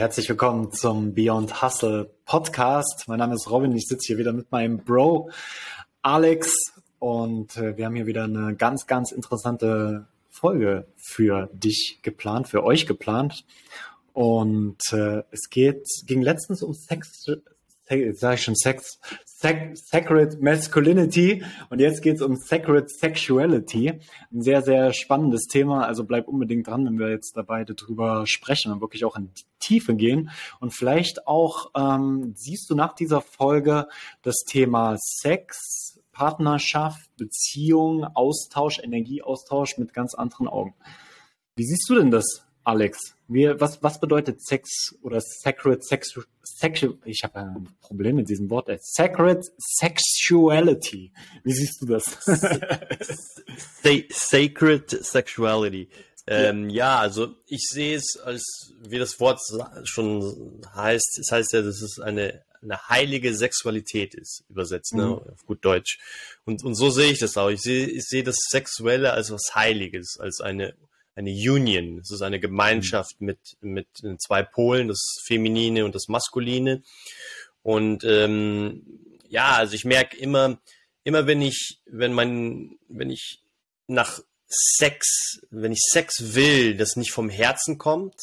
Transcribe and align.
Herzlich 0.00 0.30
willkommen 0.30 0.72
zum 0.72 1.12
Beyond 1.12 1.60
Hustle 1.60 2.10
Podcast. 2.24 3.04
Mein 3.06 3.18
Name 3.18 3.34
ist 3.34 3.50
Robin, 3.50 3.76
ich 3.76 3.86
sitze 3.86 4.06
hier 4.06 4.16
wieder 4.16 4.32
mit 4.32 4.50
meinem 4.50 4.78
Bro 4.78 5.28
Alex 6.00 6.54
und 6.98 7.54
äh, 7.58 7.76
wir 7.76 7.84
haben 7.84 7.94
hier 7.94 8.06
wieder 8.06 8.24
eine 8.24 8.56
ganz, 8.56 8.86
ganz 8.86 9.12
interessante 9.12 10.06
Folge 10.30 10.86
für 10.96 11.50
dich 11.52 11.98
geplant, 12.00 12.48
für 12.48 12.64
euch 12.64 12.86
geplant. 12.86 13.44
Und 14.14 14.80
äh, 14.92 15.22
es 15.32 15.50
geht, 15.50 15.86
ging 16.06 16.22
letztens 16.22 16.62
um 16.62 16.72
Sex, 16.72 17.26
sage 17.86 18.34
ich 18.34 18.42
schon 18.42 18.56
Sex, 18.56 19.00
Sac 19.40 19.74
Sacred 19.74 20.42
Masculinity 20.42 21.42
und 21.70 21.80
jetzt 21.80 22.02
geht 22.02 22.16
es 22.16 22.22
um 22.22 22.36
Sacred 22.36 22.90
Sexuality. 22.90 23.98
Ein 24.30 24.42
sehr, 24.42 24.60
sehr 24.60 24.92
spannendes 24.92 25.46
Thema, 25.46 25.86
also 25.86 26.04
bleib 26.04 26.28
unbedingt 26.28 26.66
dran, 26.66 26.84
wenn 26.84 26.98
wir 26.98 27.08
jetzt 27.08 27.38
da 27.38 27.42
beide 27.42 27.74
drüber 27.74 28.24
sprechen 28.26 28.70
und 28.70 28.82
wirklich 28.82 29.06
auch 29.06 29.16
in 29.16 29.32
die 29.32 29.44
Tiefe 29.58 29.94
gehen. 29.94 30.28
Und 30.60 30.74
vielleicht 30.74 31.26
auch 31.26 31.70
ähm, 31.74 32.34
siehst 32.36 32.68
du 32.68 32.74
nach 32.74 32.94
dieser 32.94 33.22
Folge 33.22 33.88
das 34.20 34.44
Thema 34.46 34.96
Sex, 34.98 35.98
Partnerschaft, 36.12 37.08
Beziehung, 37.16 38.04
Austausch, 38.04 38.78
Energieaustausch 38.78 39.78
mit 39.78 39.94
ganz 39.94 40.14
anderen 40.14 40.48
Augen. 40.48 40.74
Wie 41.56 41.64
siehst 41.64 41.88
du 41.88 41.94
denn 41.94 42.10
das, 42.10 42.44
Alex? 42.64 43.14
Wie, 43.28 43.48
was, 43.60 43.82
was 43.82 44.00
bedeutet 44.00 44.42
Sex 44.42 44.94
oder 45.02 45.20
Sacred 45.20 45.84
Sex, 45.84 46.18
Sexual, 46.42 46.98
ich 47.04 47.22
habe 47.22 47.36
ein 47.36 47.68
Problem 47.80 48.16
mit 48.16 48.28
diesem 48.28 48.50
Wort, 48.50 48.68
Sacred 48.82 49.44
Sexuality. 49.58 51.12
Wie 51.44 51.52
siehst 51.52 51.80
du 51.80 51.86
das? 51.86 52.04
Sacred 54.10 54.90
Sexuality. 54.90 55.88
Ähm, 56.26 56.68
ja. 56.68 56.94
ja, 56.94 57.00
also 57.00 57.34
ich 57.46 57.66
sehe 57.68 57.96
es 57.96 58.18
als, 58.22 58.74
wie 58.80 58.98
das 58.98 59.18
Wort 59.20 59.40
schon 59.84 60.60
heißt, 60.74 61.18
es 61.18 61.32
heißt 61.32 61.52
ja, 61.54 61.62
dass 61.62 61.80
es 61.80 61.98
eine, 61.98 62.42
eine 62.62 62.88
heilige 62.88 63.34
Sexualität 63.34 64.14
ist, 64.14 64.44
übersetzt, 64.48 64.94
ne, 64.94 65.04
mhm. 65.04 65.10
ne, 65.10 65.32
auf 65.32 65.46
gut 65.46 65.64
Deutsch. 65.64 65.98
Und, 66.44 66.62
und 66.62 66.74
so 66.74 66.90
sehe 66.90 67.10
ich 67.10 67.18
das 67.18 67.36
auch. 67.36 67.48
Ich 67.48 67.62
sehe, 67.62 67.86
ich 67.86 68.04
sehe 68.04 68.22
das 68.22 68.36
Sexuelle 68.48 69.12
als 69.12 69.30
was 69.30 69.54
Heiliges, 69.54 70.18
als 70.20 70.40
eine 70.40 70.74
eine 71.20 71.30
Union. 71.30 71.98
Es 71.98 72.10
ist 72.10 72.22
eine 72.22 72.40
Gemeinschaft 72.40 73.20
mhm. 73.20 73.26
mit, 73.26 73.38
mit 73.60 74.20
zwei 74.20 74.42
Polen, 74.42 74.88
das 74.88 75.16
Feminine 75.24 75.84
und 75.84 75.94
das 75.94 76.08
Maskuline. 76.08 76.82
Und 77.62 78.04
ähm, 78.04 78.82
ja, 79.28 79.52
also 79.52 79.74
ich 79.74 79.84
merke 79.84 80.16
immer, 80.16 80.60
immer 81.04 81.26
wenn 81.26 81.42
ich, 81.42 81.80
wenn 81.86 82.12
man, 82.12 82.78
wenn 82.88 83.10
ich 83.10 83.40
nach 83.86 84.20
Sex, 84.48 85.40
wenn 85.50 85.72
ich 85.72 85.80
Sex 85.80 86.34
will, 86.34 86.76
das 86.76 86.96
nicht 86.96 87.12
vom 87.12 87.28
Herzen 87.30 87.78
kommt, 87.78 88.16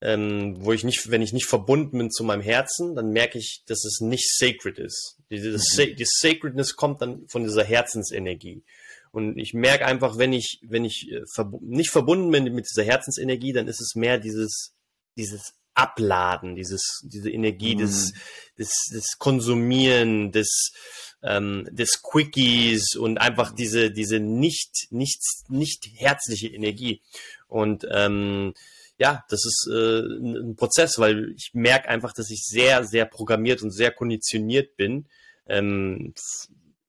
ähm, 0.00 0.56
wo 0.58 0.72
ich 0.72 0.82
nicht, 0.82 1.10
wenn 1.10 1.22
ich 1.22 1.32
nicht 1.32 1.46
verbunden 1.46 1.98
bin 1.98 2.10
zu 2.10 2.24
meinem 2.24 2.40
Herzen, 2.40 2.94
dann 2.94 3.10
merke 3.10 3.38
ich, 3.38 3.62
dass 3.66 3.84
es 3.84 4.00
nicht 4.00 4.28
sacred 4.34 4.78
ist. 4.78 5.18
Die, 5.30 5.38
mhm. 5.38 5.96
die 5.96 6.06
Sacredness 6.06 6.74
kommt 6.74 7.02
dann 7.02 7.28
von 7.28 7.44
dieser 7.44 7.64
Herzensenergie. 7.64 8.62
Und 9.12 9.38
ich 9.38 9.54
merke 9.54 9.86
einfach, 9.86 10.18
wenn 10.18 10.32
ich, 10.32 10.60
wenn 10.62 10.84
ich 10.84 11.10
äh, 11.10 11.22
verb 11.34 11.54
nicht 11.60 11.90
verbunden 11.90 12.30
bin 12.30 12.44
mit 12.54 12.66
dieser 12.70 12.84
Herzensenergie, 12.84 13.52
dann 13.52 13.68
ist 13.68 13.80
es 13.80 13.94
mehr 13.94 14.18
dieses, 14.18 14.74
dieses 15.16 15.54
Abladen, 15.74 16.54
dieses, 16.54 17.02
diese 17.04 17.30
Energie 17.30 17.74
mm. 17.74 17.78
des, 17.78 18.12
des, 18.58 18.72
des 18.92 19.18
Konsumieren, 19.18 20.30
des, 20.30 20.72
ähm, 21.22 21.66
des 21.70 22.02
Quickies 22.02 22.96
und 22.96 23.18
einfach 23.18 23.52
diese, 23.52 23.90
diese 23.90 24.20
nicht, 24.20 24.88
nicht, 24.90 25.20
nicht 25.48 25.88
herzliche 25.96 26.48
Energie. 26.48 27.02
Und 27.48 27.86
ähm, 27.90 28.54
ja, 28.98 29.24
das 29.28 29.44
ist 29.44 29.68
äh, 29.72 30.00
ein 30.00 30.56
Prozess, 30.56 30.98
weil 30.98 31.32
ich 31.36 31.50
merke 31.52 31.88
einfach, 31.88 32.12
dass 32.12 32.30
ich 32.30 32.44
sehr, 32.44 32.84
sehr 32.84 33.06
programmiert 33.06 33.62
und 33.62 33.70
sehr 33.70 33.90
konditioniert 33.90 34.76
bin. 34.76 35.08
Ähm, 35.46 36.14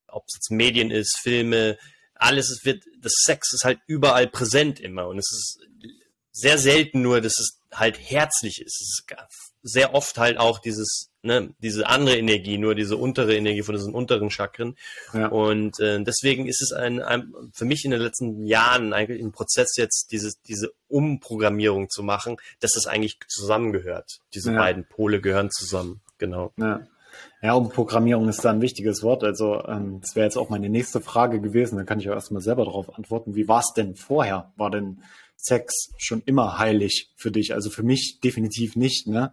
ob 0.08 0.26
es 0.28 0.36
jetzt 0.36 0.52
Medien 0.52 0.92
ist, 0.92 1.18
Filme, 1.22 1.78
alles, 2.22 2.50
es 2.50 2.64
wird, 2.66 2.84
das 3.02 3.14
Sex 3.24 3.54
ist 3.54 3.64
halt 3.64 3.80
überall 3.88 4.28
präsent 4.28 4.80
immer 4.80 5.08
und 5.08 5.18
es 5.18 5.32
ist 5.32 5.60
sehr 6.32 6.58
selten 6.58 7.02
nur, 7.02 7.20
dass 7.20 7.40
es 7.40 7.60
halt 7.74 8.00
herzlich 8.00 8.62
ist. 8.62 8.82
Es 8.82 9.00
ist 9.00 9.06
sehr 9.64 9.94
oft 9.94 10.18
halt 10.18 10.38
auch 10.38 10.60
dieses, 10.60 11.10
ne, 11.24 11.54
diese 11.60 11.88
andere 11.88 12.18
Energie, 12.18 12.58
nur 12.58 12.74
diese 12.74 12.98
untere 12.98 13.36
Energie 13.36 13.64
von 13.64 13.76
diesen 13.76 13.94
unteren 13.94 14.30
Chakren. 14.30 14.76
Ja. 15.14 15.28
Und 15.28 15.80
äh, 15.80 16.02
deswegen 16.04 16.48
ist 16.48 16.62
es 16.62 16.72
ein, 16.72 17.02
ein, 17.02 17.34
für 17.54 17.66
mich 17.66 17.86
in 17.86 17.92
den 17.92 18.02
letzten 18.02 18.46
Jahren 18.46 18.94
eigentlich 18.94 19.22
ein 19.22 19.32
Prozess 19.32 19.76
jetzt, 19.78 20.12
dieses, 20.12 20.42
diese 20.42 20.72
Umprogrammierung 20.88 21.90
zu 21.90 22.04
machen, 22.04 22.38
dass 22.60 22.76
es 22.76 22.88
eigentlich 22.88 23.18
zusammengehört. 23.28 24.22
Diese 24.34 24.52
ja. 24.52 24.58
beiden 24.58 24.86
Pole 24.86 25.22
gehören 25.22 25.52
zusammen. 25.52 26.02
Genau. 26.18 26.54
Ja. 26.58 26.88
Ja, 27.44 27.54
Umprogrammierung 27.54 28.30
ist 28.30 28.46
da 28.46 28.52
ein 28.52 28.62
wichtiges 28.62 29.02
Wort. 29.02 29.24
Also 29.24 29.64
ähm, 29.66 30.00
das 30.02 30.16
wäre 30.16 30.26
jetzt 30.26 30.38
auch 30.38 30.50
meine 30.50 30.70
nächste 30.70 31.02
Frage 31.02 31.42
gewesen. 31.42 31.76
Da 31.76 31.84
kann 31.84 32.00
ich 32.00 32.08
auch 32.08 32.14
erstmal 32.14 32.42
selber 32.42 32.66
darauf 32.66 32.96
antworten. 32.96 33.36
Wie 33.36 33.48
war 33.48 33.62
es 33.62 33.74
denn 33.74 33.96
vorher? 33.96 34.52
War 34.58 34.70
denn 34.70 35.02
Sex 35.38 35.90
schon 35.98 36.22
immer 36.28 36.60
heilig 36.60 37.10
für 37.16 37.32
dich? 37.32 37.56
Also 37.56 37.72
für 37.72 37.82
mich 37.82 38.20
definitiv 38.24 38.76
nicht. 38.76 39.08
Ne? 39.08 39.32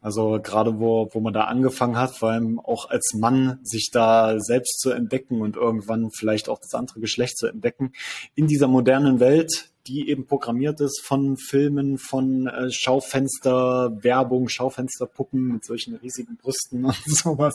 Also 0.00 0.38
gerade 0.40 0.78
wo, 0.78 1.08
wo 1.12 1.18
man 1.18 1.32
da 1.32 1.44
angefangen 1.44 1.96
hat, 1.96 2.14
vor 2.14 2.30
allem 2.30 2.60
auch 2.60 2.90
als 2.90 3.14
Mann, 3.14 3.58
sich 3.64 3.90
da 3.90 4.38
selbst 4.38 4.78
zu 4.78 4.90
entdecken 4.90 5.40
und 5.40 5.56
irgendwann 5.56 6.12
vielleicht 6.12 6.48
auch 6.48 6.60
das 6.60 6.74
andere 6.74 7.00
Geschlecht 7.00 7.38
zu 7.38 7.48
entdecken. 7.48 7.92
In 8.36 8.46
dieser 8.46 8.68
modernen 8.68 9.18
Welt, 9.18 9.70
die 9.86 10.08
eben 10.08 10.26
programmiert 10.26 10.80
ist 10.80 11.00
von 11.02 11.36
Filmen, 11.36 11.98
von 11.98 12.46
äh, 12.46 12.70
Schaufenster, 12.70 13.96
Werbung, 14.02 14.48
Schaufensterpuppen 14.48 15.52
mit 15.52 15.64
solchen 15.64 15.94
riesigen 15.94 16.36
Brüsten 16.36 16.84
und 16.84 16.94
sowas, 17.06 17.54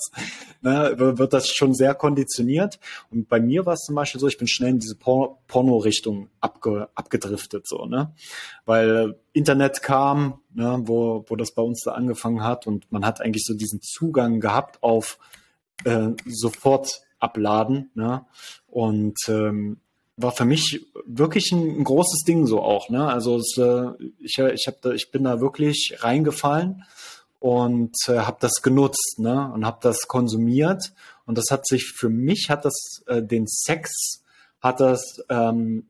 ne, 0.61 0.95
wird 0.97 1.33
das 1.33 1.49
schon 1.49 1.73
sehr 1.73 1.93
konditioniert. 1.93 2.79
Und 3.11 3.29
bei 3.29 3.39
mir 3.39 3.65
war 3.65 3.73
es 3.73 3.81
zum 3.81 3.95
Beispiel 3.95 4.19
so, 4.19 4.27
ich 4.27 4.37
bin 4.37 4.47
schnell 4.47 4.71
in 4.71 4.79
diese 4.79 4.95
Por 4.95 5.37
Porno-Richtung 5.47 6.29
abge 6.39 6.89
abgedriftet, 6.95 7.67
so, 7.67 7.85
ne? 7.85 8.13
Weil 8.65 9.19
Internet 9.33 9.81
kam, 9.81 10.41
ne, 10.53 10.81
wo, 10.83 11.25
wo 11.27 11.35
das 11.35 11.53
bei 11.53 11.61
uns 11.61 11.81
da 11.83 11.91
angefangen 11.91 12.43
hat 12.43 12.65
und 12.67 12.91
man 12.91 13.05
hat 13.05 13.21
eigentlich 13.21 13.45
so 13.45 13.53
diesen 13.53 13.81
Zugang 13.81 14.39
gehabt 14.39 14.81
auf 14.81 15.19
äh, 15.85 16.09
sofort 16.25 17.01
abladen, 17.19 17.91
ne? 17.93 18.25
Und 18.67 19.17
ähm, 19.27 19.79
war 20.17 20.31
für 20.31 20.45
mich 20.45 20.85
wirklich 21.05 21.51
ein, 21.51 21.79
ein, 21.79 21.83
großes 21.83 22.23
Ding 22.25 22.45
so 22.45 22.61
auch. 22.61 22.89
Ne? 22.89 23.05
Also 23.05 23.37
es, 23.37 23.57
äh, 23.57 23.91
ich, 24.19 24.37
ich, 24.37 24.67
hab 24.67 24.81
da, 24.81 24.91
ich 24.91 25.11
bin 25.11 25.23
da 25.23 25.39
wirklich 25.41 25.97
reingefallen 25.99 26.83
und 27.39 27.95
äh, 28.07 28.19
habe 28.19 28.37
das 28.39 28.61
genutzt 28.61 29.15
ne? 29.17 29.51
und 29.53 29.65
habe 29.65 29.79
das 29.81 30.07
konsumiert. 30.07 30.93
Und 31.25 31.37
das 31.37 31.45
hat 31.49 31.65
sich 31.67 31.93
für 31.95 32.09
mich, 32.09 32.49
hat 32.49 32.65
das 32.65 33.03
äh, 33.07 33.23
den 33.23 33.47
Sex, 33.47 34.23
hat 34.61 34.79
das, 34.79 35.01
ähm, 35.29 35.87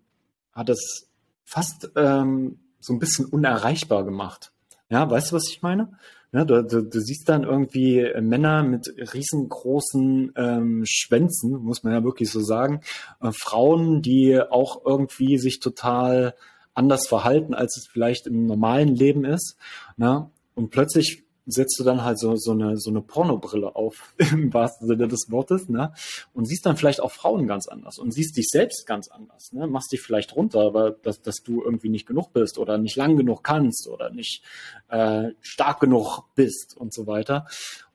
hat 0.53 0.69
das 0.69 1.07
fast 1.43 1.91
ähm, 1.95 2.59
so 2.79 2.93
ein 2.93 2.99
bisschen 2.99 3.25
unerreichbar 3.25 4.03
gemacht. 4.03 4.51
Ja, 4.89 5.09
weißt 5.09 5.31
du, 5.31 5.35
was 5.35 5.49
ich 5.49 5.61
meine? 5.61 5.97
Ja, 6.33 6.45
du, 6.45 6.63
du, 6.63 6.81
du 6.81 6.99
siehst 6.99 7.29
dann 7.29 7.43
irgendwie 7.43 8.11
Männer 8.19 8.63
mit 8.63 8.91
riesengroßen 9.13 10.33
ähm, 10.35 10.83
Schwänzen, 10.83 11.51
muss 11.63 11.83
man 11.83 11.93
ja 11.93 12.03
wirklich 12.03 12.31
so 12.31 12.41
sagen. 12.41 12.81
Äh, 13.21 13.31
Frauen, 13.31 14.01
die 14.01 14.41
auch 14.41 14.83
irgendwie 14.83 15.37
sich 15.37 15.59
total 15.59 16.33
anders 16.73 17.07
verhalten, 17.07 17.53
als 17.53 17.77
es 17.77 17.87
vielleicht 17.87 18.25
im 18.25 18.47
normalen 18.47 18.95
Leben 18.95 19.25
ist. 19.25 19.57
Ne? 19.95 20.27
Und 20.55 20.71
plötzlich 20.71 21.22
setzt 21.45 21.79
du 21.79 21.83
dann 21.83 22.03
halt 22.03 22.19
so, 22.19 22.35
so 22.35 22.51
eine, 22.51 22.77
so 22.77 22.89
eine 22.89 23.01
Pornobrille 23.01 23.75
auf, 23.75 24.13
im 24.17 24.53
wahrsten 24.53 24.87
Sinne 24.87 25.07
des 25.07 25.27
Wortes, 25.29 25.69
ne? 25.69 25.93
Und 26.33 26.45
siehst 26.45 26.65
dann 26.65 26.77
vielleicht 26.77 27.01
auch 27.01 27.11
Frauen 27.11 27.47
ganz 27.47 27.67
anders 27.67 27.99
und 27.99 28.11
siehst 28.11 28.37
dich 28.37 28.47
selbst 28.49 28.85
ganz 28.87 29.09
anders, 29.09 29.51
ne? 29.51 29.67
Machst 29.67 29.91
dich 29.91 30.01
vielleicht 30.01 30.35
runter, 30.35 30.61
aber 30.61 30.91
dass, 30.91 31.21
dass 31.21 31.37
du 31.43 31.63
irgendwie 31.63 31.89
nicht 31.89 32.05
genug 32.05 32.33
bist 32.33 32.57
oder 32.57 32.77
nicht 32.77 32.95
lang 32.95 33.17
genug 33.17 33.43
kannst 33.43 33.87
oder 33.87 34.09
nicht 34.09 34.43
äh, 34.89 35.29
stark 35.41 35.79
genug 35.79 36.23
bist 36.35 36.75
und 36.77 36.93
so 36.93 37.07
weiter. 37.07 37.45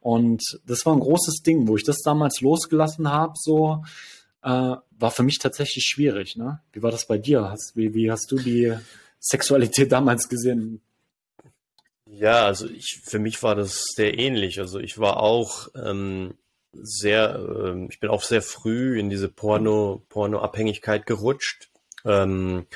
Und 0.01 0.43
das 0.67 0.85
war 0.87 0.95
ein 0.95 1.01
großes 1.01 1.43
Ding, 1.43 1.67
wo 1.69 1.77
ich 1.77 1.85
das 1.85 1.99
damals 1.99 2.41
losgelassen 2.41 3.11
habe, 3.11 3.33
so 3.37 3.83
äh, 4.43 4.77
war 5.01 5.11
für 5.11 5.23
mich 5.23 5.39
tatsächlich 5.39 5.85
schwierig, 5.85 6.37
ne? 6.37 6.61
Wie 6.73 6.83
war 6.83 6.91
das 6.91 7.07
bei 7.07 7.19
dir? 7.19 7.51
Hast, 7.51 7.73
wie, 7.77 7.95
wie 7.95 8.11
hast 8.11 8.31
du 8.31 8.37
die 8.37 8.75
Sexualität 9.21 9.93
damals 9.93 10.29
gesehen? 10.29 10.81
Ja, 12.11 12.47
also 12.47 12.69
ich, 12.69 13.03
für 13.05 13.19
mich 13.19 13.43
war 13.43 13.55
das 13.55 13.85
sehr 13.95 14.19
ähnlich. 14.19 14.61
Also 14.61 14.79
ich 14.79 14.99
war 14.99 15.19
auch 15.19 15.69
ähm, 15.75 16.35
sehr, 16.73 17.37
ähm, 17.37 17.89
ich 17.91 18.01
bin 18.01 18.11
auch 18.11 18.23
sehr 18.23 18.43
früh 18.43 18.99
in 18.99 19.11
diese 19.11 19.29
Porno, 19.29 20.03
Porno-Abhängigkeit 20.09 21.07
gerutscht. 21.07 21.71
Ähm, 22.05 22.67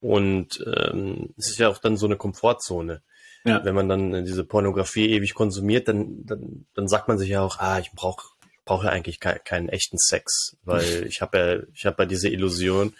und 0.00 0.64
ähm, 0.66 1.34
es 1.36 1.50
ist 1.50 1.58
ja 1.58 1.68
auch 1.68 1.78
dann 1.78 1.96
so 1.96 2.06
eine 2.06 2.16
Komfortzone. 2.16 3.02
Ja. 3.44 3.64
Wenn 3.64 3.74
man 3.74 3.88
dann 3.88 4.24
diese 4.24 4.44
Pornografie 4.44 5.10
ewig 5.10 5.34
konsumiert, 5.34 5.88
dann, 5.88 6.24
dann, 6.24 6.66
dann 6.74 6.88
sagt 6.88 7.06
man 7.08 7.16
sich 7.16 7.28
ja 7.28 7.42
auch, 7.42 7.58
ah, 7.58 7.78
ich 7.78 7.92
brauche 7.92 8.26
brauche 8.64 8.86
ja 8.86 8.92
eigentlich 8.92 9.20
keinen, 9.20 9.42
keinen 9.44 9.68
echten 9.68 9.96
Sex, 9.96 10.56
weil 10.64 11.06
ich 11.08 11.22
habe 11.22 11.38
ja, 11.38 11.62
ich 11.72 11.86
habe 11.86 12.02
ja 12.02 12.06
diese 12.06 12.28
Illusion. 12.28 12.94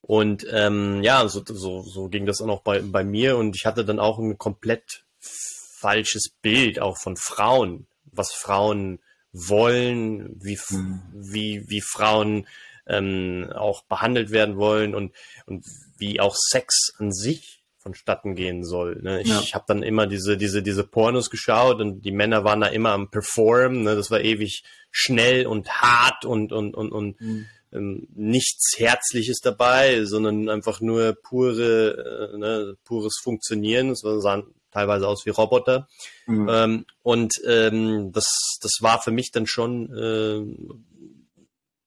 Und 0.00 0.46
ähm, 0.50 1.02
ja, 1.02 1.26
so, 1.26 1.42
so, 1.44 1.82
so 1.82 2.08
ging 2.08 2.24
das 2.24 2.38
dann 2.38 2.50
auch 2.50 2.62
bei, 2.62 2.80
bei 2.80 3.02
mir 3.02 3.36
und 3.36 3.56
ich 3.56 3.66
hatte 3.66 3.84
dann 3.84 3.98
auch 3.98 4.18
eine 4.18 4.36
komplett 4.36 5.04
falsches 5.20 6.30
Bild 6.42 6.80
auch 6.80 6.98
von 6.98 7.16
Frauen, 7.16 7.86
was 8.04 8.32
Frauen 8.32 9.00
wollen, 9.32 10.36
wie, 10.42 10.58
mhm. 10.70 11.02
wie, 11.12 11.64
wie 11.68 11.80
Frauen 11.80 12.46
ähm, 12.86 13.52
auch 13.54 13.84
behandelt 13.84 14.30
werden 14.30 14.56
wollen 14.56 14.94
und, 14.94 15.12
und 15.46 15.64
wie 15.98 16.20
auch 16.20 16.34
Sex 16.36 16.94
an 16.98 17.12
sich 17.12 17.62
vonstatten 17.78 18.34
gehen 18.34 18.64
soll. 18.64 19.00
Ne? 19.02 19.22
Ich, 19.22 19.28
ja. 19.28 19.54
habe 19.54 19.64
dann 19.68 19.82
immer 19.82 20.06
diese, 20.06 20.36
diese, 20.36 20.62
diese 20.62 20.84
Pornos 20.84 21.30
geschaut 21.30 21.80
und 21.80 22.02
die 22.02 22.12
Männer 22.12 22.44
waren 22.44 22.60
da 22.60 22.66
immer 22.66 22.90
am 22.90 23.10
Performen. 23.10 23.84
Ne? 23.84 23.94
Das 23.94 24.10
war 24.10 24.20
ewig 24.20 24.64
schnell 24.90 25.46
und 25.46 25.70
hart 25.70 26.24
und, 26.24 26.52
und, 26.52 26.74
und, 26.74 26.90
und 26.90 27.20
mhm. 27.20 27.46
ähm, 27.72 28.08
nichts 28.14 28.74
Herzliches 28.76 29.38
dabei, 29.40 30.04
sondern 30.04 30.48
einfach 30.48 30.80
nur 30.80 31.14
pure, 31.22 32.32
äh, 32.34 32.38
ne, 32.38 32.76
pures 32.84 33.18
Funktionieren. 33.22 33.90
Das 33.90 34.00
sahen 34.00 34.54
teilweise 34.70 35.06
aus 35.08 35.26
wie 35.26 35.30
Roboter. 35.30 35.88
Mhm. 36.26 36.48
Ähm, 36.50 36.86
und 37.02 37.34
ähm, 37.46 38.12
das, 38.12 38.58
das 38.60 38.78
war 38.80 39.00
für 39.00 39.10
mich 39.10 39.30
dann 39.32 39.46
schon 39.46 39.92
äh, 39.94 41.44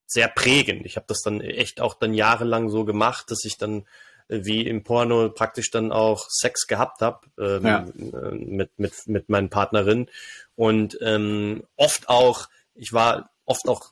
sehr 0.07 0.27
prägend. 0.27 0.85
Ich 0.85 0.97
habe 0.97 1.05
das 1.07 1.21
dann 1.21 1.41
echt 1.41 1.79
auch 1.79 1.93
dann 1.93 2.13
jahrelang 2.13 2.69
so 2.69 2.83
gemacht, 2.83 3.31
dass 3.31 3.45
ich 3.45 3.57
dann 3.57 3.85
äh, 4.27 4.43
wie 4.43 4.65
im 4.65 4.83
Porno 4.83 5.29
praktisch 5.29 5.71
dann 5.71 5.91
auch 5.91 6.25
Sex 6.29 6.67
gehabt 6.67 7.01
habe 7.01 7.27
ähm, 7.39 7.65
ja. 7.65 7.85
Äh, 7.87 8.35
mit, 8.35 8.77
mit, 8.77 8.93
mit 9.05 9.29
meinen 9.29 9.49
Partnerinnen. 9.49 10.09
Und 10.55 10.97
ähm, 11.01 11.63
oft 11.75 12.09
auch, 12.09 12.49
ich 12.75 12.93
war 12.93 13.29
oft 13.45 13.67
auch, 13.67 13.91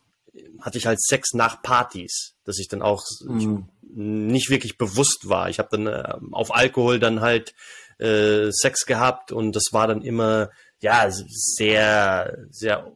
hatte 0.62 0.78
ich 0.78 0.86
halt 0.86 1.02
Sex 1.02 1.34
nach 1.34 1.62
Partys, 1.62 2.36
dass 2.44 2.60
ich 2.60 2.68
dann 2.68 2.82
auch 2.82 3.04
mhm. 3.22 3.68
nicht 3.82 4.50
wirklich 4.50 4.78
bewusst 4.78 5.30
war. 5.30 5.50
Ich 5.50 5.60
habe 5.60 5.70
dann 5.72 5.88
äh, 5.88 6.16
auf 6.32 6.54
Alkohol 6.54 7.00
dann 7.00 7.22
halt 7.22 7.54
äh, 8.00 8.52
Sex 8.52 8.86
gehabt 8.86 9.32
und 9.32 9.56
das 9.56 9.70
war 9.72 9.88
dann 9.88 10.02
immer 10.02 10.50
ja 10.82 11.10
sehr, 11.12 12.38
sehr 12.50 12.92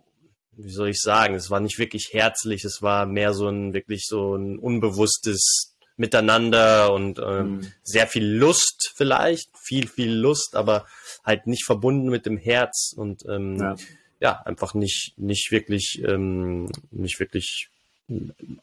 wie 0.56 0.72
soll 0.72 0.90
ich 0.90 1.00
sagen, 1.00 1.36
es 1.36 1.50
war 1.50 1.60
nicht 1.60 1.80
wirklich 1.80 2.10
herzlich, 2.12 2.64
es 2.64 2.82
war 2.82 3.06
mehr 3.06 3.34
so 3.34 3.48
ein 3.48 3.74
wirklich 3.74 4.06
so 4.08 4.36
ein 4.36 4.60
unbewusstes 4.60 5.74
Miteinander 5.96 6.92
und 6.94 7.20
ähm, 7.20 7.58
mhm. 7.58 7.72
sehr 7.84 8.08
viel 8.08 8.26
Lust 8.26 8.92
vielleicht, 8.96 9.50
viel, 9.64 9.88
viel 9.88 10.12
Lust, 10.12 10.56
aber 10.56 10.86
halt 11.24 11.48
nicht 11.48 11.66
verbunden 11.66 12.10
mit 12.10 12.26
dem 12.26 12.38
Herz 12.38 12.94
und 12.96 13.24
ähm, 13.30 13.58
ja. 13.58 13.76
ja. 14.20 14.42
einfach 14.46 14.74
nicht, 14.74 15.14
nicht 15.18 15.52
wirklich, 15.52 16.02
ähm, 16.06 16.70
nicht 16.92 17.20
wirklich 17.20 17.70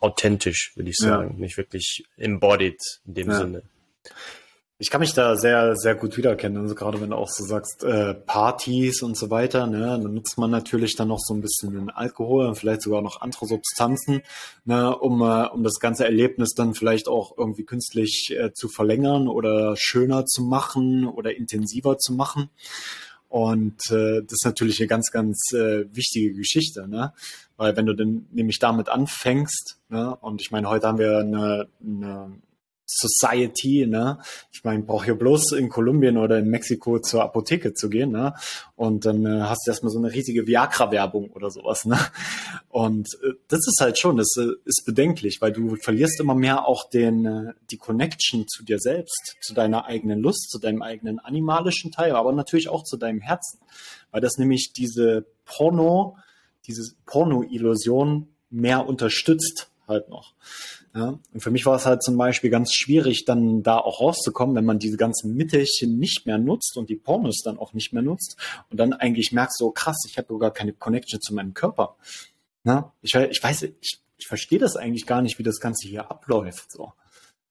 authentisch, 0.01 0.73
würde 0.75 0.91
ich 0.91 0.97
sagen, 0.97 1.35
ja. 1.35 1.41
nicht 1.41 1.57
wirklich 1.57 2.05
embodied 2.17 2.81
in 3.07 3.15
dem 3.15 3.31
ja. 3.31 3.39
Sinne. 3.39 3.63
Ich 4.83 4.89
kann 4.89 5.03
mich 5.03 5.13
da 5.13 5.37
sehr, 5.37 5.77
sehr 5.77 5.95
gut 5.95 6.17
wiedererkennen. 6.17 6.63
Also 6.63 6.75
gerade 6.75 7.03
wenn 7.03 7.11
du 7.11 7.17
auch 7.17 7.29
so 7.29 7.45
sagst, 7.45 7.85
äh, 7.85 8.15
Partys 8.15 9.03
und 9.03 9.15
so 9.15 9.29
weiter, 9.29 9.67
ne, 9.67 10.01
dann 10.03 10.15
nutzt 10.15 10.39
man 10.39 10.51
natürlich 10.51 10.97
dann 10.97 11.09
noch 11.09 11.19
so 11.21 11.35
ein 11.35 11.43
bisschen 11.43 11.75
den 11.75 11.91
Alkohol 11.91 12.47
und 12.47 12.55
vielleicht 12.55 12.81
sogar 12.81 13.03
noch 13.03 13.21
andere 13.21 13.45
Substanzen, 13.45 14.23
ne, 14.65 14.97
um, 14.97 15.21
äh, 15.21 15.49
um 15.49 15.65
das 15.65 15.81
ganze 15.81 16.07
Erlebnis 16.07 16.55
dann 16.55 16.73
vielleicht 16.73 17.09
auch 17.09 17.37
irgendwie 17.37 17.65
künstlich 17.65 18.35
äh, 18.35 18.55
zu 18.55 18.71
verlängern 18.71 19.29
oder 19.29 19.75
schöner 19.77 20.25
zu 20.25 20.45
machen 20.45 21.07
oder 21.07 21.37
intensiver 21.37 21.99
zu 21.99 22.15
machen. 22.15 22.49
Und 23.29 23.83
äh, 23.91 24.23
das 24.23 24.33
ist 24.33 24.47
natürlich 24.47 24.81
eine 24.81 24.89
ganz, 24.89 25.11
ganz 25.11 25.53
äh, 25.53 25.95
wichtige 25.95 26.33
Geschichte, 26.33 26.89
ne? 26.89 27.13
Weil 27.59 27.77
wenn 27.77 27.85
du 27.85 27.95
dann 27.95 28.29
nämlich 28.33 28.59
damit 28.59 28.89
anfängst, 28.89 29.77
ne, 29.91 30.17
und 30.23 30.41
ich 30.41 30.51
meine, 30.51 30.71
heute 30.71 30.89
haben 30.89 30.99
wir 30.99 31.19
eine, 31.19 31.69
eine 31.85 32.33
Society, 32.99 33.87
ne? 33.87 34.19
Ich 34.53 34.65
meine, 34.65 34.83
brauche 34.83 35.05
hier 35.05 35.15
bloß 35.15 35.53
in 35.53 35.69
Kolumbien 35.69 36.17
oder 36.17 36.39
in 36.39 36.49
Mexiko 36.49 36.99
zur 36.99 37.23
Apotheke 37.23 37.73
zu 37.73 37.89
gehen, 37.89 38.11
ne? 38.11 38.35
Und 38.75 39.07
dann 39.07 39.25
äh, 39.25 39.43
hast 39.43 39.67
du 39.67 39.71
erstmal 39.71 39.93
so 39.93 39.99
eine 39.99 40.13
riesige 40.13 40.47
Viagra-Werbung 40.47 41.31
oder 41.31 41.51
sowas, 41.51 41.85
ne? 41.85 41.99
Und 42.69 43.09
äh, 43.23 43.35
das 43.49 43.61
ist 43.67 43.79
halt 43.81 43.99
schon, 43.99 44.17
das 44.17 44.35
äh, 44.37 44.49
ist 44.65 44.85
bedenklich, 44.85 45.41
weil 45.41 45.53
du 45.53 45.77
verlierst 45.77 46.19
immer 46.21 46.35
mehr 46.35 46.67
auch 46.67 46.89
den, 46.91 47.25
äh, 47.27 47.53
die 47.71 47.77
Connection 47.77 48.49
zu 48.49 48.65
dir 48.65 48.79
selbst, 48.79 49.37
zu 49.41 49.55
deiner 49.55 49.87
eigenen 49.87 50.21
Lust, 50.21 50.51
zu 50.51 50.59
deinem 50.59 50.83
eigenen 50.83 51.21
animalischen 51.21 51.93
Teil, 51.93 52.17
aber 52.17 52.33
natürlich 52.33 52.69
auch 52.69 52.83
zu 52.83 52.97
deinem 52.97 53.21
Herzen. 53.21 53.61
Weil 54.11 54.21
das 54.21 54.37
nämlich 54.39 54.73
diese 54.73 55.27
Porno, 55.45 56.17
diese 56.67 56.93
Porno-Illusion 57.07 58.29
mehr 58.51 58.87
unterstützt 58.87 59.71
halt 59.87 60.09
noch. 60.09 60.35
Ja, 60.93 61.21
und 61.33 61.41
für 61.41 61.53
mich 61.53 61.67
war 61.67 61.77
es 61.77 61.87
halt 61.87 62.03
zum 62.03 62.17
Beispiel 62.17 62.51
ganz 62.51 62.75
schwierig, 62.75 63.25
dann 63.25 63.63
da 63.63 63.79
auch 63.79 64.01
rauszukommen, 64.01 64.57
wenn 64.57 64.65
man 64.65 64.81
diese 64.81 64.97
ganzen 64.97 65.37
Mittelchen 65.37 65.99
nicht 65.99 66.27
mehr 66.27 66.37
nutzt 66.37 66.77
und 66.77 66.91
die 66.91 66.97
Pornos 66.97 67.43
dann 67.45 67.59
auch 67.59 67.75
nicht 67.75 67.93
mehr 67.93 68.03
nutzt 68.03 68.37
und 68.71 68.81
dann 68.81 68.93
eigentlich 68.93 69.31
merkst 69.31 69.57
so 69.57 69.71
krass, 69.71 69.99
ich 70.09 70.19
habe 70.19 70.37
gar 70.39 70.53
keine 70.53 70.73
Connection 70.73 71.21
zu 71.21 71.33
meinem 71.33 71.55
Körper. 71.55 71.97
Ja, 72.65 72.93
ich, 73.03 73.15
ich 73.15 73.43
weiß, 73.43 73.63
ich, 73.63 74.01
ich 74.19 74.27
verstehe 74.27 74.59
das 74.59 74.75
eigentlich 74.75 75.07
gar 75.07 75.23
nicht, 75.23 75.39
wie 75.39 75.45
das 75.45 75.61
Ganze 75.61 75.87
hier 75.87 76.11
abläuft. 76.11 76.73
So. 76.73 76.93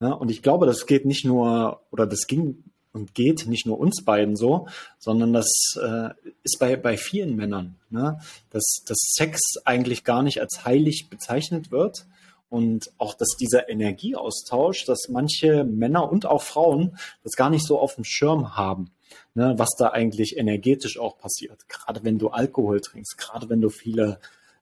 Ja, 0.02 0.12
und 0.12 0.30
ich 0.30 0.42
glaube, 0.42 0.66
das 0.66 0.86
geht 0.86 1.06
nicht 1.06 1.24
nur, 1.24 1.82
oder 1.92 2.06
das 2.06 2.28
ging 2.28 2.64
und 2.92 3.14
geht 3.14 3.48
nicht 3.48 3.66
nur 3.66 3.80
uns 3.80 4.04
beiden 4.04 4.36
so, 4.36 4.68
sondern 4.98 5.32
das 5.32 5.50
äh, 5.82 6.10
ist 6.44 6.58
bei, 6.60 6.76
bei 6.76 6.98
vielen 6.98 7.36
Männern, 7.36 7.76
ne? 7.90 8.20
dass, 8.50 8.82
dass 8.86 8.98
Sex 9.14 9.40
eigentlich 9.64 10.04
gar 10.04 10.24
nicht 10.24 10.42
als 10.42 10.66
heilig 10.66 11.08
bezeichnet 11.10 11.72
wird, 11.72 12.06
und 12.50 12.92
auch, 12.98 13.14
dass 13.14 13.38
dieser 13.40 13.70
Energieaustausch, 13.70 14.86
dass 14.86 15.08
manche 15.10 15.64
Männer 15.64 16.12
und 16.12 16.26
auch 16.26 16.42
Frauen 16.42 16.98
das 17.24 17.34
gar 17.34 17.50
nicht 17.50 17.66
so 17.66 17.80
auf 17.80 17.96
dem 17.96 18.04
Schirm 18.04 18.58
haben, 18.58 18.92
ne, 19.36 19.54
was 19.58 19.70
da 19.78 19.90
eigentlich 19.90 20.38
energetisch 20.38 21.00
auch 21.00 21.18
passiert. 21.18 21.70
Gerade 21.70 22.04
wenn 22.04 22.18
du 22.18 22.30
Alkohol 22.30 22.82
trinkst, 22.82 23.18
gerade 23.18 23.50
wenn 23.50 23.62
du 23.62 23.70
viele 23.70 24.20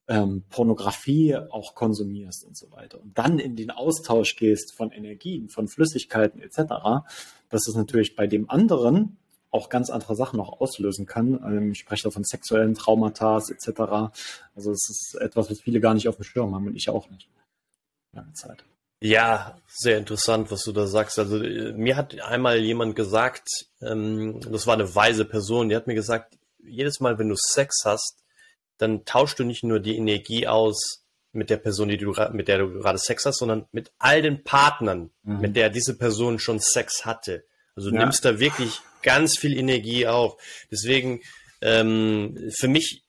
ähm, 0.09 0.43
Pornografie 0.49 1.35
auch 1.35 1.75
konsumierst 1.75 2.45
und 2.45 2.57
so 2.57 2.71
weiter. 2.71 3.01
Und 3.01 3.17
dann 3.17 3.39
in 3.39 3.55
den 3.55 3.71
Austausch 3.71 4.35
gehst 4.35 4.73
von 4.73 4.91
Energien, 4.91 5.49
von 5.49 5.67
Flüssigkeiten 5.67 6.41
etc., 6.41 7.05
dass 7.49 7.67
es 7.67 7.75
natürlich 7.75 8.15
bei 8.15 8.27
dem 8.27 8.49
anderen 8.49 9.17
auch 9.49 9.69
ganz 9.69 9.89
andere 9.89 10.15
Sachen 10.17 10.37
noch 10.37 10.59
auslösen 10.59 11.05
kann. 11.05 11.41
Ähm, 11.45 11.71
ich 11.71 11.79
spreche 11.79 12.03
da 12.03 12.11
von 12.11 12.25
sexuellen 12.25 12.73
Traumata 12.73 13.37
etc. 13.37 14.11
Also 14.55 14.71
es 14.71 14.89
ist 14.89 15.17
etwas, 15.21 15.49
was 15.49 15.61
viele 15.61 15.79
gar 15.79 15.93
nicht 15.93 16.09
auf 16.09 16.17
dem 16.17 16.23
Schirm 16.23 16.53
haben 16.53 16.67
und 16.67 16.75
ich 16.75 16.89
auch 16.89 17.09
nicht 17.09 17.29
lange 18.17 18.33
Zeit. 18.33 18.63
Ja, 18.99 19.59
sehr 19.67 19.97
interessant, 19.97 20.49
was 20.49 20.63
du 20.63 20.71
da 20.71 20.87
sagst. 20.87 21.19
Also 21.19 21.41
äh, 21.41 21.71
mir 21.73 21.95
hat 21.95 22.19
einmal 22.21 22.57
jemand 22.57 22.95
gesagt, 22.95 23.47
ähm, 23.81 24.39
das 24.51 24.65
war 24.65 24.73
eine 24.73 24.93
weise 24.95 25.25
Person, 25.25 25.69
die 25.69 25.75
hat 25.75 25.87
mir 25.87 25.95
gesagt, 25.95 26.37
jedes 26.63 26.99
Mal, 26.99 27.19
wenn 27.19 27.29
du 27.29 27.35
Sex 27.37 27.83
hast, 27.85 28.23
dann 28.77 29.05
tauschst 29.05 29.39
du 29.39 29.43
nicht 29.43 29.63
nur 29.63 29.79
die 29.79 29.97
Energie 29.97 30.47
aus 30.47 31.03
mit 31.31 31.49
der 31.49 31.57
Person, 31.57 31.89
die 31.89 31.97
du, 31.97 32.13
mit 32.31 32.47
der 32.47 32.57
du 32.59 32.73
gerade 32.73 32.97
Sex 32.97 33.25
hast, 33.25 33.37
sondern 33.37 33.65
mit 33.71 33.91
all 33.99 34.21
den 34.21 34.43
Partnern, 34.43 35.11
mhm. 35.23 35.39
mit 35.41 35.55
der 35.55 35.69
diese 35.69 35.95
Person 35.95 36.39
schon 36.39 36.59
Sex 36.59 37.05
hatte. 37.05 37.45
Also 37.75 37.91
du 37.91 37.95
ja. 37.95 38.01
nimmst 38.01 38.25
da 38.25 38.39
wirklich 38.39 38.81
ganz 39.03 39.37
viel 39.37 39.55
Energie 39.55 40.07
auf. 40.07 40.41
Deswegen, 40.71 41.21
ähm, 41.61 42.51
für 42.57 42.67
mich 42.67 43.03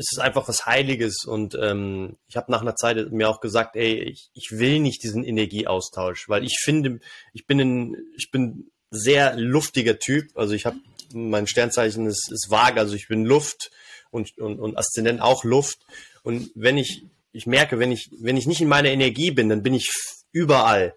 ist 0.00 0.14
es 0.14 0.18
einfach 0.18 0.48
was 0.48 0.64
Heiliges 0.64 1.24
und 1.26 1.54
ähm, 1.60 2.16
ich 2.26 2.36
habe 2.36 2.50
nach 2.50 2.62
einer 2.62 2.74
Zeit 2.74 3.12
mir 3.12 3.28
auch 3.28 3.40
gesagt, 3.40 3.76
ey, 3.76 4.00
ich, 4.00 4.30
ich 4.32 4.48
will 4.52 4.80
nicht 4.80 5.02
diesen 5.02 5.24
Energieaustausch, 5.24 6.26
weil 6.26 6.42
ich 6.42 6.58
finde, 6.58 7.00
ich 7.34 7.46
bin 7.46 7.60
ein, 7.60 7.96
ich 8.16 8.30
bin 8.30 8.70
sehr 8.90 9.36
luftiger 9.36 9.98
Typ, 9.98 10.36
also 10.36 10.54
ich 10.54 10.64
habe 10.64 10.78
mein 11.12 11.46
Sternzeichen 11.46 12.06
ist, 12.06 12.32
ist 12.32 12.50
vage, 12.50 12.80
also 12.80 12.94
ich 12.94 13.08
bin 13.08 13.26
Luft 13.26 13.70
und, 14.10 14.38
und, 14.38 14.58
und 14.58 14.78
Aszendent 14.78 15.20
auch 15.20 15.44
Luft 15.44 15.80
und 16.22 16.50
wenn 16.54 16.78
ich 16.78 17.04
ich 17.32 17.46
merke, 17.46 17.78
wenn 17.78 17.92
ich 17.92 18.10
wenn 18.20 18.38
ich 18.38 18.46
nicht 18.46 18.62
in 18.62 18.68
meiner 18.68 18.88
Energie 18.88 19.30
bin, 19.30 19.50
dann 19.50 19.62
bin 19.62 19.74
ich 19.74 19.92
überall. 20.32 20.94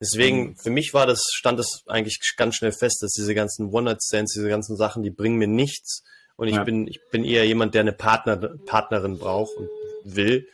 Deswegen, 0.00 0.48
mhm. 0.48 0.56
für 0.56 0.70
mich 0.70 0.94
war 0.94 1.06
das, 1.06 1.22
stand 1.32 1.58
das 1.58 1.82
eigentlich 1.86 2.20
ganz 2.36 2.56
schnell 2.56 2.72
fest, 2.72 2.98
dass 3.02 3.12
diese 3.12 3.34
ganzen 3.34 3.68
One-Night-Stands, 3.72 4.34
diese 4.34 4.48
ganzen 4.48 4.76
Sachen, 4.76 5.02
die 5.02 5.10
bringen 5.10 5.36
mir 5.36 5.46
nichts. 5.46 6.02
Und 6.36 6.48
ich 6.48 6.56
ja. 6.56 6.64
bin, 6.64 6.86
ich 6.86 7.00
bin 7.10 7.24
eher 7.24 7.46
jemand, 7.46 7.74
der 7.74 7.80
eine 7.80 7.92
Partner, 7.92 8.36
Partnerin 8.66 9.18
braucht 9.18 9.56
und 9.56 9.68
will. 10.04 10.48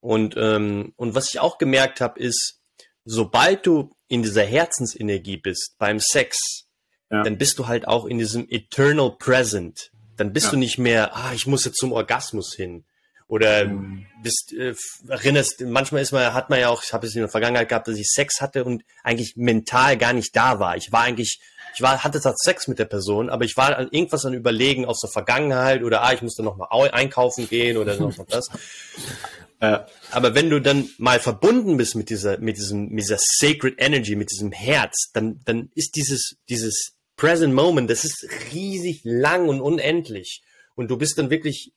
Und, 0.00 0.36
ähm, 0.36 0.92
und 0.96 1.14
was 1.14 1.30
ich 1.30 1.40
auch 1.40 1.58
gemerkt 1.58 2.00
habe, 2.00 2.20
ist, 2.20 2.60
sobald 3.04 3.66
du 3.66 3.90
in 4.06 4.22
dieser 4.22 4.44
Herzensenergie 4.44 5.36
bist 5.36 5.74
beim 5.78 5.98
Sex, 5.98 6.66
ja. 7.10 7.22
dann 7.22 7.38
bist 7.38 7.58
du 7.58 7.66
halt 7.66 7.88
auch 7.88 8.06
in 8.06 8.18
diesem 8.18 8.46
Eternal 8.48 9.16
Present. 9.18 9.90
Dann 10.16 10.32
bist 10.32 10.46
ja. 10.46 10.50
du 10.52 10.56
nicht 10.58 10.78
mehr, 10.78 11.16
ah, 11.16 11.32
ich 11.34 11.46
muss 11.46 11.64
jetzt 11.64 11.78
zum 11.78 11.92
Orgasmus 11.92 12.54
hin. 12.54 12.84
Oder 13.28 13.66
mhm. 13.66 14.06
bist, 14.22 14.52
äh, 14.52 14.74
erinnerst, 15.06 15.60
manchmal 15.60 16.02
ist 16.02 16.12
man, 16.12 16.34
hat 16.34 16.50
man 16.50 16.58
ja 16.60 16.70
auch, 16.70 16.82
ich 16.82 16.92
habe 16.92 17.06
es 17.06 17.14
in 17.14 17.20
der 17.20 17.28
Vergangenheit 17.28 17.68
gehabt, 17.68 17.86
dass 17.86 17.98
ich 17.98 18.08
Sex 18.08 18.40
hatte 18.40 18.64
und 18.64 18.82
eigentlich 19.04 19.34
mental 19.36 19.96
gar 19.96 20.14
nicht 20.14 20.34
da 20.34 20.58
war. 20.58 20.76
Ich 20.76 20.90
war 20.90 21.02
eigentlich 21.02 21.38
ich 21.78 21.82
war, 21.82 22.02
hatte 22.02 22.20
zwar 22.20 22.34
Sex 22.36 22.66
mit 22.66 22.80
der 22.80 22.86
Person, 22.86 23.30
aber 23.30 23.44
ich 23.44 23.56
war 23.56 23.76
an 23.76 23.88
irgendwas 23.92 24.24
an 24.24 24.34
Überlegen 24.34 24.84
aus 24.84 24.98
der 24.98 25.10
Vergangenheit 25.10 25.84
oder 25.84 26.02
ah, 26.02 26.12
ich 26.12 26.22
musste 26.22 26.42
noch 26.42 26.56
mal 26.56 26.66
einkaufen 26.90 27.48
gehen 27.48 27.76
oder 27.76 27.96
noch 27.96 28.14
das. 28.26 28.48
Äh, 29.60 29.78
aber 30.10 30.34
wenn 30.34 30.50
du 30.50 30.60
dann 30.60 30.88
mal 30.98 31.20
verbunden 31.20 31.76
bist 31.76 31.94
mit 31.94 32.10
dieser, 32.10 32.38
mit 32.38 32.56
diesem, 32.56 32.88
mit 32.88 33.04
dieser 33.04 33.18
Sacred 33.20 33.76
Energy, 33.78 34.16
mit 34.16 34.32
diesem 34.32 34.50
Herz, 34.50 35.10
dann, 35.12 35.40
dann 35.44 35.70
ist 35.76 35.94
dieses, 35.94 36.36
dieses 36.48 36.94
Present 37.16 37.54
Moment, 37.54 37.90
das 37.90 38.04
ist 38.04 38.26
riesig 38.52 39.02
lang 39.04 39.48
und 39.48 39.60
unendlich. 39.60 40.42
Und 40.74 40.88
du 40.88 40.96
bist 40.96 41.18
dann 41.18 41.30
wirklich, 41.30 41.72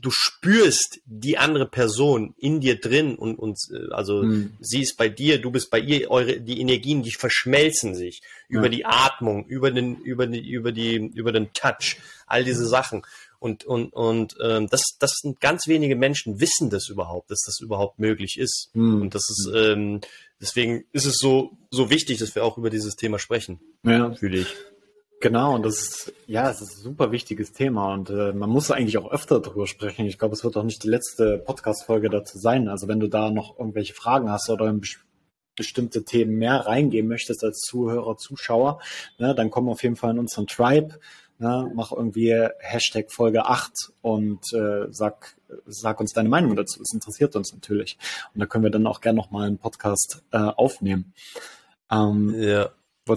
du 0.00 0.10
spürst 0.10 1.00
die 1.04 1.38
andere 1.38 1.66
Person 1.66 2.34
in 2.38 2.60
dir 2.60 2.80
drin 2.80 3.16
und, 3.16 3.38
und 3.38 3.58
äh, 3.72 3.92
also 3.92 4.22
hm. 4.22 4.52
sie 4.60 4.82
ist 4.82 4.96
bei 4.96 5.08
dir, 5.08 5.40
du 5.40 5.50
bist 5.50 5.70
bei 5.70 5.80
ihr, 5.80 6.10
eure, 6.10 6.40
die 6.40 6.60
Energien, 6.60 7.02
die 7.02 7.12
verschmelzen 7.12 7.94
sich 7.94 8.22
ja. 8.48 8.58
über 8.58 8.68
die 8.68 8.84
Atmung, 8.84 9.46
über 9.46 9.70
den, 9.70 9.96
über 10.02 10.26
die, 10.26 10.48
über 10.48 10.72
die, 10.72 10.96
über 10.96 11.32
den 11.32 11.52
Touch, 11.52 11.96
all 12.26 12.44
diese 12.44 12.66
Sachen. 12.66 13.02
Und, 13.40 13.64
und, 13.64 13.92
und 13.92 14.36
ähm, 14.42 14.68
das, 14.68 14.82
das 14.98 15.12
sind 15.22 15.40
ganz 15.40 15.68
wenige 15.68 15.94
Menschen 15.94 16.40
wissen 16.40 16.70
das 16.70 16.88
überhaupt, 16.88 17.30
dass 17.30 17.42
das 17.46 17.60
überhaupt 17.60 17.98
möglich 17.98 18.36
ist. 18.38 18.70
Mhm. 18.74 19.02
Und 19.02 19.14
das 19.14 19.28
ist, 19.30 19.50
ähm, 19.54 20.00
deswegen 20.40 20.84
ist 20.92 21.06
es 21.06 21.18
so, 21.18 21.56
so 21.70 21.88
wichtig, 21.88 22.18
dass 22.18 22.34
wir 22.34 22.44
auch 22.44 22.58
über 22.58 22.70
dieses 22.70 22.96
Thema 22.96 23.18
sprechen. 23.18 23.60
Ja. 23.84 24.12
Fühle 24.12 24.38
ich. 24.38 24.48
Genau, 25.20 25.56
und 25.56 25.64
das 25.64 25.80
ist, 25.80 26.12
ja, 26.28 26.48
es 26.48 26.60
ist 26.60 26.78
ein 26.78 26.82
super 26.82 27.10
wichtiges 27.10 27.52
Thema 27.52 27.92
und 27.92 28.08
äh, 28.08 28.32
man 28.32 28.48
muss 28.48 28.70
eigentlich 28.70 28.98
auch 28.98 29.10
öfter 29.10 29.40
darüber 29.40 29.66
sprechen. 29.66 30.06
Ich 30.06 30.16
glaube, 30.16 30.34
es 30.34 30.44
wird 30.44 30.56
auch 30.56 30.62
nicht 30.62 30.84
die 30.84 30.88
letzte 30.88 31.38
Podcast-Folge 31.38 32.08
dazu 32.08 32.38
sein. 32.38 32.68
Also 32.68 32.86
wenn 32.86 33.00
du 33.00 33.08
da 33.08 33.30
noch 33.30 33.58
irgendwelche 33.58 33.94
Fragen 33.94 34.30
hast 34.30 34.48
oder 34.48 34.68
in 34.68 34.80
bestimmte 35.56 36.04
Themen 36.04 36.38
mehr 36.38 36.66
reingehen 36.66 37.08
möchtest 37.08 37.42
als 37.42 37.58
Zuhörer, 37.62 38.16
Zuschauer, 38.16 38.80
ne, 39.18 39.34
dann 39.34 39.50
komm 39.50 39.68
auf 39.68 39.82
jeden 39.82 39.96
Fall 39.96 40.12
in 40.12 40.20
unseren 40.20 40.46
Tribe. 40.46 41.00
Ne, 41.40 41.70
mach 41.74 41.90
irgendwie 41.90 42.34
Hashtag 42.60 43.10
Folge 43.10 43.46
8 43.46 43.72
und 44.02 44.40
äh, 44.52 44.86
sag, 44.90 45.36
sag 45.66 45.98
uns 45.98 46.12
deine 46.12 46.28
Meinung 46.28 46.54
dazu. 46.54 46.80
Es 46.80 46.94
interessiert 46.94 47.34
uns 47.34 47.52
natürlich. 47.52 47.98
Und 48.34 48.40
da 48.40 48.46
können 48.46 48.64
wir 48.64 48.70
dann 48.70 48.86
auch 48.86 49.00
gerne 49.00 49.16
nochmal 49.16 49.48
einen 49.48 49.58
Podcast 49.58 50.22
äh, 50.30 50.38
aufnehmen. 50.38 51.12
Ähm, 51.90 52.34
ja. 52.40 52.70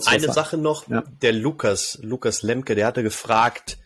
Eine 0.05 0.33
Sache 0.33 0.57
noch, 0.57 0.88
ja. 0.88 1.03
der 1.21 1.33
Lukas, 1.33 2.00
Lukas 2.01 2.41
Lemke, 2.41 2.75
der 2.75 2.88
hatte 2.88 3.03
gefragt, 3.03 3.77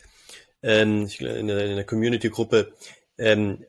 ähm, 0.62 1.08
in 1.20 1.48
der, 1.48 1.76
der 1.76 1.84
Community-Gruppe, 1.86 2.74
ähm, 3.18 3.66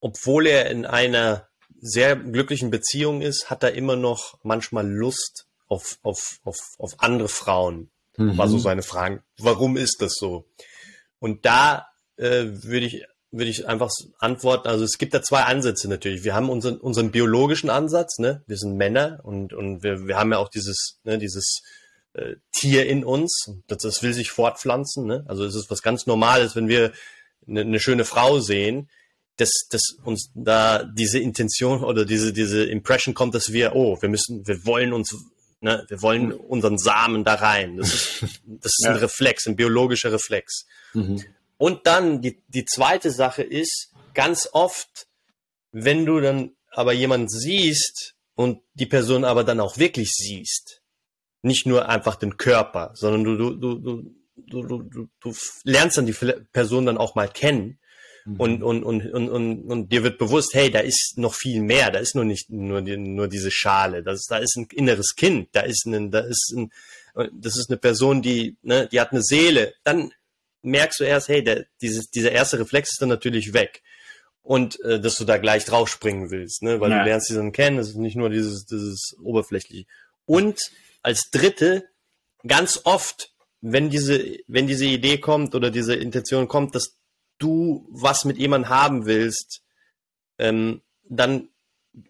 obwohl 0.00 0.46
er 0.46 0.70
in 0.70 0.86
einer 0.86 1.48
sehr 1.80 2.16
glücklichen 2.16 2.70
Beziehung 2.70 3.22
ist, 3.22 3.50
hat 3.50 3.62
er 3.62 3.74
immer 3.74 3.96
noch 3.96 4.38
manchmal 4.42 4.88
Lust 4.88 5.46
auf, 5.68 5.98
auf, 6.02 6.40
auf, 6.44 6.56
auf 6.78 6.94
andere 6.98 7.28
Frauen. 7.28 7.90
Mhm. 8.16 8.36
War 8.36 8.48
so 8.48 8.58
seine 8.58 8.82
Frage. 8.82 9.22
Warum 9.38 9.76
ist 9.76 10.02
das 10.02 10.14
so? 10.14 10.46
Und 11.20 11.44
da 11.46 11.88
äh, 12.16 12.46
würde 12.46 12.86
ich 12.86 13.04
würde 13.30 13.50
ich 13.50 13.68
einfach 13.68 13.90
antworten. 14.18 14.68
Also 14.68 14.84
es 14.84 14.98
gibt 14.98 15.12
da 15.14 15.22
zwei 15.22 15.42
Ansätze 15.42 15.88
natürlich. 15.88 16.24
Wir 16.24 16.34
haben 16.34 16.48
unseren, 16.48 16.78
unseren 16.78 17.10
biologischen 17.10 17.70
Ansatz, 17.70 18.18
ne? 18.18 18.42
Wir 18.46 18.56
sind 18.56 18.76
Männer 18.76 19.20
und, 19.22 19.52
und 19.52 19.82
wir, 19.82 20.06
wir 20.06 20.16
haben 20.16 20.32
ja 20.32 20.38
auch 20.38 20.48
dieses, 20.48 20.98
ne, 21.04 21.18
dieses 21.18 21.62
äh, 22.14 22.36
Tier 22.52 22.86
in 22.86 23.04
uns. 23.04 23.50
Das, 23.66 23.78
das 23.78 24.02
will 24.02 24.14
sich 24.14 24.30
fortpflanzen, 24.30 25.06
ne? 25.06 25.24
Also 25.28 25.44
es 25.44 25.54
ist 25.54 25.70
was 25.70 25.82
ganz 25.82 26.06
Normales, 26.06 26.56
wenn 26.56 26.68
wir 26.68 26.92
eine, 27.46 27.60
eine 27.60 27.80
schöne 27.80 28.04
Frau 28.04 28.40
sehen, 28.40 28.88
dass, 29.36 29.50
dass 29.70 29.96
uns 30.04 30.30
da 30.34 30.82
diese 30.82 31.18
Intention 31.18 31.84
oder 31.84 32.04
diese, 32.04 32.32
diese 32.32 32.64
Impression 32.64 33.14
kommt, 33.14 33.34
dass 33.34 33.52
wir, 33.52 33.76
oh, 33.76 34.00
wir 34.00 34.08
müssen, 34.08 34.46
wir 34.46 34.64
wollen 34.64 34.92
uns 34.92 35.14
Ne? 35.60 35.84
Wir 35.88 36.02
wollen 36.02 36.32
unseren 36.32 36.78
Samen 36.78 37.24
da 37.24 37.34
rein. 37.34 37.78
Das 37.78 37.92
ist, 37.92 38.22
das 38.46 38.72
ist 38.78 38.84
ja. 38.84 38.92
ein 38.92 38.96
Reflex, 38.96 39.46
ein 39.48 39.56
biologischer 39.56 40.12
Reflex. 40.12 40.66
Mhm. 40.94 41.24
Und 41.58 41.86
dann 41.86 42.22
die, 42.22 42.42
die 42.48 42.64
zweite 42.64 43.10
Sache 43.10 43.42
ist, 43.42 43.92
ganz 44.14 44.48
oft, 44.52 45.06
wenn 45.70 46.06
du 46.06 46.20
dann 46.20 46.56
aber 46.70 46.92
jemand 46.92 47.30
siehst 47.30 48.14
und 48.34 48.62
die 48.74 48.86
Person 48.86 49.24
aber 49.24 49.44
dann 49.44 49.60
auch 49.60 49.76
wirklich 49.76 50.12
siehst, 50.12 50.82
nicht 51.42 51.66
nur 51.66 51.88
einfach 51.88 52.16
den 52.16 52.36
Körper, 52.36 52.92
sondern 52.94 53.24
du, 53.24 53.36
du, 53.36 53.54
du, 53.54 53.74
du, 54.36 54.62
du, 54.62 54.82
du, 54.82 55.08
du 55.20 55.34
lernst 55.64 55.98
dann 55.98 56.06
die 56.06 56.16
Person 56.52 56.86
dann 56.86 56.98
auch 56.98 57.14
mal 57.14 57.28
kennen 57.28 57.78
Mhm. 58.28 58.36
Und, 58.36 58.62
und, 58.62 58.82
und, 58.84 59.06
und, 59.12 59.28
und, 59.30 59.62
und 59.70 59.92
dir 59.92 60.02
wird 60.02 60.18
bewusst, 60.18 60.52
hey, 60.52 60.70
da 60.70 60.80
ist 60.80 61.14
noch 61.16 61.34
viel 61.34 61.62
mehr, 61.62 61.90
da 61.90 61.98
ist 61.98 62.14
nur 62.14 62.24
nicht 62.24 62.50
nur, 62.50 62.82
die, 62.82 62.96
nur 62.96 63.28
diese 63.28 63.50
Schale, 63.50 64.02
das, 64.02 64.26
da 64.28 64.38
ist 64.38 64.56
ein 64.56 64.66
inneres 64.72 65.14
Kind, 65.16 65.48
da 65.52 65.60
ist 65.60 65.86
ein, 65.86 66.10
da 66.10 66.20
ist 66.20 66.52
ein, 66.54 66.70
das 67.32 67.56
ist 67.56 67.70
eine 67.70 67.78
Person, 67.78 68.20
die, 68.20 68.56
ne, 68.62 68.88
die 68.92 69.00
hat 69.00 69.12
eine 69.12 69.22
Seele, 69.22 69.74
dann 69.82 70.12
merkst 70.62 71.00
du 71.00 71.04
erst, 71.04 71.28
hey, 71.28 71.42
der, 71.42 71.66
dieses, 71.80 72.10
dieser 72.10 72.32
erste 72.32 72.58
Reflex 72.58 72.90
ist 72.92 73.02
dann 73.02 73.08
natürlich 73.08 73.52
weg. 73.52 73.82
Und 74.42 74.80
äh, 74.84 75.00
dass 75.00 75.16
du 75.16 75.24
da 75.24 75.36
gleich 75.36 75.64
draufspringen 75.64 76.30
willst, 76.30 76.62
ne? 76.62 76.80
weil 76.80 76.90
ja. 76.90 77.00
du 77.00 77.04
lernst 77.04 77.30
dann 77.30 77.52
kennen, 77.52 77.76
das 77.76 77.88
ist 77.88 77.96
nicht 77.96 78.16
nur 78.16 78.30
dieses, 78.30 78.64
dieses 78.64 79.16
oberflächliche. 79.22 79.86
Und 80.24 80.58
als 81.02 81.30
dritte, 81.30 81.84
ganz 82.46 82.80
oft, 82.84 83.32
wenn 83.60 83.90
diese, 83.90 84.38
wenn 84.46 84.66
diese 84.66 84.86
Idee 84.86 85.18
kommt 85.18 85.54
oder 85.54 85.70
diese 85.70 85.94
Intention 85.94 86.48
kommt, 86.48 86.74
dass 86.74 86.96
du 87.38 87.86
was 87.90 88.24
mit 88.24 88.38
jemandem 88.38 88.70
haben 88.70 89.06
willst, 89.06 89.62
ähm, 90.38 90.82
dann, 91.04 91.48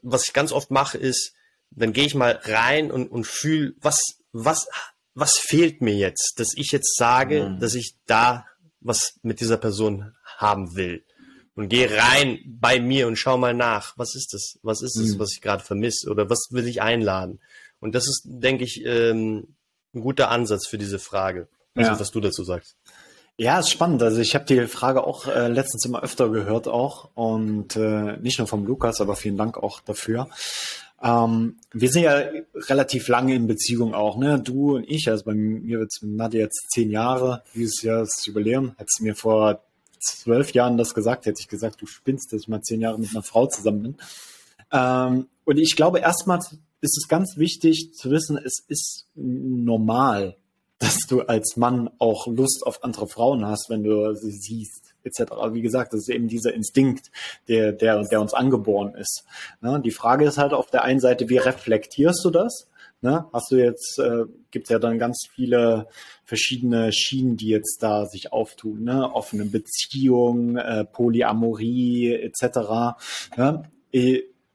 was 0.03 0.27
ich 0.27 0.33
ganz 0.33 0.53
oft 0.53 0.71
mache, 0.71 0.99
ist, 0.99 1.33
dann 1.71 1.93
gehe 1.93 2.07
ich 2.07 2.15
mal 2.15 2.41
rein 2.45 2.91
und, 2.91 3.09
und 3.09 3.27
fühle, 3.27 3.75
was, 3.81 4.01
was, 4.33 4.69
was 5.19 5.39
fehlt 5.39 5.81
mir 5.81 5.95
jetzt, 5.95 6.35
dass 6.37 6.53
ich 6.55 6.71
jetzt 6.71 6.97
sage, 6.97 7.51
mhm. 7.51 7.61
dass 7.61 7.75
ich 7.75 7.97
da 8.07 8.47
was 8.81 9.19
mit 9.23 9.41
dieser 9.41 9.57
Person 9.57 10.15
haben 10.37 10.77
will. 10.77 11.05
Und 11.55 11.69
gehe 11.69 11.91
rein 11.91 12.39
bei 12.47 12.79
mir 12.79 13.09
und 13.09 13.17
schau 13.17 13.37
mal 13.37 13.53
nach, 13.53 13.99
was 13.99 14.15
ist 14.15 14.33
das, 14.33 14.61
was 14.63 14.81
ist 14.81 14.97
es, 14.97 15.15
mhm. 15.15 15.19
was 15.19 15.33
ich 15.33 15.41
gerade 15.41 15.65
vermisse 15.65 16.09
oder 16.09 16.31
was 16.31 16.49
will 16.53 16.69
ich 16.69 16.83
einladen. 16.83 17.41
Und 17.81 17.97
das 17.97 18.07
ist, 18.07 18.23
denke 18.27 18.63
ich, 18.63 18.85
ähm, 18.85 19.57
ein 19.93 20.01
guter 20.01 20.31
Ansatz 20.31 20.69
für 20.69 20.79
diese 20.79 21.01
Frage. 21.01 21.49
Also, 21.75 21.93
ja. 21.93 22.01
was 22.01 22.13
du 22.13 22.21
dazu 22.21 22.45
sagst. 22.45 22.77
Ja, 23.37 23.61
ist 23.61 23.71
spannend. 23.71 24.03
Also 24.03 24.21
ich 24.21 24.35
habe 24.35 24.45
die 24.45 24.67
Frage 24.67 25.05
auch 25.05 25.29
äh, 25.29 25.47
letztens 25.47 25.85
immer 25.85 26.03
öfter 26.03 26.29
gehört 26.29 26.67
auch 26.67 27.11
und 27.15 27.77
äh, 27.77 28.17
nicht 28.17 28.39
nur 28.39 28.49
vom 28.49 28.67
Lukas, 28.67 29.01
aber 29.01 29.15
vielen 29.15 29.37
Dank 29.37 29.57
auch 29.57 29.81
dafür. 29.81 30.29
Ähm, 31.03 31.57
wir 31.73 31.91
sind 31.91 32.03
ja 32.03 32.25
relativ 32.55 33.09
lange 33.09 33.35
in 33.35 33.47
Beziehung 33.47 33.95
auch, 33.95 34.17
ne? 34.17 34.41
Du 34.41 34.77
und 34.77 34.85
ich, 34.89 35.09
also 35.09 35.25
bei 35.25 35.35
mir 35.35 35.79
wird 35.79 35.93
Nadja 36.03 36.41
jetzt 36.41 36.71
zehn 36.73 36.91
Jahre, 36.91 37.43
dieses 37.55 37.83
Jahr 37.83 38.01
das 38.01 38.27
Jubiläum. 38.27 38.73
Hättest 38.77 38.99
du 38.99 39.05
mir 39.05 39.15
vor 39.15 39.63
zwölf 40.01 40.53
Jahren 40.53 40.77
das 40.77 40.95
gesagt, 40.95 41.27
hätte 41.27 41.41
ich 41.41 41.49
gesagt, 41.49 41.81
du 41.81 41.87
spinnst, 41.87 42.33
dass 42.33 42.43
ich 42.43 42.49
mal 42.49 42.63
zehn 42.63 42.81
Jahre 42.81 42.99
mit 42.99 43.11
einer 43.11 43.23
Frau 43.23 43.47
zusammen 43.47 43.83
bin. 43.83 43.97
Ähm, 44.73 45.29
und 45.45 45.59
ich 45.59 45.77
glaube, 45.77 46.01
erstmal 46.01 46.41
ist 46.81 46.99
es 46.99 47.09
ganz 47.09 47.37
wichtig 47.37 47.93
zu 47.95 48.11
wissen, 48.11 48.37
es 48.37 48.65
ist 48.67 49.07
normal, 49.15 50.37
dass 50.79 50.99
du 51.09 51.23
als 51.23 51.57
Mann 51.57 51.91
auch 51.99 52.27
Lust 52.27 52.63
auf 52.65 52.85
andere 52.85 53.09
Frauen 53.09 53.45
hast, 53.45 53.67
wenn 53.69 53.83
du 53.83 54.15
sie 54.15 54.31
siehst, 54.31 54.88
etc. 55.09 55.33
Wie 55.53 55.63
gesagt, 55.63 55.93
das 55.93 56.03
ist 56.03 56.11
eben 56.11 56.29
dieser 56.29 56.55
Instinkt, 56.55 57.11
der, 57.49 57.73
der, 57.73 58.03
der 58.05 58.21
uns 58.21 58.35
angeboren 58.35 58.95
ist. 58.95 59.25
Ne? 59.61 59.81
Die 59.85 59.91
Frage 59.91 60.25
ist 60.25 60.39
halt 60.39 60.53
auf 60.53 60.71
der 60.71 60.85
einen 60.85 61.01
Seite, 61.01 61.29
wie 61.29 61.39
reflektierst 61.39 62.25
du 62.25 62.31
das? 62.31 62.69
Ne? 63.01 63.27
Hast 63.33 63.53
du 63.53 63.57
jetzt, 63.57 63.99
äh, 63.99 64.25
gibt 64.51 64.69
ja 64.71 64.79
dann 64.79 64.99
ganz 64.99 65.27
viele 65.33 65.87
verschiedene 66.25 66.93
Schienen, 66.93 67.37
die 67.37 67.49
jetzt 67.49 67.83
da 67.83 68.07
sich 68.07 68.33
auftun, 68.33 68.83
ne? 68.85 69.13
offene 69.13 69.45
Beziehungen, 69.45 70.57
äh, 70.57 70.85
Polyamorie 70.85 72.13
etc. 72.13 72.97
Ne? 73.37 73.63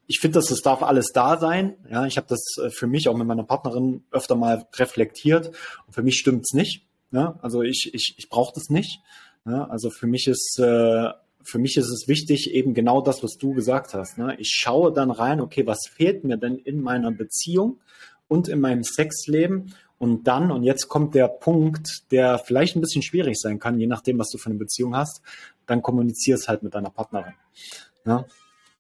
ich 0.06 0.20
finde, 0.20 0.40
dass 0.40 0.48
das 0.48 0.62
darf 0.62 0.84
alles 0.84 1.12
da 1.14 1.40
sein. 1.40 1.76
Ja, 1.90 2.06
ich 2.06 2.18
habe 2.18 2.28
das 2.30 2.44
äh, 2.62 2.70
für 2.70 2.88
mich 2.88 3.08
auch 3.08 3.16
mit 3.16 3.28
meiner 3.28 3.44
Partnerin 3.44 4.04
öfter 4.12 4.36
mal 4.36 4.68
reflektiert. 4.76 5.48
Und 5.88 5.94
für 5.94 6.04
mich 6.04 6.18
stimmt's 6.18 6.54
nicht. 6.54 6.86
Ja, 7.12 7.40
also 7.42 7.62
ich, 7.62 7.92
ich, 7.94 8.16
ich 8.18 8.30
brauche 8.30 8.54
das 8.54 8.70
nicht. 8.70 9.02
Ja, 9.46 9.66
also 9.66 9.90
für 9.90 10.08
mich 10.08 10.28
ist 10.28 10.58
äh, 10.60 11.10
für 11.44 11.60
mich 11.60 11.78
ist 11.78 11.90
es 11.90 12.08
wichtig, 12.08 12.52
eben 12.52 12.74
genau 12.74 13.02
das, 13.02 13.22
was 13.22 13.38
du 13.38 13.54
gesagt 13.54 13.94
hast. 13.94 14.18
Ne? 14.18 14.36
Ich 14.40 14.50
schaue 14.50 14.92
dann 14.92 15.12
rein, 15.12 15.42
okay, 15.42 15.68
was 15.68 15.88
fehlt 15.88 16.24
mir 16.24 16.38
denn 16.38 16.56
in 16.56 16.82
meiner 16.82 17.12
Beziehung 17.12 17.80
und 18.28 18.48
in 18.48 18.60
meinem 18.60 18.84
Sexleben? 18.84 19.74
Und 20.00 20.28
dann, 20.28 20.52
und 20.52 20.64
jetzt 20.64 20.88
kommt 20.88 21.16
der 21.16 21.28
Punkt, 21.28 22.12
der 22.12 22.40
vielleicht 22.40 22.76
ein 22.76 22.82
bisschen 22.82 23.04
schwierig 23.04 23.40
sein 23.40 23.60
kann, 23.60 23.80
je 23.80 23.88
nachdem, 23.88 24.20
was 24.20 24.30
du 24.30 24.38
für 24.38 24.50
eine 24.50 24.60
Beziehung 24.60 24.96
hast, 24.96 25.22
dann 25.66 25.82
kommunizierst 25.82 26.48
halt 26.48 26.64
mit 26.64 26.74
deiner 26.74 26.90
Partnerin. 26.90 27.34
Ja? 28.06 28.26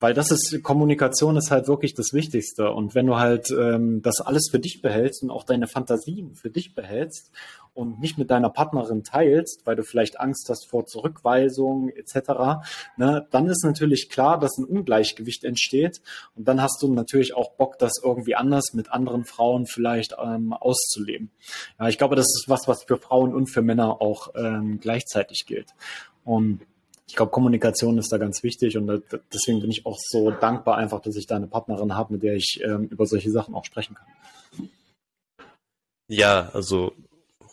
Weil 0.03 0.13
das 0.13 0.31
ist, 0.31 0.61
Kommunikation 0.63 1.37
ist 1.37 1.49
halt 1.49 1.69
wirklich 1.69 1.93
das 1.93 2.11
Wichtigste. 2.11 2.71
Und 2.71 2.93
wenn 2.93 3.05
du 3.05 3.15
halt 3.15 3.51
ähm, 3.51 4.01
das 4.01 4.19
alles 4.19 4.49
für 4.51 4.59
dich 4.59 4.81
behältst 4.81 5.23
und 5.23 5.31
auch 5.31 5.45
deine 5.45 5.65
Fantasien 5.65 6.35
für 6.35 6.49
dich 6.49 6.75
behältst 6.75 7.31
und 7.73 8.01
nicht 8.01 8.17
mit 8.17 8.29
deiner 8.29 8.49
Partnerin 8.49 9.05
teilst, 9.05 9.65
weil 9.65 9.77
du 9.77 9.83
vielleicht 9.83 10.19
Angst 10.19 10.49
hast 10.49 10.69
vor 10.69 10.87
Zurückweisung 10.87 11.87
etc., 11.87 12.65
ne, 12.97 13.25
dann 13.31 13.47
ist 13.47 13.63
natürlich 13.63 14.09
klar, 14.09 14.37
dass 14.37 14.57
ein 14.57 14.65
Ungleichgewicht 14.65 15.45
entsteht. 15.45 16.01
Und 16.35 16.49
dann 16.49 16.61
hast 16.61 16.81
du 16.81 16.93
natürlich 16.93 17.33
auch 17.33 17.51
Bock, 17.51 17.79
das 17.79 17.93
irgendwie 18.03 18.35
anders 18.35 18.73
mit 18.73 18.91
anderen 18.91 19.23
Frauen 19.23 19.67
vielleicht 19.67 20.17
ähm, 20.21 20.51
auszuleben. 20.51 21.31
Ja, 21.79 21.87
ich 21.87 21.97
glaube, 21.97 22.17
das 22.17 22.25
ist 22.25 22.47
was, 22.49 22.67
was 22.67 22.83
für 22.83 22.97
Frauen 22.97 23.33
und 23.33 23.47
für 23.47 23.61
Männer 23.61 24.01
auch 24.01 24.33
ähm, 24.35 24.81
gleichzeitig 24.81 25.45
gilt. 25.45 25.69
Und 26.25 26.59
ich 27.07 27.15
glaube, 27.15 27.31
Kommunikation 27.31 27.97
ist 27.97 28.11
da 28.11 28.17
ganz 28.17 28.43
wichtig 28.43 28.77
und 28.77 29.03
deswegen 29.33 29.61
bin 29.61 29.71
ich 29.71 29.85
auch 29.85 29.97
so 29.99 30.31
dankbar 30.31 30.77
einfach, 30.77 31.01
dass 31.01 31.15
ich 31.15 31.27
da 31.27 31.35
eine 31.35 31.47
Partnerin 31.47 31.95
habe, 31.95 32.13
mit 32.13 32.23
der 32.23 32.35
ich 32.35 32.61
ähm, 32.63 32.85
über 32.85 33.05
solche 33.05 33.31
Sachen 33.31 33.55
auch 33.55 33.65
sprechen 33.65 33.95
kann. 33.95 34.69
Ja, 36.07 36.49
also 36.53 36.93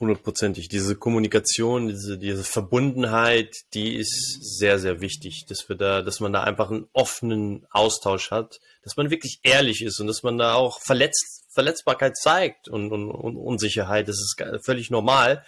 hundertprozentig. 0.00 0.68
Diese 0.68 0.96
Kommunikation, 0.96 1.88
diese, 1.88 2.18
diese 2.18 2.42
Verbundenheit, 2.42 3.54
die 3.74 3.96
ist 3.96 4.38
sehr, 4.58 4.78
sehr 4.78 5.00
wichtig, 5.00 5.44
dass 5.46 5.68
wir 5.68 5.76
da, 5.76 6.02
dass 6.02 6.20
man 6.20 6.32
da 6.32 6.42
einfach 6.42 6.70
einen 6.70 6.88
offenen 6.92 7.66
Austausch 7.70 8.30
hat, 8.30 8.60
dass 8.82 8.96
man 8.96 9.10
wirklich 9.10 9.40
ehrlich 9.42 9.82
ist 9.82 10.00
und 10.00 10.06
dass 10.06 10.22
man 10.22 10.38
da 10.38 10.54
auch 10.54 10.80
Verletz, 10.80 11.42
Verletzbarkeit 11.52 12.16
zeigt 12.16 12.68
und, 12.68 12.92
und, 12.92 13.10
und 13.10 13.36
Unsicherheit. 13.36 14.08
Das 14.08 14.16
ist 14.16 14.42
völlig 14.64 14.90
normal. 14.90 15.44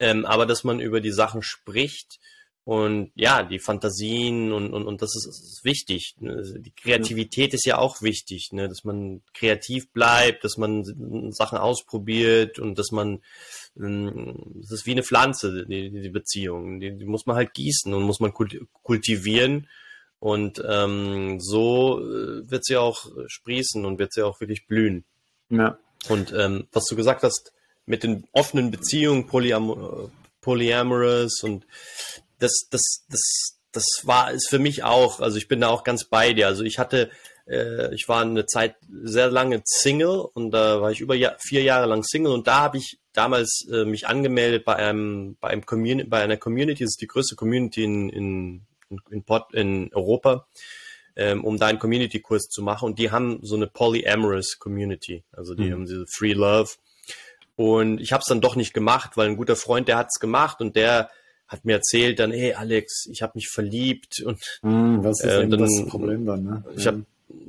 Ähm, 0.00 0.26
aber 0.26 0.46
dass 0.46 0.64
man 0.64 0.80
über 0.80 1.00
die 1.00 1.10
Sachen 1.10 1.42
spricht 1.42 2.18
und 2.68 3.12
ja, 3.14 3.44
die 3.44 3.60
Fantasien 3.60 4.52
und, 4.52 4.74
und, 4.74 4.86
und 4.86 5.00
das 5.00 5.16
ist, 5.16 5.26
ist 5.26 5.64
wichtig. 5.64 6.16
Ne? 6.20 6.42
Die 6.58 6.70
Kreativität 6.70 7.54
ist 7.54 7.64
ja 7.64 7.78
auch 7.78 8.02
wichtig, 8.02 8.50
ne? 8.52 8.68
dass 8.68 8.84
man 8.84 9.22
kreativ 9.32 9.90
bleibt, 9.90 10.44
dass 10.44 10.58
man 10.58 10.84
Sachen 11.32 11.56
ausprobiert 11.56 12.58
und 12.58 12.78
dass 12.78 12.90
man, 12.90 13.22
ähm, 13.78 14.36
das 14.56 14.72
ist 14.72 14.86
wie 14.86 14.90
eine 14.90 15.02
Pflanze, 15.02 15.64
die, 15.64 15.88
die 15.88 16.10
Beziehung. 16.10 16.78
Die, 16.78 16.94
die 16.94 17.06
muss 17.06 17.24
man 17.24 17.36
halt 17.36 17.54
gießen 17.54 17.94
und 17.94 18.02
muss 18.02 18.20
man 18.20 18.34
kultivieren. 18.34 19.66
Und 20.18 20.62
ähm, 20.68 21.40
so 21.40 22.00
äh, 22.00 22.50
wird 22.50 22.66
sie 22.66 22.76
auch 22.76 23.06
sprießen 23.28 23.86
und 23.86 23.98
wird 23.98 24.12
sie 24.12 24.20
auch 24.20 24.42
wirklich 24.42 24.66
blühen. 24.66 25.04
Ja. 25.48 25.78
Und 26.10 26.34
ähm, 26.36 26.68
was 26.72 26.84
du 26.84 26.96
gesagt 26.96 27.22
hast 27.22 27.50
mit 27.86 28.02
den 28.02 28.28
offenen 28.32 28.70
Beziehungen, 28.70 29.26
Polyam 29.26 30.10
Polyamorous 30.42 31.42
und 31.42 31.66
das, 32.38 32.68
das, 32.70 33.04
das, 33.08 33.58
das 33.72 33.84
war 34.04 34.32
es 34.32 34.46
für 34.48 34.58
mich 34.58 34.84
auch. 34.84 35.20
Also 35.20 35.38
ich 35.38 35.48
bin 35.48 35.60
da 35.60 35.68
auch 35.68 35.84
ganz 35.84 36.04
bei 36.04 36.32
dir. 36.32 36.46
Also 36.46 36.64
ich 36.64 36.78
hatte, 36.78 37.10
äh, 37.46 37.94
ich 37.94 38.08
war 38.08 38.22
eine 38.22 38.46
Zeit 38.46 38.76
sehr 39.02 39.30
lange 39.30 39.62
Single 39.64 40.28
und 40.32 40.50
da 40.50 40.80
war 40.80 40.90
ich 40.90 41.00
über 41.00 41.14
Jahr, 41.14 41.36
vier 41.38 41.62
Jahre 41.62 41.86
lang 41.86 42.02
Single 42.02 42.32
und 42.32 42.46
da 42.46 42.60
habe 42.60 42.78
ich 42.78 42.98
damals 43.12 43.66
äh, 43.70 43.84
mich 43.84 44.06
angemeldet 44.06 44.64
bei 44.64 44.76
einem, 44.76 45.36
bei 45.40 45.48
einem 45.48 45.66
Community, 45.66 46.08
bei 46.08 46.22
einer 46.22 46.36
Community, 46.36 46.84
das 46.84 46.92
ist 46.92 47.00
die 47.00 47.08
größte 47.08 47.36
Community 47.36 47.84
in, 47.84 48.08
in, 48.10 48.66
in, 49.10 49.22
Port, 49.24 49.54
in 49.54 49.92
Europa, 49.92 50.46
ähm, 51.16 51.44
um 51.44 51.58
da 51.58 51.66
einen 51.66 51.80
Community-Kurs 51.80 52.48
zu 52.48 52.62
machen. 52.62 52.86
Und 52.86 52.98
die 52.98 53.10
haben 53.10 53.40
so 53.42 53.56
eine 53.56 53.66
Polyamorous 53.66 54.58
Community. 54.58 55.24
Also 55.32 55.54
die 55.54 55.64
mhm. 55.64 55.72
haben 55.72 55.86
diese 55.86 56.06
Free 56.06 56.32
Love. 56.32 56.70
Und 57.56 58.00
ich 58.00 58.12
habe 58.12 58.20
es 58.20 58.26
dann 58.26 58.40
doch 58.40 58.54
nicht 58.54 58.72
gemacht, 58.72 59.16
weil 59.16 59.28
ein 59.28 59.36
guter 59.36 59.56
Freund, 59.56 59.88
der 59.88 59.96
hat 59.96 60.08
es 60.14 60.20
gemacht 60.20 60.60
und 60.60 60.76
der 60.76 61.10
hat 61.48 61.64
mir 61.64 61.76
erzählt 61.76 62.18
dann, 62.18 62.30
hey 62.30 62.52
Alex, 62.52 63.08
ich 63.10 63.22
habe 63.22 63.32
mich 63.34 63.48
verliebt 63.48 64.22
und 64.22 64.38
mm, 64.62 65.02
das 65.02 65.20
ist 65.20 65.30
äh, 65.30 65.48
dann, 65.48 65.60
das 65.60 65.84
Problem 65.88 66.26
dann, 66.26 66.44
ne? 66.44 66.64
Ich 66.76 66.86
habe 66.86 67.04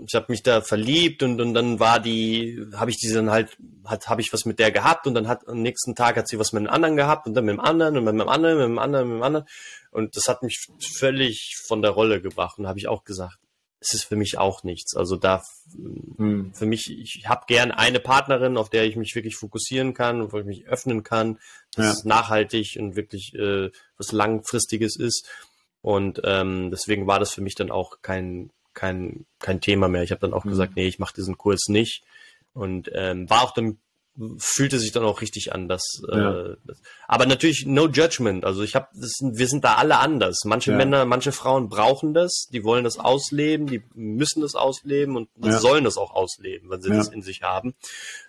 ich 0.06 0.14
habe 0.14 0.26
mich 0.30 0.44
da 0.44 0.62
verliebt 0.62 1.24
und, 1.24 1.40
und 1.40 1.54
dann 1.54 1.80
war 1.80 2.00
die, 2.00 2.66
habe 2.76 2.92
ich 2.92 2.98
die 2.98 3.12
dann 3.12 3.32
halt, 3.32 3.58
hat, 3.86 4.10
habe 4.10 4.22
ich 4.22 4.34
was 4.34 4.46
mit 4.46 4.60
der 4.60 4.72
gehabt 4.72 5.08
und 5.08 5.14
dann 5.14 5.28
hat 5.28 5.48
am 5.48 5.62
nächsten 5.62 5.96
Tag 5.96 6.18
hat 6.18 6.28
sie 6.28 6.40
was 6.40 6.52
mit 6.52 6.62
einem 6.62 6.74
anderen 6.74 6.98
gehabt 6.98 7.28
und 7.28 7.34
dann 7.34 7.46
mit 7.46 7.54
dem 7.54 7.60
anderen 7.60 7.98
und 7.98 8.04
mit 8.04 8.14
dem 8.14 8.28
anderen, 8.28 8.58
mit 8.58 8.66
dem 8.66 8.80
anderen, 8.80 9.08
mit 9.08 9.18
dem 9.18 9.24
anderen 9.24 9.48
und 9.92 10.16
das 10.16 10.28
hat 10.28 10.44
mich 10.44 10.68
völlig 10.98 11.56
von 11.66 11.82
der 11.82 11.92
Rolle 11.92 12.22
gebracht 12.22 12.60
und 12.60 12.68
habe 12.68 12.80
ich 12.80 12.88
auch 12.88 13.04
gesagt, 13.04 13.38
es 13.82 13.94
ist 13.94 14.04
für 14.04 14.16
mich 14.16 14.38
auch 14.38 14.64
nichts. 14.64 14.96
Also 14.96 15.16
da 15.16 15.44
hm. 16.18 16.54
für 16.54 16.66
mich, 16.66 16.90
ich 16.90 17.28
habe 17.28 17.46
gern 17.48 17.72
eine 17.72 18.00
Partnerin, 18.00 18.58
auf 18.58 18.70
der 18.70 18.86
ich 18.86 18.96
mich 18.96 19.16
wirklich 19.16 19.36
fokussieren 19.36 19.94
kann 19.94 20.32
wo 20.32 20.40
ich 20.40 20.46
mich 20.46 20.68
öffnen 20.68 21.04
kann, 21.04 21.40
dass 21.76 21.86
ja. 21.86 21.92
es 21.92 22.04
nachhaltig 22.04 22.78
und 22.80 22.96
wirklich 22.96 23.34
äh, 23.36 23.72
was 23.98 24.12
langfristiges 24.12 24.98
ist. 24.98 25.30
Und 25.82 26.22
ähm, 26.26 26.72
deswegen 26.72 27.08
war 27.08 27.20
das 27.20 27.32
für 27.32 27.42
mich 27.42 27.56
dann 27.56 27.72
auch 27.72 28.02
kein 28.02 28.52
kein 28.74 29.26
kein 29.40 29.62
Thema 29.62 29.88
mehr. 29.88 30.04
Ich 30.04 30.12
habe 30.12 30.22
dann 30.22 30.34
auch 30.34 30.44
hm. 30.44 30.52
gesagt, 30.52 30.76
nee, 30.76 30.88
ich 30.88 31.00
mache 31.00 31.16
diesen 31.16 31.38
Kurs 31.38 31.68
nicht 31.70 32.04
und 32.54 32.90
ähm, 32.94 33.30
war 33.30 33.44
auch 33.44 33.54
dann 33.54 33.80
fühlte 34.38 34.80
sich 34.80 34.92
dann 34.92 35.04
auch 35.04 35.22
richtig 35.22 35.54
an. 35.54 35.68
Das, 35.68 36.02
ja. 36.12 36.48
äh, 36.48 36.58
aber 37.08 37.26
natürlich 37.26 37.66
no 37.66 37.88
judgment. 37.88 38.46
Also 38.46 38.64
ich 38.64 38.76
habe, 38.76 38.88
wir 38.94 39.48
sind 39.48 39.64
da 39.64 39.76
alle 39.76 40.00
anders. 40.00 40.40
Manche 40.46 40.72
ja. 40.72 40.78
Männer, 40.78 41.06
manche 41.06 41.32
Frauen 41.32 41.70
brauchen 41.70 42.14
das, 42.14 42.48
die 42.52 42.64
wollen 42.64 42.84
das 42.84 42.98
ausleben, 42.98 43.68
die 43.68 43.84
müssen 43.94 44.42
das 44.42 44.56
ausleben 44.56 45.16
und 45.16 45.30
ja. 45.42 45.60
sollen 45.60 45.84
das 45.84 45.98
auch 45.98 46.12
ausleben, 46.12 46.70
wenn 46.70 46.82
sie 46.82 46.90
das 46.90 47.10
in 47.10 47.22
sich 47.22 47.42
haben. 47.42 47.76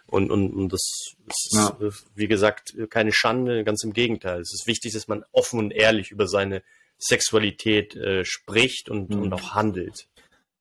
Und, 0.06 0.30
und, 0.30 0.52
und 0.52 0.72
das 0.72 1.14
ist, 1.26 1.72
wie 2.14 2.26
gesagt, 2.26 2.74
keine 2.90 3.12
Schande, 3.12 3.64
ganz 3.64 3.84
im 3.84 3.92
Gegenteil. 3.92 4.40
Es 4.40 4.52
ist 4.52 4.66
wichtig, 4.66 4.92
dass 4.92 5.08
man 5.08 5.24
offen 5.32 5.58
und 5.58 5.70
ehrlich 5.70 6.10
über 6.10 6.26
seine 6.26 6.62
Sexualität 6.98 7.96
äh, 7.96 8.24
spricht 8.24 8.88
und, 8.88 9.10
mhm. 9.10 9.22
und 9.22 9.32
auch 9.32 9.54
handelt. 9.54 10.06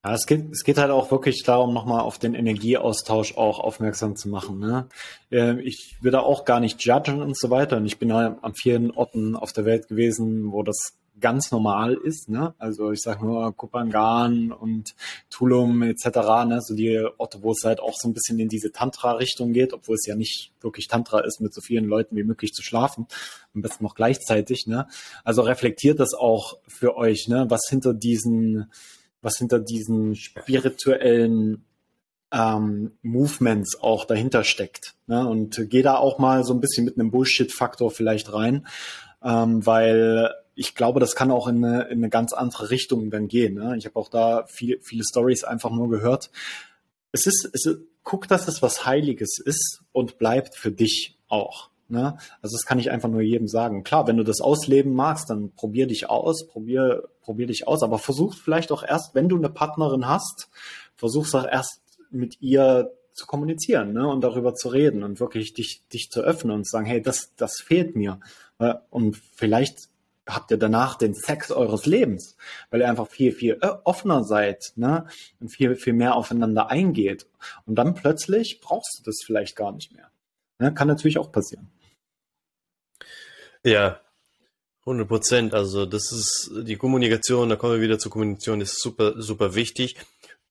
Ja, 0.03 0.13
es 0.13 0.25
geht, 0.25 0.49
es 0.51 0.63
geht 0.63 0.77
halt 0.77 0.91
auch 0.91 1.11
wirklich 1.11 1.43
darum, 1.43 1.73
nochmal 1.73 1.99
auf 2.01 2.17
den 2.17 2.33
Energieaustausch 2.33 3.35
auch 3.35 3.59
aufmerksam 3.59 4.15
zu 4.15 4.29
machen. 4.29 4.57
Ne? 4.57 4.87
Ähm, 5.29 5.59
ich 5.59 5.97
würde 5.99 6.21
auch 6.23 6.45
gar 6.45 6.61
nicht 6.61 6.81
judgen 6.85 7.21
und 7.21 7.37
so 7.37 7.49
weiter. 7.49 7.77
Und 7.77 7.85
ich 7.85 7.99
bin 7.99 8.07
ja 8.09 8.37
an 8.41 8.53
vielen 8.55 8.91
Orten 8.91 9.35
auf 9.35 9.51
der 9.51 9.65
Welt 9.65 9.89
gewesen, 9.89 10.53
wo 10.53 10.63
das 10.63 10.93
ganz 11.19 11.51
normal 11.51 11.95
ist. 11.95 12.29
Ne? 12.29 12.53
Also 12.59 12.93
ich 12.93 13.01
sage 13.01 13.25
nur 13.25 13.53
Kupangan 13.53 14.53
und 14.53 14.95
Tulum 15.29 15.81
etc. 15.83 16.05
Ne? 16.47 16.59
So 16.61 16.75
die 16.75 17.05
Orte, 17.17 17.43
wo 17.43 17.51
es 17.51 17.65
halt 17.65 17.81
auch 17.81 17.95
so 17.97 18.07
ein 18.07 18.13
bisschen 18.13 18.39
in 18.39 18.47
diese 18.47 18.71
Tantra-Richtung 18.71 19.51
geht, 19.51 19.73
obwohl 19.73 19.95
es 19.95 20.05
ja 20.05 20.15
nicht 20.15 20.53
wirklich 20.61 20.87
Tantra 20.87 21.19
ist, 21.19 21.41
mit 21.41 21.53
so 21.53 21.59
vielen 21.59 21.83
Leuten 21.83 22.15
wie 22.15 22.23
möglich 22.23 22.53
zu 22.53 22.63
schlafen. 22.63 23.05
Am 23.53 23.61
besten 23.61 23.83
noch 23.83 23.95
gleichzeitig. 23.95 24.65
Ne? 24.65 24.87
Also 25.25 25.41
reflektiert 25.41 25.99
das 25.99 26.13
auch 26.13 26.57
für 26.67 26.95
euch, 26.95 27.27
ne? 27.27 27.47
was 27.49 27.67
hinter 27.67 27.93
diesen 27.93 28.71
was 29.21 29.37
hinter 29.37 29.59
diesen 29.59 30.15
spirituellen 30.15 31.65
ähm, 32.31 32.91
Movements 33.01 33.79
auch 33.81 34.05
dahinter 34.05 34.43
steckt. 34.43 34.95
Ne? 35.07 35.27
Und 35.27 35.69
geh 35.69 35.81
da 35.81 35.95
auch 35.95 36.19
mal 36.19 36.43
so 36.43 36.53
ein 36.53 36.61
bisschen 36.61 36.85
mit 36.85 36.99
einem 36.99 37.11
Bullshit-Faktor 37.11 37.91
vielleicht 37.91 38.31
rein, 38.33 38.67
ähm, 39.23 39.65
weil 39.65 40.31
ich 40.55 40.75
glaube, 40.75 40.99
das 40.99 41.15
kann 41.15 41.31
auch 41.31 41.47
in 41.47 41.63
eine, 41.63 41.83
in 41.83 41.99
eine 41.99 42.09
ganz 42.09 42.33
andere 42.33 42.69
Richtung 42.69 43.09
dann 43.09 43.27
gehen. 43.27 43.55
Ne? 43.55 43.75
Ich 43.77 43.85
habe 43.85 43.95
auch 43.95 44.09
da 44.09 44.45
viel, 44.47 44.79
viele 44.81 45.03
Stories 45.03 45.43
einfach 45.43 45.71
nur 45.71 45.89
gehört. 45.89 46.31
Es 47.11 47.25
ist, 47.25 47.49
es 47.53 47.65
ist, 47.65 47.79
guck, 48.03 48.27
dass 48.27 48.47
es 48.47 48.61
was 48.61 48.85
Heiliges 48.85 49.39
ist 49.39 49.81
und 49.91 50.17
bleibt 50.17 50.55
für 50.55 50.71
dich 50.71 51.17
auch. 51.27 51.68
Ne? 51.89 52.17
Also 52.41 52.55
das 52.55 52.65
kann 52.65 52.79
ich 52.79 52.91
einfach 52.91 53.09
nur 53.09 53.21
jedem 53.21 53.47
sagen. 53.47 53.83
Klar, 53.83 54.07
wenn 54.07 54.17
du 54.17 54.23
das 54.23 54.41
ausleben 54.41 54.93
magst, 54.93 55.29
dann 55.29 55.51
probier 55.51 55.87
dich 55.87 56.09
aus, 56.09 56.47
probier, 56.47 57.09
probier 57.21 57.47
dich 57.47 57.67
aus, 57.67 57.83
aber 57.83 57.97
versuch 57.97 58.35
vielleicht 58.35 58.71
auch 58.71 58.83
erst, 58.83 59.15
wenn 59.15 59.27
du 59.27 59.37
eine 59.37 59.49
Partnerin 59.49 60.07
hast, 60.07 60.49
versuch's 60.95 61.33
auch 61.33 61.47
erst 61.47 61.81
mit 62.11 62.41
ihr 62.41 62.91
zu 63.13 63.25
kommunizieren 63.25 63.93
ne? 63.93 64.07
und 64.07 64.21
darüber 64.21 64.53
zu 64.53 64.69
reden 64.69 65.03
und 65.03 65.19
wirklich 65.19 65.53
dich, 65.53 65.83
dich 65.91 66.09
zu 66.09 66.21
öffnen 66.21 66.55
und 66.55 66.65
zu 66.65 66.71
sagen, 66.71 66.85
hey, 66.85 67.01
das, 67.01 67.33
das 67.35 67.59
fehlt 67.59 67.95
mir. 67.95 68.19
Und 68.89 69.17
vielleicht 69.35 69.89
habt 70.27 70.51
ihr 70.51 70.57
danach 70.57 70.95
den 70.95 71.13
Sex 71.15 71.51
eures 71.51 71.85
Lebens, 71.85 72.35
weil 72.69 72.81
ihr 72.81 72.89
einfach 72.89 73.07
viel, 73.07 73.31
viel 73.31 73.59
offener 73.83 74.23
seid 74.23 74.73
ne? 74.75 75.05
und 75.39 75.49
viel, 75.49 75.75
viel 75.75 75.93
mehr 75.93 76.15
aufeinander 76.15 76.69
eingeht. 76.69 77.25
Und 77.65 77.75
dann 77.75 77.95
plötzlich 77.95 78.59
brauchst 78.61 78.99
du 78.99 79.03
das 79.03 79.19
vielleicht 79.25 79.55
gar 79.55 79.71
nicht 79.71 79.93
mehr. 79.93 80.11
Ne? 80.59 80.73
Kann 80.73 80.87
natürlich 80.87 81.17
auch 81.17 81.31
passieren. 81.31 81.69
Ja, 83.63 83.99
100 84.81 85.07
Prozent. 85.07 85.53
Also 85.53 85.85
das 85.85 86.11
ist 86.11 86.51
die 86.63 86.75
Kommunikation, 86.75 87.49
da 87.49 87.55
kommen 87.55 87.73
wir 87.73 87.81
wieder 87.81 87.99
zur 87.99 88.11
Kommunikation, 88.11 88.61
ist 88.61 88.81
super, 88.81 89.21
super 89.21 89.55
wichtig. 89.55 89.95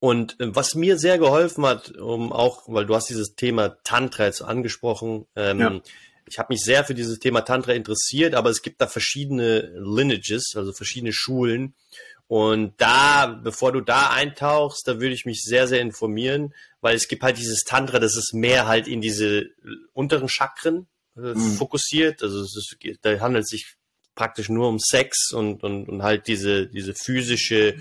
Und 0.00 0.38
äh, 0.40 0.54
was 0.54 0.74
mir 0.74 0.98
sehr 0.98 1.18
geholfen 1.18 1.66
hat, 1.66 1.90
um 1.96 2.32
auch, 2.32 2.62
weil 2.66 2.86
du 2.86 2.94
hast 2.94 3.10
dieses 3.10 3.34
Thema 3.34 3.82
Tantra 3.82 4.26
jetzt 4.26 4.42
angesprochen, 4.42 5.26
ähm, 5.34 5.60
ja. 5.60 5.80
ich 6.26 6.38
habe 6.38 6.52
mich 6.52 6.62
sehr 6.62 6.84
für 6.84 6.94
dieses 6.94 7.18
Thema 7.18 7.40
Tantra 7.40 7.72
interessiert, 7.72 8.34
aber 8.34 8.50
es 8.50 8.62
gibt 8.62 8.80
da 8.80 8.86
verschiedene 8.86 9.72
Lineages, 9.76 10.52
also 10.54 10.72
verschiedene 10.72 11.12
Schulen. 11.12 11.74
Und 12.28 12.74
da, 12.76 13.40
bevor 13.42 13.72
du 13.72 13.80
da 13.80 14.10
eintauchst, 14.10 14.86
da 14.86 15.00
würde 15.00 15.14
ich 15.14 15.24
mich 15.24 15.42
sehr, 15.42 15.66
sehr 15.66 15.80
informieren, 15.80 16.54
weil 16.82 16.94
es 16.94 17.08
gibt 17.08 17.22
halt 17.22 17.38
dieses 17.38 17.64
Tantra, 17.64 17.98
das 17.98 18.16
ist 18.16 18.34
mehr 18.34 18.68
halt 18.68 18.86
in 18.86 19.00
diese 19.00 19.46
unteren 19.94 20.28
Chakren 20.28 20.86
äh, 21.18 21.35
mhm. 21.35 21.57
fokussiert. 21.57 22.22
Also 22.22 22.40
es 22.40 22.57
ist, 22.57 22.76
da 23.02 23.20
handelt 23.20 23.44
es 23.44 23.50
sich 23.50 23.76
praktisch 24.14 24.48
nur 24.48 24.68
um 24.68 24.78
Sex 24.81 25.33
und, 25.33 25.62
und, 25.62 25.88
und 25.88 26.02
halt 26.02 26.26
diese, 26.26 26.66
diese 26.66 26.94
physische, 26.94 27.76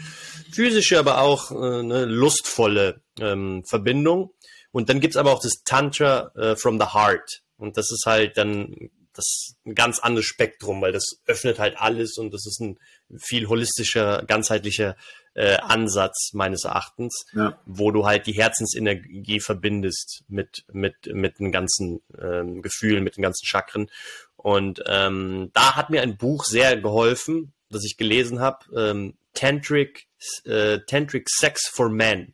physische, 0.52 1.00
aber 1.00 1.22
auch 1.22 1.52
äh, 1.52 1.84
ne, 1.84 2.06
lustvolle 2.06 3.02
ähm, 3.20 3.64
Verbindung. 3.66 4.34
Und 4.72 4.90
dann 4.90 5.00
gibt's 5.00 5.18
aber 5.18 5.32
auch 5.34 5.42
das 5.42 5.64
Tantra 5.66 6.32
äh, 6.36 6.56
from 6.56 6.80
the 6.80 6.88
Heart. 6.94 7.42
Und 7.58 7.78
das 7.78 7.92
ist 7.92 8.06
halt 8.06 8.38
dann 8.38 8.92
das 9.14 9.56
ein 9.66 9.74
ganz 9.74 10.00
anderes 10.00 10.28
Spektrum, 10.28 10.82
weil 10.82 10.92
das 10.92 11.06
öffnet 11.26 11.60
halt 11.60 11.78
alles 11.78 12.18
und 12.18 12.32
das 12.32 12.46
ist 12.46 12.62
ein 12.62 12.78
viel 13.18 13.48
holistischer, 13.48 14.24
ganzheitlicher 14.28 14.96
äh, 15.38 15.58
Ansatz 15.58 16.32
meines 16.34 16.64
Erachtens, 16.64 17.28
ja. 17.34 17.60
wo 17.68 17.92
du 17.92 18.08
halt 18.08 18.26
die 18.26 18.34
Herzensenergie 18.34 19.40
verbindest 19.40 20.24
mit 20.28 20.66
mit 20.74 20.96
mit 21.14 21.40
den 21.40 21.52
ganzen 21.52 22.02
ähm, 22.20 22.64
Gefühlen, 22.64 23.04
mit 23.04 23.18
den 23.18 23.22
ganzen 23.22 23.46
Chakren. 23.46 23.90
Und 24.36 24.84
ähm, 24.88 25.52
da 25.54 25.76
hat 25.76 25.92
mir 25.92 26.02
ein 26.02 26.18
Buch 26.18 26.44
sehr 26.44 26.76
geholfen, 26.78 27.54
das 27.70 27.86
ich 27.86 27.98
gelesen 27.98 28.40
habe, 28.40 28.66
ähm, 28.76 29.18
Tantric 29.34 30.08
äh, 30.46 30.80
Tantric 30.88 31.30
Sex 31.30 31.70
for 31.70 31.90
Men. 31.90 32.34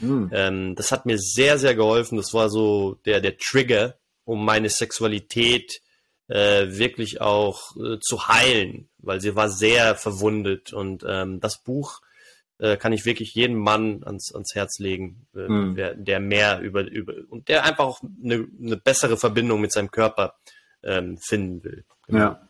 Mhm. 0.00 0.30
Ähm, 0.32 0.74
das 0.74 0.92
hat 0.92 1.06
mir 1.06 1.18
sehr 1.18 1.58
sehr 1.58 1.74
geholfen. 1.74 2.18
Das 2.18 2.34
war 2.34 2.50
so 2.50 2.98
der 3.06 3.22
der 3.22 3.38
Trigger 3.38 3.96
um 4.24 4.44
meine 4.44 4.68
Sexualität 4.68 5.80
äh, 6.28 6.66
wirklich 6.68 7.22
auch 7.22 7.74
äh, 7.76 7.98
zu 7.98 8.28
heilen, 8.28 8.90
weil 8.98 9.22
sie 9.22 9.34
war 9.34 9.48
sehr 9.48 9.96
verwundet 9.96 10.74
und 10.74 11.02
ähm, 11.08 11.40
das 11.40 11.62
Buch 11.62 12.02
äh, 12.58 12.76
kann 12.76 12.92
ich 12.92 13.04
wirklich 13.04 13.34
jedem 13.34 13.58
Mann 13.58 14.02
ans, 14.04 14.32
ans 14.34 14.54
Herz 14.54 14.78
legen, 14.78 15.26
äh, 15.34 15.46
hm. 15.46 15.74
der, 15.74 15.94
der, 15.94 16.20
mehr 16.20 16.60
über, 16.60 16.82
über 16.82 17.14
und 17.28 17.48
der 17.48 17.64
einfach 17.64 17.84
auch 17.84 18.00
eine, 18.22 18.46
eine 18.60 18.76
bessere 18.76 19.16
Verbindung 19.16 19.60
mit 19.60 19.72
seinem 19.72 19.90
Körper 19.90 20.34
ähm, 20.82 21.18
finden 21.18 21.64
will. 21.64 21.84
Genau. 22.06 22.18
Ja. 22.18 22.48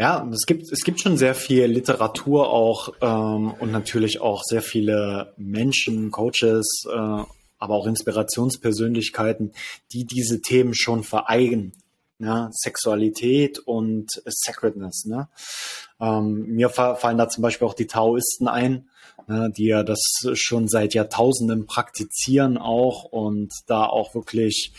Ja, 0.00 0.24
es 0.32 0.46
gibt, 0.46 0.70
es 0.70 0.84
gibt 0.84 1.00
schon 1.00 1.16
sehr 1.16 1.34
viel 1.34 1.64
Literatur 1.64 2.50
auch 2.50 2.90
ähm, 3.00 3.52
und 3.58 3.72
natürlich 3.72 4.20
auch 4.20 4.44
sehr 4.44 4.62
viele 4.62 5.34
Menschen, 5.36 6.12
Coaches, 6.12 6.84
äh, 6.88 6.94
aber 6.94 7.74
auch 7.74 7.86
Inspirationspersönlichkeiten, 7.86 9.52
die 9.92 10.04
diese 10.04 10.40
Themen 10.40 10.74
schon 10.74 11.02
vereinen. 11.02 11.72
Ja, 12.20 12.48
Sexualität 12.52 13.60
und 13.60 14.10
Sacredness. 14.24 15.04
Ne? 15.04 15.28
Ähm, 16.00 16.46
mir 16.46 16.68
fallen 16.68 17.18
da 17.18 17.28
zum 17.28 17.42
Beispiel 17.42 17.66
auch 17.66 17.74
die 17.74 17.86
Taoisten 17.86 18.48
ein, 18.48 18.88
ne, 19.28 19.52
die 19.56 19.66
ja 19.66 19.82
das 19.82 20.00
schon 20.34 20.68
seit 20.68 20.94
Jahrtausenden 20.94 21.66
praktizieren 21.66 22.58
auch 22.58 23.04
und 23.04 23.52
da 23.66 23.84
auch 23.86 24.14
wirklich 24.14 24.72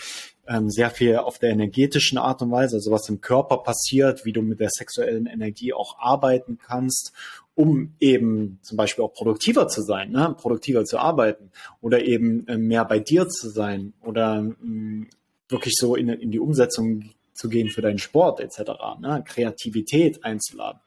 ähm, 0.49 0.69
sehr 0.69 0.89
viel 0.89 1.17
auf 1.17 1.37
der 1.37 1.51
energetischen 1.51 2.17
Art 2.17 2.41
und 2.41 2.51
Weise, 2.51 2.77
also 2.77 2.91
was 2.91 3.07
im 3.07 3.21
Körper 3.21 3.57
passiert, 3.57 4.25
wie 4.25 4.33
du 4.33 4.41
mit 4.41 4.59
der 4.59 4.71
sexuellen 4.71 5.27
Energie 5.27 5.73
auch 5.73 5.99
arbeiten 5.99 6.57
kannst, 6.57 7.13
um 7.53 7.93
eben 7.99 8.59
zum 8.63 8.75
Beispiel 8.75 9.03
auch 9.03 9.13
produktiver 9.13 9.67
zu 9.67 9.83
sein, 9.83 10.11
ne? 10.11 10.35
produktiver 10.39 10.85
zu 10.85 10.97
arbeiten 10.97 11.51
oder 11.81 12.03
eben 12.03 12.47
äh, 12.47 12.57
mehr 12.57 12.83
bei 12.85 12.99
dir 12.99 13.29
zu 13.29 13.49
sein 13.49 13.93
oder 14.01 14.41
mh, 14.41 14.55
mm, 14.59 15.07
wirklich 15.49 15.75
so 15.77 15.95
in, 15.95 16.09
in 16.09 16.31
die 16.31 16.39
Umsetzung 16.39 17.11
zu 17.33 17.47
gehen 17.47 17.69
für 17.69 17.81
deinen 17.81 17.99
Sport 17.99 18.39
etc., 18.39 18.71
ne? 18.99 19.23
Kreativität 19.25 20.25
einzuladen. 20.25 20.79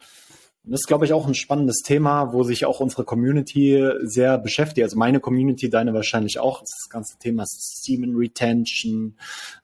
Das 0.64 0.80
ist, 0.80 0.86
glaube 0.86 1.04
ich, 1.04 1.12
auch 1.12 1.26
ein 1.26 1.34
spannendes 1.34 1.82
Thema, 1.84 2.32
wo 2.32 2.44
sich 2.44 2.66
auch 2.66 2.78
unsere 2.78 3.04
Community 3.04 3.84
sehr 4.02 4.38
beschäftigt. 4.38 4.84
Also 4.84 4.96
meine 4.96 5.18
Community, 5.18 5.68
deine 5.68 5.92
wahrscheinlich 5.92 6.38
auch. 6.38 6.60
Das 6.60 6.88
ganze 6.88 7.18
Thema 7.18 7.44
Semen 7.46 8.14
Retention. 8.14 9.16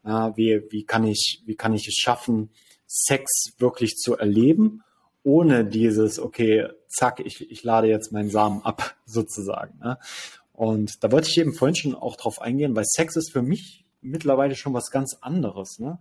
Wie, 0.03 0.63
wie, 0.71 0.85
kann 0.85 1.05
ich, 1.05 1.43
wie 1.47 1.55
kann 1.55 1.73
ich 1.75 1.87
es 1.87 1.95
schaffen, 1.95 2.51
Sex 2.89 3.53
wirklich 3.59 3.97
zu 3.97 4.17
erleben, 4.17 4.83
ohne 5.23 5.65
dieses, 5.65 6.19
okay, 6.19 6.69
zack, 6.89 7.21
ich, 7.21 7.51
ich 7.51 7.63
lade 7.63 7.87
jetzt 7.87 8.13
meinen 8.13 8.31
Samen 8.31 8.63
ab, 8.63 8.97
sozusagen. 9.05 9.79
Ne? 9.79 9.99
Und 10.53 11.05
da 11.05 11.13
wollte 11.13 11.29
ich 11.29 11.39
eben 11.39 11.55
vorhin 11.55 11.77
schon 11.77 11.95
auch 11.95 12.17
drauf 12.17 12.41
eingehen, 12.41 12.75
weil 12.75 12.85
Sex 12.87 13.15
ist 13.15 13.33
für 13.33 13.43
mich 13.43 13.85
mittlerweile 14.01 14.57
schon 14.57 14.75
was 14.75 14.91
ganz 14.91 15.19
anderes. 15.21 15.79
Ne? 15.79 15.99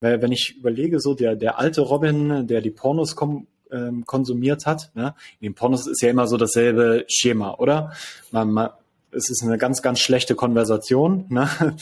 Weil 0.00 0.22
wenn 0.22 0.32
ich 0.32 0.56
überlege, 0.58 1.00
so 1.00 1.14
der, 1.14 1.34
der 1.34 1.58
alte 1.58 1.80
Robin, 1.82 2.46
der 2.46 2.60
die 2.62 2.70
Pornos 2.70 3.16
kom 3.16 3.48
ähm, 3.72 4.04
konsumiert 4.06 4.66
hat. 4.66 4.90
Ne? 4.94 5.14
In 5.40 5.46
den 5.46 5.54
Pornos 5.54 5.86
ist 5.86 6.02
ja 6.02 6.10
immer 6.10 6.26
so 6.26 6.36
dasselbe 6.36 7.04
Schema, 7.08 7.54
oder? 7.54 7.92
Man, 8.30 8.50
man, 8.50 8.70
es 9.10 9.30
ist 9.30 9.42
eine 9.42 9.58
ganz, 9.58 9.82
ganz 9.82 10.00
schlechte 10.00 10.34
Konversation, 10.34 11.26
ne? 11.28 11.48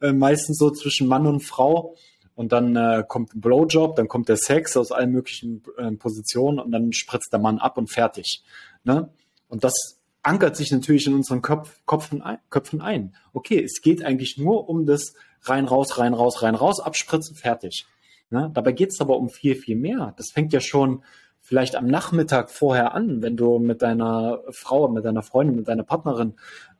Äh, 0.00 0.12
meistens 0.12 0.58
so 0.58 0.70
zwischen 0.70 1.06
Mann 1.06 1.26
und 1.26 1.40
Frau. 1.40 1.96
Und 2.34 2.52
dann 2.52 2.76
äh, 2.76 3.04
kommt 3.06 3.34
ein 3.34 3.40
Blowjob, 3.40 3.94
dann 3.96 4.08
kommt 4.08 4.28
der 4.28 4.38
Sex 4.38 4.76
aus 4.76 4.90
allen 4.90 5.12
möglichen 5.12 5.62
äh, 5.76 5.92
Positionen 5.92 6.58
und 6.58 6.72
dann 6.72 6.92
spritzt 6.92 7.32
der 7.32 7.40
Mann 7.40 7.58
ab 7.58 7.76
und 7.76 7.90
fertig. 7.90 8.42
Ne? 8.84 9.10
Und 9.48 9.64
das 9.64 10.00
ankert 10.22 10.56
sich 10.56 10.70
natürlich 10.72 11.06
in 11.06 11.14
unseren 11.14 11.42
Köpf, 11.42 11.80
Köpfen, 11.86 12.22
ein, 12.22 12.38
Köpfen 12.48 12.80
ein. 12.80 13.14
Okay, 13.32 13.62
es 13.62 13.82
geht 13.82 14.04
eigentlich 14.04 14.38
nur 14.38 14.68
um 14.68 14.86
das 14.86 15.14
rein, 15.42 15.66
raus, 15.66 15.98
rein, 15.98 16.14
raus, 16.14 16.42
rein, 16.42 16.54
raus, 16.54 16.80
abspritzen, 16.80 17.36
fertig. 17.36 17.86
Ne? 18.30 18.50
Dabei 18.54 18.72
geht 18.72 18.90
es 18.90 19.00
aber 19.00 19.18
um 19.18 19.28
viel, 19.28 19.54
viel 19.54 19.76
mehr. 19.76 20.14
Das 20.16 20.30
fängt 20.30 20.52
ja 20.52 20.60
schon 20.60 21.02
vielleicht 21.52 21.76
am 21.76 21.86
Nachmittag 21.86 22.50
vorher 22.50 22.94
an, 22.94 23.20
wenn 23.20 23.36
du 23.36 23.58
mit 23.58 23.82
deiner 23.82 24.40
Frau, 24.52 24.88
mit 24.88 25.04
deiner 25.04 25.22
Freundin, 25.22 25.56
mit 25.56 25.68
deiner 25.68 25.82
Partnerin 25.82 26.32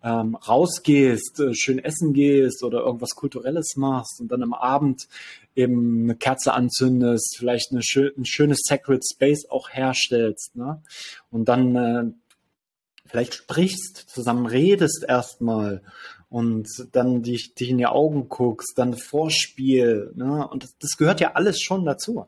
ähm, 0.02 0.34
rausgehst, 0.34 1.40
äh, 1.40 1.52
schön 1.52 1.78
essen 1.78 2.14
gehst 2.14 2.62
oder 2.62 2.80
irgendwas 2.80 3.10
Kulturelles 3.10 3.76
machst 3.76 4.18
und 4.18 4.32
dann 4.32 4.42
am 4.42 4.54
Abend 4.54 5.08
eben 5.54 6.04
eine 6.04 6.16
Kerze 6.16 6.54
anzündest, 6.54 7.36
vielleicht 7.36 7.72
eine 7.72 7.82
schön, 7.82 8.12
ein 8.16 8.24
schönes 8.24 8.62
Sacred 8.66 9.02
Space 9.06 9.44
auch 9.50 9.68
herstellst. 9.68 10.56
Ne? 10.56 10.82
Und 11.30 11.50
dann 11.50 11.76
äh, 11.76 12.04
vielleicht 13.04 13.34
sprichst, 13.34 14.08
zusammen 14.08 14.46
redest 14.46 15.04
erstmal 15.06 15.82
und 16.30 16.66
dann 16.92 17.22
dich, 17.22 17.54
dich 17.54 17.68
in 17.68 17.76
die 17.76 17.84
Augen 17.84 18.30
guckst, 18.30 18.78
dann 18.78 18.96
Vorspiel. 18.96 20.12
Ne? 20.14 20.48
Und 20.48 20.62
das, 20.62 20.78
das 20.78 20.96
gehört 20.96 21.20
ja 21.20 21.32
alles 21.34 21.60
schon 21.60 21.84
dazu. 21.84 22.24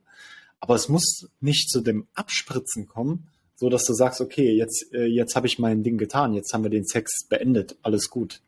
Aber 0.64 0.76
es 0.76 0.88
muss 0.88 1.28
nicht 1.40 1.68
zu 1.68 1.82
dem 1.82 2.08
Abspritzen 2.14 2.88
kommen, 2.88 3.28
so 3.54 3.68
dass 3.68 3.84
du 3.84 3.92
sagst, 3.92 4.22
okay, 4.22 4.50
jetzt, 4.50 4.94
äh, 4.94 5.04
jetzt 5.04 5.36
habe 5.36 5.46
ich 5.46 5.58
mein 5.58 5.82
Ding 5.82 5.98
getan, 5.98 6.32
jetzt 6.32 6.54
haben 6.54 6.62
wir 6.62 6.70
den 6.70 6.86
Sex 6.86 7.26
beendet, 7.28 7.76
alles 7.82 8.08
gut. 8.08 8.40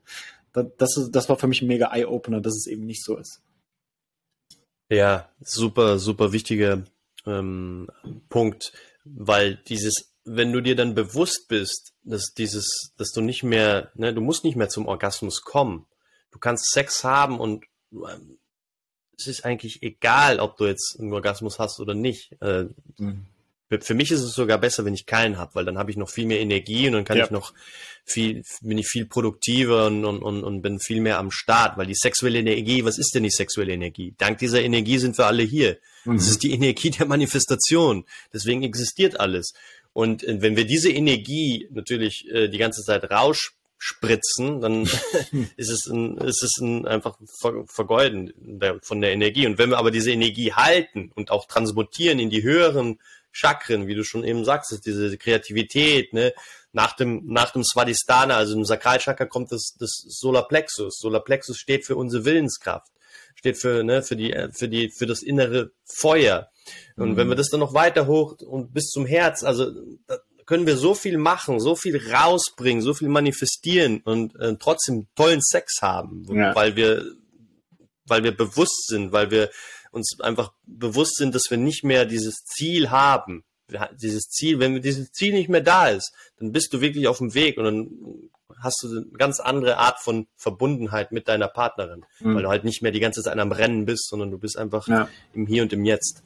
Das, 0.54 0.96
ist, 0.96 1.10
das 1.10 1.28
war 1.28 1.36
für 1.36 1.46
mich 1.46 1.60
ein 1.60 1.66
mega 1.66 1.92
Eye-Opener, 1.92 2.40
dass 2.40 2.56
es 2.56 2.68
eben 2.68 2.86
nicht 2.86 3.04
so 3.04 3.18
ist. 3.18 3.42
Ja, 4.88 5.28
super, 5.42 5.98
super 5.98 6.32
wichtiger 6.32 6.84
ähm, 7.26 7.88
Punkt, 8.30 8.72
weil 9.04 9.56
dieses, 9.68 10.14
wenn 10.24 10.54
du 10.54 10.62
dir 10.62 10.74
dann 10.74 10.94
bewusst 10.94 11.48
bist, 11.48 11.92
dass 12.02 12.32
dieses, 12.32 12.94
dass 12.96 13.12
du 13.12 13.20
nicht 13.20 13.42
mehr, 13.42 13.90
ne, 13.94 14.14
du 14.14 14.22
musst 14.22 14.42
nicht 14.42 14.56
mehr 14.56 14.70
zum 14.70 14.86
Orgasmus 14.86 15.42
kommen. 15.42 15.84
Du 16.30 16.38
kannst 16.38 16.72
Sex 16.72 17.04
haben 17.04 17.38
und 17.38 17.66
ähm, 17.92 18.38
es 19.18 19.26
ist 19.26 19.44
eigentlich 19.44 19.82
egal, 19.82 20.40
ob 20.40 20.56
du 20.56 20.66
jetzt 20.66 20.98
einen 20.98 21.12
Orgasmus 21.12 21.58
hast 21.58 21.80
oder 21.80 21.94
nicht. 21.94 22.32
Äh, 22.40 22.66
mhm. 22.98 23.26
Für 23.80 23.94
mich 23.94 24.12
ist 24.12 24.20
es 24.20 24.34
sogar 24.34 24.58
besser, 24.58 24.84
wenn 24.84 24.94
ich 24.94 25.06
keinen 25.06 25.38
habe, 25.38 25.56
weil 25.56 25.64
dann 25.64 25.76
habe 25.76 25.90
ich 25.90 25.96
noch 25.96 26.08
viel 26.08 26.26
mehr 26.26 26.38
Energie 26.38 26.86
und 26.86 26.92
dann 26.92 27.04
kann 27.04 27.18
ja. 27.18 27.24
ich 27.24 27.32
noch 27.32 27.52
viel, 28.04 28.44
bin 28.60 28.78
ich 28.78 28.86
viel 28.86 29.06
produktiver 29.06 29.86
und, 29.86 30.04
und, 30.04 30.22
und, 30.22 30.44
und 30.44 30.62
bin 30.62 30.78
viel 30.78 31.00
mehr 31.00 31.18
am 31.18 31.32
Start, 31.32 31.76
weil 31.76 31.86
die 31.86 31.96
sexuelle 31.96 32.38
Energie, 32.38 32.84
was 32.84 32.96
ist 32.96 33.12
denn 33.16 33.24
die 33.24 33.30
sexuelle 33.30 33.72
Energie? 33.72 34.14
Dank 34.18 34.38
dieser 34.38 34.62
Energie 34.62 34.98
sind 34.98 35.18
wir 35.18 35.26
alle 35.26 35.42
hier. 35.42 35.78
Mhm. 36.04 36.16
Das 36.16 36.28
ist 36.28 36.44
die 36.44 36.52
Energie 36.52 36.90
der 36.90 37.06
Manifestation. 37.06 38.04
Deswegen 38.32 38.62
existiert 38.62 39.18
alles. 39.18 39.52
Und 39.92 40.22
äh, 40.22 40.40
wenn 40.40 40.54
wir 40.54 40.64
diese 40.64 40.92
Energie 40.92 41.66
natürlich 41.72 42.28
äh, 42.30 42.46
die 42.48 42.58
ganze 42.58 42.82
Zeit 42.82 43.10
rausch 43.10 43.55
spritzen, 43.78 44.60
dann 44.60 44.82
ist 45.56 45.70
es, 45.70 45.86
ein, 45.86 46.18
ist 46.18 46.42
es 46.42 46.58
ein 46.60 46.86
einfach 46.86 47.18
Vergeuden 47.66 48.32
der, 48.36 48.80
von 48.82 49.00
der 49.00 49.12
Energie. 49.12 49.46
Und 49.46 49.58
wenn 49.58 49.70
wir 49.70 49.78
aber 49.78 49.90
diese 49.90 50.12
Energie 50.12 50.52
halten 50.52 51.12
und 51.14 51.30
auch 51.30 51.46
transmutieren 51.46 52.18
in 52.18 52.30
die 52.30 52.42
höheren 52.42 52.98
Chakren, 53.32 53.86
wie 53.86 53.94
du 53.94 54.02
schon 54.02 54.24
eben 54.24 54.44
sagst, 54.44 54.80
diese 54.86 55.18
Kreativität, 55.18 56.12
ne? 56.14 56.32
Nach 56.72 56.94
dem, 56.94 57.22
nach 57.26 57.52
dem 57.52 57.64
Svadhisthana, 57.64 58.36
also 58.36 58.54
im 58.54 58.66
Sakralchakra 58.66 59.24
kommt 59.24 59.50
das, 59.50 59.76
das 59.78 60.04
Solarplexus. 60.08 60.98
Solarplexus 60.98 61.56
steht 61.56 61.86
für 61.86 61.96
unsere 61.96 62.26
Willenskraft, 62.26 62.92
steht 63.34 63.56
für, 63.56 63.82
ne, 63.82 64.02
für 64.02 64.14
die, 64.14 64.34
für 64.52 64.68
die, 64.68 64.90
für 64.90 65.06
das 65.06 65.22
innere 65.22 65.70
Feuer. 65.84 66.50
Und 66.96 67.12
mhm. 67.12 67.16
wenn 67.16 67.28
wir 67.28 67.34
das 67.34 67.48
dann 67.48 67.60
noch 67.60 67.72
weiter 67.72 68.06
hoch 68.06 68.36
und 68.40 68.74
bis 68.74 68.88
zum 68.88 69.06
Herz, 69.06 69.42
also 69.42 69.70
können 70.46 70.66
wir 70.66 70.76
so 70.76 70.94
viel 70.94 71.18
machen, 71.18 71.60
so 71.60 71.74
viel 71.74 72.00
rausbringen, 72.12 72.82
so 72.82 72.94
viel 72.94 73.08
manifestieren 73.08 74.00
und 74.04 74.34
äh, 74.36 74.56
trotzdem 74.58 75.08
tollen 75.16 75.42
Sex 75.42 75.82
haben, 75.82 76.24
ja. 76.30 76.54
weil 76.54 76.76
wir, 76.76 77.04
weil 78.06 78.22
wir 78.22 78.34
bewusst 78.34 78.86
sind, 78.86 79.12
weil 79.12 79.30
wir 79.30 79.50
uns 79.90 80.20
einfach 80.20 80.52
bewusst 80.64 81.16
sind, 81.16 81.34
dass 81.34 81.50
wir 81.50 81.58
nicht 81.58 81.84
mehr 81.84 82.04
dieses 82.04 82.44
Ziel 82.44 82.90
haben. 82.90 83.44
Dieses 84.00 84.28
Ziel, 84.28 84.60
wenn 84.60 84.80
dieses 84.80 85.10
Ziel 85.10 85.32
nicht 85.32 85.48
mehr 85.48 85.60
da 85.60 85.88
ist, 85.88 86.12
dann 86.38 86.52
bist 86.52 86.72
du 86.72 86.80
wirklich 86.80 87.08
auf 87.08 87.18
dem 87.18 87.34
Weg 87.34 87.58
und 87.58 87.64
dann 87.64 88.30
hast 88.60 88.80
du 88.82 88.88
eine 88.88 89.06
ganz 89.18 89.40
andere 89.40 89.78
Art 89.78 89.98
von 89.98 90.28
Verbundenheit 90.36 91.10
mit 91.10 91.26
deiner 91.26 91.48
Partnerin, 91.48 92.04
mhm. 92.20 92.36
weil 92.36 92.42
du 92.44 92.48
halt 92.48 92.64
nicht 92.64 92.82
mehr 92.82 92.92
die 92.92 93.00
ganze 93.00 93.22
Zeit 93.22 93.36
am 93.36 93.50
Rennen 93.50 93.84
bist, 93.84 94.08
sondern 94.08 94.30
du 94.30 94.38
bist 94.38 94.56
einfach 94.56 94.86
ja. 94.86 95.08
im 95.32 95.48
Hier 95.48 95.62
und 95.62 95.72
im 95.72 95.84
Jetzt. 95.84 96.22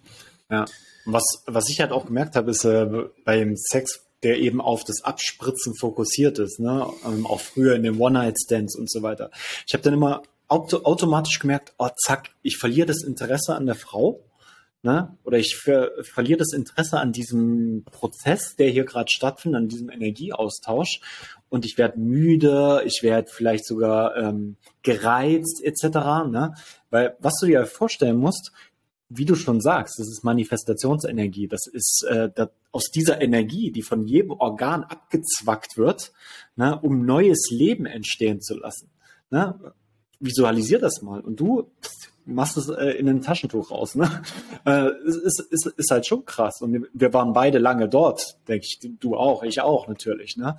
Ja. 0.51 0.67
Was, 1.07 1.25
was 1.47 1.71
ich 1.71 1.81
halt 1.81 1.93
auch 1.93 2.07
gemerkt 2.07 2.37
habe, 2.37 2.51
ist 2.51 2.65
äh, 2.65 2.87
beim 3.25 3.57
Sex 3.57 4.05
der 4.23 4.39
eben 4.39 4.61
auf 4.61 4.85
das 4.85 5.03
Abspritzen 5.03 5.75
fokussiert 5.75 6.39
ist, 6.39 6.61
ne? 6.61 6.87
Ähm, 7.07 7.27
auch 7.27 7.41
früher 7.41 7.75
in 7.75 7.83
den 7.83 7.99
One-Night-Stands 7.99 8.77
und 8.77 8.91
so 8.91 9.03
weiter. 9.03 9.31
Ich 9.67 9.75
habe 9.75 9.83
dann 9.83 9.95
immer 9.95 10.23
auto 10.49 10.79
automatisch 10.85 11.39
gemerkt, 11.39 11.73
oh 11.79 11.89
zack, 11.97 12.31
ich 12.43 12.57
verliere 12.57 12.87
das 12.87 13.03
Interesse 13.03 13.55
an 13.55 13.67
der 13.67 13.77
Frau, 13.77 14.25
ne? 14.83 15.17
Oder 15.25 15.39
ich 15.39 15.57
ver 15.57 15.91
verliere 16.03 16.39
das 16.39 16.53
Interesse 16.53 16.99
an 16.99 17.13
diesem 17.13 17.85
Prozess, 17.91 18.57
der 18.57 18.69
hier 18.69 18.85
gerade 18.85 19.11
stattfindet, 19.11 19.63
an 19.63 19.69
diesem 19.69 19.91
Energieaustausch 19.91 21.01
und 21.51 21.67
ich 21.67 21.77
werde 21.77 21.99
müde, 21.99 22.83
ich 22.87 23.01
werde 23.03 23.29
vielleicht 23.31 23.67
sogar 23.67 24.17
ähm, 24.17 24.57
gereizt 24.83 25.63
etc. 25.63 25.85
Ne? 26.31 26.55
Weil 26.91 27.17
was 27.19 27.35
du 27.41 27.47
dir 27.47 27.67
vorstellen 27.67 28.17
musst, 28.17 28.53
wie 29.11 29.25
du 29.25 29.35
schon 29.35 29.61
sagst, 29.61 29.99
das 29.99 30.09
ist 30.09 30.23
Manifestationsenergie. 30.23 31.49
Das 31.49 31.67
ist 31.67 32.07
äh, 32.09 32.31
das, 32.33 32.49
aus 32.71 32.91
dieser 32.93 33.21
Energie, 33.21 33.73
die 33.73 33.83
von 33.83 34.07
jedem 34.07 34.31
Organ 34.31 34.85
abgezwackt 34.85 35.77
wird, 35.77 36.13
ne, 36.55 36.79
um 36.81 37.05
neues 37.05 37.51
Leben 37.51 37.87
entstehen 37.87 38.41
zu 38.41 38.57
lassen. 38.57 38.89
Ne? 39.31 39.59
Visualisier 40.21 40.79
das 40.79 41.03
mal. 41.03 41.21
Und 41.21 41.41
du 41.41 41.73
machst 42.25 42.57
es 42.57 42.69
äh, 42.69 42.91
in 42.91 43.09
ein 43.09 43.21
Taschentuch 43.21 43.71
raus. 43.71 43.97
Ne? 43.97 44.09
Äh, 44.67 44.91
ist, 45.07 45.41
ist, 45.51 45.67
ist 45.75 45.91
halt 45.91 46.07
schon 46.07 46.27
krass. 46.27 46.61
Und 46.61 46.87
wir 46.93 47.15
waren 47.15 47.33
beide 47.33 47.57
lange 47.57 47.89
dort, 47.89 48.37
denke 48.47 48.67
ich. 48.67 48.79
Du 49.01 49.17
auch, 49.17 49.43
ich 49.43 49.63
auch 49.63 49.89
natürlich. 49.89 50.37
Ne? 50.37 50.59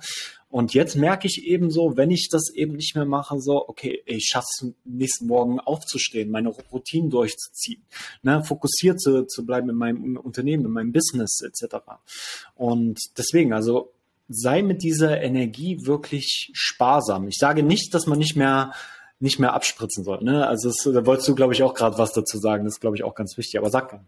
Und 0.52 0.74
jetzt 0.74 0.96
merke 0.96 1.26
ich 1.26 1.46
eben 1.46 1.70
so, 1.70 1.96
wenn 1.96 2.10
ich 2.10 2.28
das 2.30 2.50
eben 2.50 2.74
nicht 2.74 2.94
mehr 2.94 3.06
mache, 3.06 3.40
so, 3.40 3.66
okay, 3.70 4.02
ich 4.04 4.28
schaffe 4.30 4.44
es 4.50 4.66
nächsten 4.84 5.26
Morgen 5.26 5.58
aufzustehen, 5.58 6.30
meine 6.30 6.50
Routinen 6.50 7.08
durchzuziehen, 7.08 7.82
ne, 8.22 8.44
fokussiert 8.44 9.00
zu, 9.00 9.26
zu 9.26 9.46
bleiben 9.46 9.70
in 9.70 9.76
meinem 9.76 10.18
Unternehmen, 10.18 10.66
in 10.66 10.70
meinem 10.72 10.92
Business 10.92 11.40
etc. 11.40 11.76
Und 12.54 12.98
deswegen, 13.16 13.54
also 13.54 13.92
sei 14.28 14.60
mit 14.60 14.82
dieser 14.82 15.22
Energie 15.22 15.78
wirklich 15.86 16.50
sparsam. 16.52 17.28
Ich 17.28 17.38
sage 17.38 17.62
nicht, 17.62 17.94
dass 17.94 18.06
man 18.06 18.18
nicht 18.18 18.36
mehr 18.36 18.74
nicht 19.20 19.38
mehr 19.38 19.54
abspritzen 19.54 20.04
soll. 20.04 20.22
Ne? 20.22 20.46
Also 20.46 20.68
das, 20.68 20.82
da 20.82 21.06
wolltest 21.06 21.28
du, 21.28 21.34
glaube 21.34 21.54
ich, 21.54 21.62
auch 21.62 21.72
gerade 21.72 21.96
was 21.96 22.12
dazu 22.12 22.36
sagen. 22.36 22.64
Das 22.64 22.74
ist, 22.74 22.80
glaube 22.80 22.96
ich, 22.96 23.04
auch 23.04 23.14
ganz 23.14 23.38
wichtig. 23.38 23.56
Aber 23.58 23.70
sag 23.70 23.92
mal. 23.92 24.04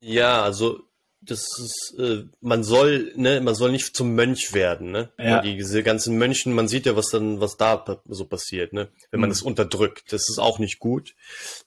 Ja, 0.00 0.42
also 0.42 0.80
das 1.20 1.58
ist, 1.58 1.94
äh, 1.98 2.24
man 2.40 2.62
soll, 2.62 3.12
ne, 3.16 3.40
man 3.40 3.54
soll 3.54 3.72
nicht 3.72 3.96
zum 3.96 4.14
Mönch 4.14 4.52
werden, 4.52 4.90
ne? 4.90 5.10
Ja. 5.18 5.42
Die, 5.42 5.56
diese 5.56 5.82
ganzen 5.82 6.16
Mönchen, 6.16 6.52
man 6.52 6.68
sieht 6.68 6.86
ja, 6.86 6.96
was 6.96 7.10
dann, 7.10 7.40
was 7.40 7.56
da 7.56 7.84
so 8.06 8.24
passiert, 8.24 8.72
ne? 8.72 8.88
Wenn 9.10 9.20
man 9.20 9.28
mhm. 9.28 9.32
das 9.32 9.42
unterdrückt, 9.42 10.12
das 10.12 10.28
ist 10.28 10.38
auch 10.38 10.58
nicht 10.58 10.78
gut. 10.78 11.14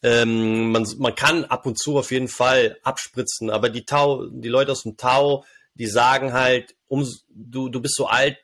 Ähm, 0.04 0.72
man, 0.72 0.88
man 0.98 1.16
kann 1.16 1.46
ab 1.46 1.66
und 1.66 1.78
zu 1.78 1.98
auf 1.98 2.12
jeden 2.12 2.30
Fall 2.30 2.78
abspritzen, 2.84 3.50
aber 3.50 3.70
die 3.70 3.86
Tau, 3.86 4.26
die 4.28 4.50
Leute 4.50 4.72
aus 4.72 4.84
dem 4.84 4.98
Tau, 4.98 5.46
die 5.74 5.88
sagen 5.88 6.34
halt, 6.34 6.76
um, 6.88 7.08
du, 7.30 7.70
du 7.70 7.82
bist 7.82 7.96
so 7.96 8.08
alt, 8.08 8.38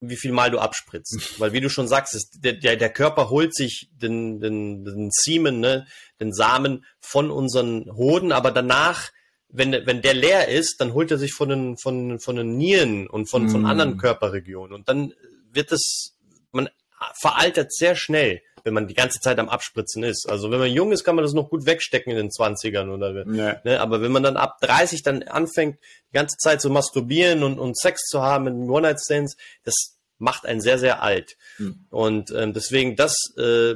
wie 0.00 0.16
viel 0.16 0.32
Mal 0.32 0.50
du 0.50 0.58
abspritzt. 0.58 1.34
Weil 1.38 1.52
wie 1.52 1.60
du 1.60 1.70
schon 1.70 1.88
sagst, 1.88 2.14
ist, 2.14 2.44
der, 2.44 2.54
der, 2.54 2.76
der 2.76 2.92
Körper 2.92 3.30
holt 3.30 3.54
sich 3.54 3.90
den, 3.92 4.40
den, 4.40 4.84
den 4.84 5.10
Siemen, 5.12 5.60
ne, 5.60 5.86
den 6.20 6.32
Samen 6.32 6.84
von 7.00 7.30
unseren 7.30 7.90
Hoden, 7.94 8.32
aber 8.32 8.50
danach 8.50 9.10
wenn, 9.50 9.72
wenn 9.72 10.02
der 10.02 10.14
leer 10.14 10.48
ist, 10.48 10.80
dann 10.80 10.92
holt 10.94 11.10
er 11.10 11.18
sich 11.18 11.32
von 11.32 11.48
den, 11.48 11.78
von, 11.78 12.20
von 12.20 12.36
den 12.36 12.56
Nieren 12.56 13.06
und 13.06 13.30
von, 13.30 13.46
mm. 13.46 13.50
von 13.50 13.66
anderen 13.66 13.96
Körperregionen. 13.96 14.74
Und 14.74 14.88
dann 14.88 15.14
wird 15.52 15.72
es, 15.72 16.16
man 16.52 16.68
veraltert 17.20 17.72
sehr 17.72 17.96
schnell, 17.96 18.42
wenn 18.64 18.74
man 18.74 18.86
die 18.86 18.94
ganze 18.94 19.20
Zeit 19.20 19.38
am 19.38 19.48
Abspritzen 19.48 20.02
ist. 20.02 20.28
Also 20.28 20.50
wenn 20.50 20.58
man 20.58 20.70
jung 20.70 20.92
ist, 20.92 21.04
kann 21.04 21.16
man 21.16 21.24
das 21.24 21.32
noch 21.32 21.48
gut 21.48 21.64
wegstecken 21.64 22.12
in 22.12 22.18
den 22.18 22.28
20ern 22.28 22.92
oder, 22.92 23.26
ja. 23.26 23.60
ne, 23.64 23.80
aber 23.80 24.02
wenn 24.02 24.12
man 24.12 24.22
dann 24.22 24.36
ab 24.36 24.60
30 24.60 25.02
dann 25.02 25.22
anfängt, 25.22 25.78
die 26.10 26.14
ganze 26.14 26.36
Zeit 26.36 26.60
zu 26.60 26.68
masturbieren 26.68 27.42
und, 27.42 27.58
und 27.58 27.78
Sex 27.78 28.02
zu 28.06 28.20
haben 28.20 28.46
in 28.46 28.68
One-Night-Stands, 28.68 29.36
das 29.64 29.96
macht 30.18 30.44
einen 30.44 30.60
sehr, 30.60 30.78
sehr 30.78 31.02
alt. 31.02 31.36
Mhm. 31.58 31.86
Und 31.90 32.30
ähm, 32.32 32.52
deswegen 32.52 32.96
das, 32.96 33.14
äh, 33.38 33.74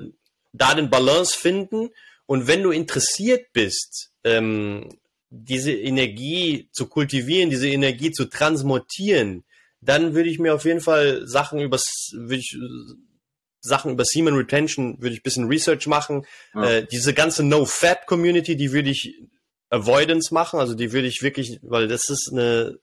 da 0.53 0.75
den 0.75 0.91
Balance 0.91 1.39
finden 1.39 1.91
und 2.27 2.47
wenn 2.47 2.63
du 2.63 2.71
interessiert 2.71 3.53
bist, 3.53 4.11
ähm, 4.25 4.99
diese 5.35 5.73
Energie 5.73 6.69
zu 6.73 6.87
kultivieren, 6.87 7.49
diese 7.49 7.69
Energie 7.69 8.13
zu 8.13 8.27
transmutieren, 8.27 9.45
dann 9.81 10.15
würde 10.15 10.29
ich 10.29 10.39
mir 10.39 10.55
auf 10.55 10.65
jeden 10.65 10.81
Fall 10.81 11.27
Sachen 11.27 11.59
über 11.59 11.79
würde 12.13 12.37
ich 12.37 12.57
Sachen 13.61 13.93
über 13.93 14.05
Semen 14.05 14.35
Retention 14.35 15.01
würde 15.01 15.15
ich 15.15 15.21
ein 15.21 15.23
bisschen 15.23 15.49
Research 15.49 15.87
machen. 15.87 16.27
Ja. 16.55 16.65
Äh, 16.65 16.87
diese 16.87 17.15
ganze 17.15 17.45
No-Fat-Community, 17.45 18.57
die 18.57 18.73
würde 18.73 18.91
ich 18.91 19.23
Avoidance 19.71 20.35
machen, 20.35 20.61
also 20.61 20.75
die 20.75 20.93
würde 20.93 21.09
ich 21.09 21.23
wirklich, 21.23 21.59
weil 21.63 21.89
das 21.89 22.11
ist 22.11 22.31
eine, 22.31 22.79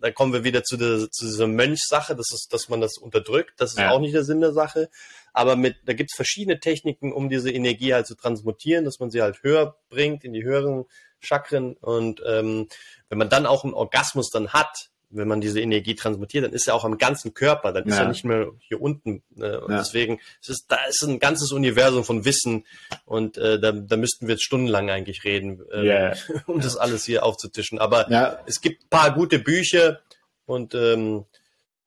da 0.00 0.10
kommen 0.10 0.32
wir 0.32 0.44
wieder 0.44 0.62
zu, 0.62 0.76
der, 0.76 1.10
zu 1.10 1.24
dieser 1.24 1.46
Mönchsache, 1.46 2.14
das 2.16 2.32
ist, 2.32 2.48
dass 2.52 2.68
man 2.68 2.80
das 2.80 2.98
unterdrückt, 2.98 3.54
das 3.56 3.70
ist 3.70 3.78
ja. 3.78 3.90
auch 3.92 4.00
nicht 4.00 4.14
der 4.14 4.24
Sinn 4.24 4.40
der 4.40 4.52
Sache. 4.52 4.90
Aber 5.34 5.56
mit, 5.56 5.76
da 5.84 5.92
gibt's 5.92 6.14
verschiedene 6.14 6.60
Techniken, 6.60 7.12
um 7.12 7.28
diese 7.28 7.50
Energie 7.50 7.92
halt 7.92 8.06
zu 8.06 8.14
transmutieren, 8.14 8.84
dass 8.84 9.00
man 9.00 9.10
sie 9.10 9.20
halt 9.20 9.42
höher 9.42 9.76
bringt, 9.90 10.24
in 10.24 10.32
die 10.32 10.44
höheren 10.44 10.84
Chakren. 11.20 11.74
Und 11.74 12.22
ähm, 12.26 12.68
wenn 13.08 13.18
man 13.18 13.28
dann 13.28 13.44
auch 13.44 13.64
einen 13.64 13.74
Orgasmus 13.74 14.30
dann 14.30 14.50
hat, 14.52 14.90
wenn 15.10 15.28
man 15.28 15.40
diese 15.40 15.60
Energie 15.60 15.94
transmutiert, 15.94 16.44
dann 16.44 16.52
ist 16.52 16.66
er 16.66 16.74
auch 16.74 16.84
am 16.84 16.98
ganzen 16.98 17.34
Körper, 17.34 17.72
dann 17.72 17.84
ist 17.84 17.96
ja. 17.96 18.02
er 18.02 18.08
nicht 18.08 18.24
mehr 18.24 18.50
hier 18.60 18.80
unten. 18.80 19.22
Äh, 19.36 19.56
und 19.56 19.72
ja. 19.72 19.78
deswegen 19.78 20.20
es 20.40 20.48
ist 20.48 20.66
da 20.68 20.78
ist 20.88 21.02
ein 21.02 21.18
ganzes 21.18 21.52
Universum 21.52 22.04
von 22.04 22.24
Wissen 22.24 22.64
und 23.04 23.36
äh, 23.36 23.60
da, 23.60 23.72
da 23.72 23.96
müssten 23.96 24.26
wir 24.26 24.34
jetzt 24.34 24.44
stundenlang 24.44 24.90
eigentlich 24.90 25.24
reden, 25.24 25.62
äh, 25.72 25.82
yeah. 25.82 26.16
um 26.46 26.60
das 26.60 26.76
alles 26.76 27.04
hier 27.04 27.24
aufzutischen. 27.24 27.78
Aber 27.78 28.10
ja. 28.10 28.38
es 28.46 28.60
gibt 28.60 28.90
paar 28.90 29.14
gute 29.14 29.38
Bücher 29.38 30.00
und 30.46 30.74
ähm, 30.74 31.24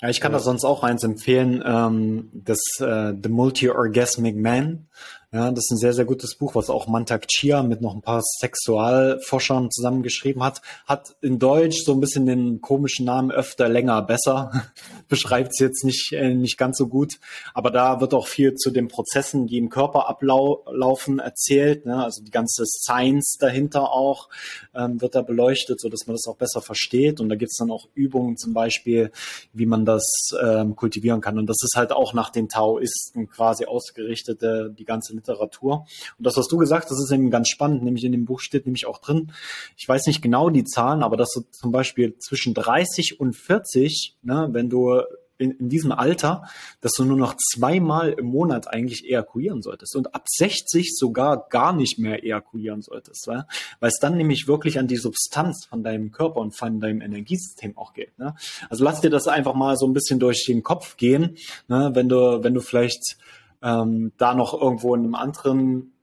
ja, 0.01 0.09
ich 0.09 0.21
kann 0.21 0.31
da 0.31 0.39
sonst 0.39 0.63
auch 0.63 0.83
eins 0.83 1.03
empfehlen, 1.03 1.63
ähm, 1.65 2.29
das 2.33 2.59
äh, 2.79 3.13
The 3.21 3.29
Multi-Orgasmic 3.29 4.35
Man. 4.35 4.87
Ja, 5.33 5.51
das 5.51 5.65
ist 5.65 5.71
ein 5.71 5.77
sehr, 5.79 5.91
sehr 5.91 6.05
gutes 6.05 6.35
Buch, 6.35 6.55
was 6.55 6.69
auch 6.69 6.87
Mantak 6.87 7.27
Chia 7.27 7.61
mit 7.61 7.81
noch 7.81 7.93
ein 7.93 8.01
paar 8.01 8.21
Sexualforschern 8.23 9.69
zusammengeschrieben 9.69 10.41
hat. 10.41 10.61
Hat 10.85 11.17
in 11.19 11.37
Deutsch 11.37 11.83
so 11.83 11.91
ein 11.91 11.99
bisschen 11.99 12.25
den 12.25 12.61
komischen 12.61 13.05
Namen 13.05 13.31
öfter, 13.31 13.67
länger, 13.67 14.01
besser. 14.03 14.69
Beschreibt 15.09 15.49
es 15.49 15.59
jetzt 15.59 15.83
nicht, 15.83 16.13
äh, 16.13 16.33
nicht 16.33 16.57
ganz 16.57 16.77
so 16.77 16.87
gut. 16.87 17.19
Aber 17.53 17.71
da 17.71 17.99
wird 17.99 18.13
auch 18.13 18.25
viel 18.27 18.53
zu 18.53 18.71
den 18.71 18.87
Prozessen, 18.87 19.47
die 19.47 19.57
im 19.57 19.67
Körper 19.67 20.07
ablaufen, 20.07 21.19
erzählt. 21.19 21.85
Ne? 21.85 22.01
Also 22.01 22.23
die 22.23 22.31
ganze 22.31 22.63
Science 22.65 23.35
dahinter 23.37 23.91
auch 23.91 24.29
ähm, 24.73 25.01
wird 25.01 25.13
da 25.13 25.23
beleuchtet, 25.23 25.81
so 25.81 25.89
dass 25.89 26.07
man 26.07 26.15
das 26.15 26.25
auch 26.27 26.37
besser 26.37 26.61
versteht. 26.61 27.19
Und 27.19 27.27
da 27.27 27.35
gibt 27.35 27.51
es 27.51 27.57
dann 27.57 27.69
auch 27.69 27.89
Übungen 27.95 28.37
zum 28.37 28.53
Beispiel, 28.53 29.11
wie 29.51 29.65
man 29.65 29.83
das 29.83 30.29
ähm, 30.41 30.77
kultivieren 30.77 31.19
kann. 31.19 31.37
Und 31.37 31.47
das 31.47 31.57
ist 31.63 31.75
halt 31.75 31.91
auch 31.91 32.13
nach 32.13 32.29
den 32.29 32.47
Taoisten 32.47 33.27
quasi 33.27 33.65
ausgerichtete, 33.65 34.73
die 34.73 34.85
ganze 34.85 35.16
Literatur. 35.17 35.85
Und 36.17 36.25
das, 36.25 36.37
was 36.37 36.47
du 36.47 36.57
gesagt 36.57 36.89
das 36.89 36.99
ist 36.99 37.11
eben 37.11 37.29
ganz 37.29 37.49
spannend, 37.49 37.83
nämlich 37.83 38.03
in 38.03 38.11
dem 38.11 38.25
Buch 38.25 38.39
steht 38.39 38.65
nämlich 38.65 38.85
auch 38.85 38.99
drin, 38.99 39.31
ich 39.75 39.87
weiß 39.87 40.07
nicht 40.07 40.21
genau 40.21 40.49
die 40.49 40.63
Zahlen, 40.63 41.03
aber 41.03 41.17
dass 41.17 41.31
du 41.33 41.41
zum 41.51 41.71
Beispiel 41.71 42.17
zwischen 42.17 42.53
30 42.53 43.19
und 43.19 43.33
40, 43.35 44.17
ne, 44.23 44.47
wenn 44.51 44.69
du 44.69 45.01
in, 45.37 45.51
in 45.51 45.69
diesem 45.69 45.91
Alter, 45.91 46.43
dass 46.81 46.93
du 46.93 47.05
nur 47.05 47.17
noch 47.17 47.35
zweimal 47.37 48.13
im 48.13 48.25
Monat 48.25 48.67
eigentlich 48.67 49.05
ejakulieren 49.05 49.61
solltest 49.61 49.95
und 49.95 50.15
ab 50.15 50.25
60 50.27 50.95
sogar 50.95 51.47
gar 51.49 51.73
nicht 51.73 51.99
mehr 51.99 52.23
ejakulieren 52.23 52.81
solltest, 52.81 53.27
weil, 53.27 53.45
weil 53.79 53.89
es 53.89 53.99
dann 53.99 54.17
nämlich 54.17 54.47
wirklich 54.47 54.79
an 54.79 54.87
die 54.87 54.97
Substanz 54.97 55.65
von 55.69 55.83
deinem 55.83 56.11
Körper 56.11 56.37
und 56.37 56.55
von 56.55 56.79
deinem 56.79 57.01
Energiesystem 57.01 57.77
auch 57.77 57.93
geht. 57.93 58.17
Ne? 58.17 58.35
Also 58.69 58.83
lass 58.83 59.01
dir 59.01 59.09
das 59.09 59.27
einfach 59.27 59.53
mal 59.53 59.77
so 59.77 59.85
ein 59.85 59.93
bisschen 59.93 60.19
durch 60.19 60.43
den 60.45 60.63
Kopf 60.63 60.97
gehen, 60.97 61.37
ne? 61.67 61.91
wenn 61.93 62.09
du 62.09 62.43
wenn 62.43 62.53
du 62.53 62.61
vielleicht 62.61 63.17
ähm, 63.61 64.11
da 64.17 64.33
noch 64.33 64.59
irgendwo 64.59 64.95
in 64.95 65.03
einem 65.03 65.15
anderen 65.15 65.93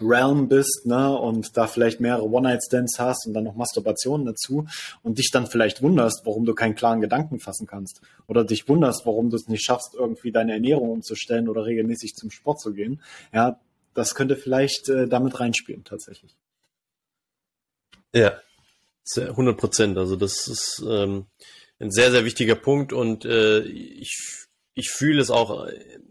Realm 0.00 0.48
bist, 0.48 0.86
ne, 0.86 1.16
und 1.16 1.56
da 1.56 1.66
vielleicht 1.66 2.00
mehrere 2.00 2.24
One-Night-Stands 2.24 2.98
hast 2.98 3.26
und 3.26 3.34
dann 3.34 3.44
noch 3.44 3.54
Masturbationen 3.54 4.26
dazu 4.26 4.66
und 5.02 5.18
dich 5.18 5.30
dann 5.30 5.46
vielleicht 5.46 5.82
wunderst, 5.82 6.22
warum 6.24 6.44
du 6.44 6.54
keinen 6.54 6.74
klaren 6.74 7.00
Gedanken 7.00 7.38
fassen 7.38 7.66
kannst 7.66 8.00
oder 8.26 8.44
dich 8.44 8.68
wunderst, 8.68 9.06
warum 9.06 9.30
du 9.30 9.36
es 9.36 9.48
nicht 9.48 9.64
schaffst, 9.64 9.94
irgendwie 9.94 10.32
deine 10.32 10.54
Ernährung 10.54 10.90
umzustellen 10.90 11.48
oder 11.48 11.64
regelmäßig 11.64 12.14
zum 12.14 12.30
Sport 12.30 12.60
zu 12.60 12.72
gehen, 12.72 13.00
ja, 13.32 13.60
das 13.94 14.14
könnte 14.14 14.36
vielleicht 14.36 14.88
äh, 14.88 15.06
damit 15.06 15.38
reinspielen, 15.38 15.84
tatsächlich. 15.84 16.34
Ja, 18.14 18.40
100 19.16 19.56
Prozent. 19.56 19.98
Also 19.98 20.16
das 20.16 20.48
ist 20.48 20.84
ähm, 20.88 21.26
ein 21.78 21.90
sehr, 21.90 22.10
sehr 22.10 22.24
wichtiger 22.24 22.54
Punkt 22.54 22.92
und 22.92 23.24
äh, 23.24 23.60
ich, 23.60 24.46
ich 24.74 24.90
fühle 24.90 25.20
es 25.20 25.30
auch 25.30 25.66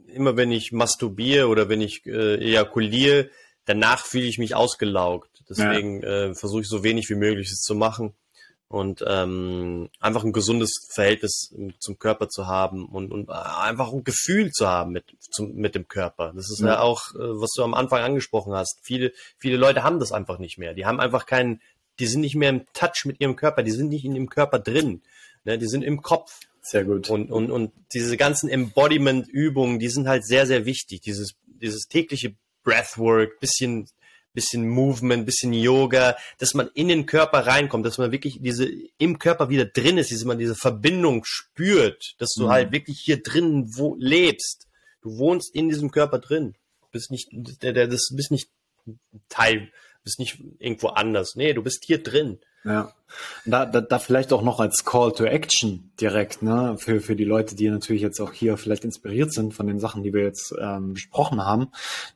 immer 0.08 0.38
wenn 0.38 0.52
ich 0.52 0.72
masturbiere 0.72 1.48
oder 1.48 1.70
wenn 1.70 1.82
ich 1.82 2.06
äh, 2.06 2.36
ejakuliere, 2.36 3.30
danach 3.66 4.06
fühle 4.06 4.26
ich 4.26 4.38
mich 4.38 4.56
ausgelaugt. 4.56 5.44
Deswegen 5.50 6.02
ja. 6.02 6.26
äh, 6.26 6.36
versuche 6.36 6.62
ich 6.62 6.68
so 6.68 6.84
wenig 6.84 7.10
wie 7.10 7.16
möglich 7.16 7.50
es 7.52 7.62
zu 7.62 7.76
machen 7.76 8.14
und 8.68 9.04
ähm, 9.06 9.90
einfach 10.00 10.24
ein 10.24 10.32
gesundes 10.32 10.88
Verhältnis 10.94 11.54
zum 11.80 12.00
Körper 12.00 12.30
zu 12.30 12.48
haben 12.48 12.86
und, 12.86 13.12
und 13.12 13.30
einfach 13.30 13.92
ein 13.92 14.06
Gefühl 14.06 14.52
zu 14.52 14.68
haben 14.68 14.94
mit, 14.94 15.04
zum, 15.20 15.56
mit 15.56 15.76
dem 15.76 15.90
Körper. 15.90 16.32
Das 16.34 16.50
ist 16.50 16.62
ja, 16.62 16.68
ja 16.68 16.80
auch, 16.80 17.14
äh, 17.16 17.18
was 17.20 17.52
du 17.56 17.64
am 17.64 17.74
Anfang 17.74 18.02
angesprochen 18.02 18.54
hast. 18.54 18.80
Viele, 18.82 19.12
viele 19.38 19.58
Leute 19.58 19.84
haben 19.84 20.00
das 20.00 20.14
einfach 20.14 20.40
nicht 20.40 20.58
mehr. 20.58 20.74
Die 20.74 20.86
haben 20.86 21.02
einfach 21.02 21.26
keinen, 21.26 21.62
die 22.00 22.08
sind 22.08 22.22
nicht 22.22 22.36
mehr 22.36 22.50
im 22.50 22.66
Touch 22.74 23.04
mit 23.04 23.20
ihrem 23.20 23.36
Körper, 23.36 23.62
die 23.64 23.72
sind 23.72 23.90
nicht 23.90 24.06
in 24.06 24.14
dem 24.14 24.30
Körper 24.30 24.60
drin. 24.60 25.02
Ne? 25.44 25.58
Die 25.58 25.68
sind 25.68 25.84
im 25.84 26.02
Kopf. 26.02 26.40
Sehr 26.62 26.84
gut. 26.84 27.10
Und, 27.10 27.32
und, 27.32 27.52
und 27.52 27.72
diese 27.94 28.18
ganzen 28.18 28.50
Embodiment-Übungen, 28.50 29.80
die 29.80 29.90
sind 29.90 30.08
halt 30.08 30.26
sehr, 30.26 30.46
sehr 30.46 30.66
wichtig. 30.66 31.02
Dieses, 31.02 31.34
dieses 31.46 31.88
tägliche 31.88 32.36
Breathwork, 32.64 33.40
bisschen, 33.40 33.88
bisschen 34.34 34.70
Movement, 34.70 35.26
bisschen 35.26 35.54
Yoga, 35.54 36.16
dass 36.38 36.54
man 36.54 36.70
in 36.74 36.88
den 36.88 37.06
Körper 37.08 37.48
reinkommt, 37.48 37.86
dass 37.86 37.98
man 37.98 38.12
wirklich 38.12 38.40
diese, 38.42 38.70
im 38.98 39.18
Körper 39.18 39.50
wieder 39.50 39.66
drin 39.66 39.98
ist, 39.98 40.12
dass 40.12 40.24
man 40.24 40.38
diese 40.38 40.56
Verbindung 40.56 41.24
spürt, 41.26 42.16
dass 42.20 42.30
du 42.38 42.46
mhm. 42.46 42.50
halt 42.50 42.72
wirklich 42.72 43.00
hier 43.04 43.22
drin 43.22 43.72
wo, 43.76 43.96
lebst. 44.00 44.68
Du 45.02 45.18
wohnst 45.18 45.54
in 45.56 45.68
diesem 45.68 45.90
Körper 45.90 46.20
drin. 46.20 46.56
Du 46.82 46.88
bist 46.92 47.10
nicht, 47.10 47.30
der, 47.32 47.74
der, 47.74 47.88
das 47.88 48.10
bist 48.16 48.32
nicht 48.32 48.50
Teil, 49.30 49.72
bist 50.04 50.20
nicht 50.20 50.40
irgendwo 50.60 50.90
anders. 50.90 51.36
Nee, 51.36 51.54
du 51.54 51.64
bist 51.64 51.84
hier 51.86 52.04
drin. 52.04 52.40
Ja. 52.64 52.92
Da, 53.46 53.66
da, 53.66 53.82
da 53.82 54.00
vielleicht 54.00 54.32
auch 54.32 54.42
noch 54.42 54.60
als 54.60 54.86
Call 54.86 55.12
to 55.12 55.26
Action 55.26 55.92
direkt, 56.00 56.42
ne, 56.42 56.78
für, 56.78 57.02
für 57.02 57.16
die 57.16 57.26
Leute, 57.26 57.56
die 57.56 57.70
natürlich 57.70 58.02
jetzt 58.02 58.20
auch 58.22 58.32
hier 58.32 58.56
vielleicht 58.56 58.86
inspiriert 58.86 59.34
sind 59.34 59.54
von 59.54 59.68
den 59.68 59.80
Sachen, 59.80 60.04
die 60.04 60.14
wir 60.14 60.24
jetzt 60.24 60.54
ähm, 60.60 60.94
besprochen 60.94 61.44
haben, 61.44 61.70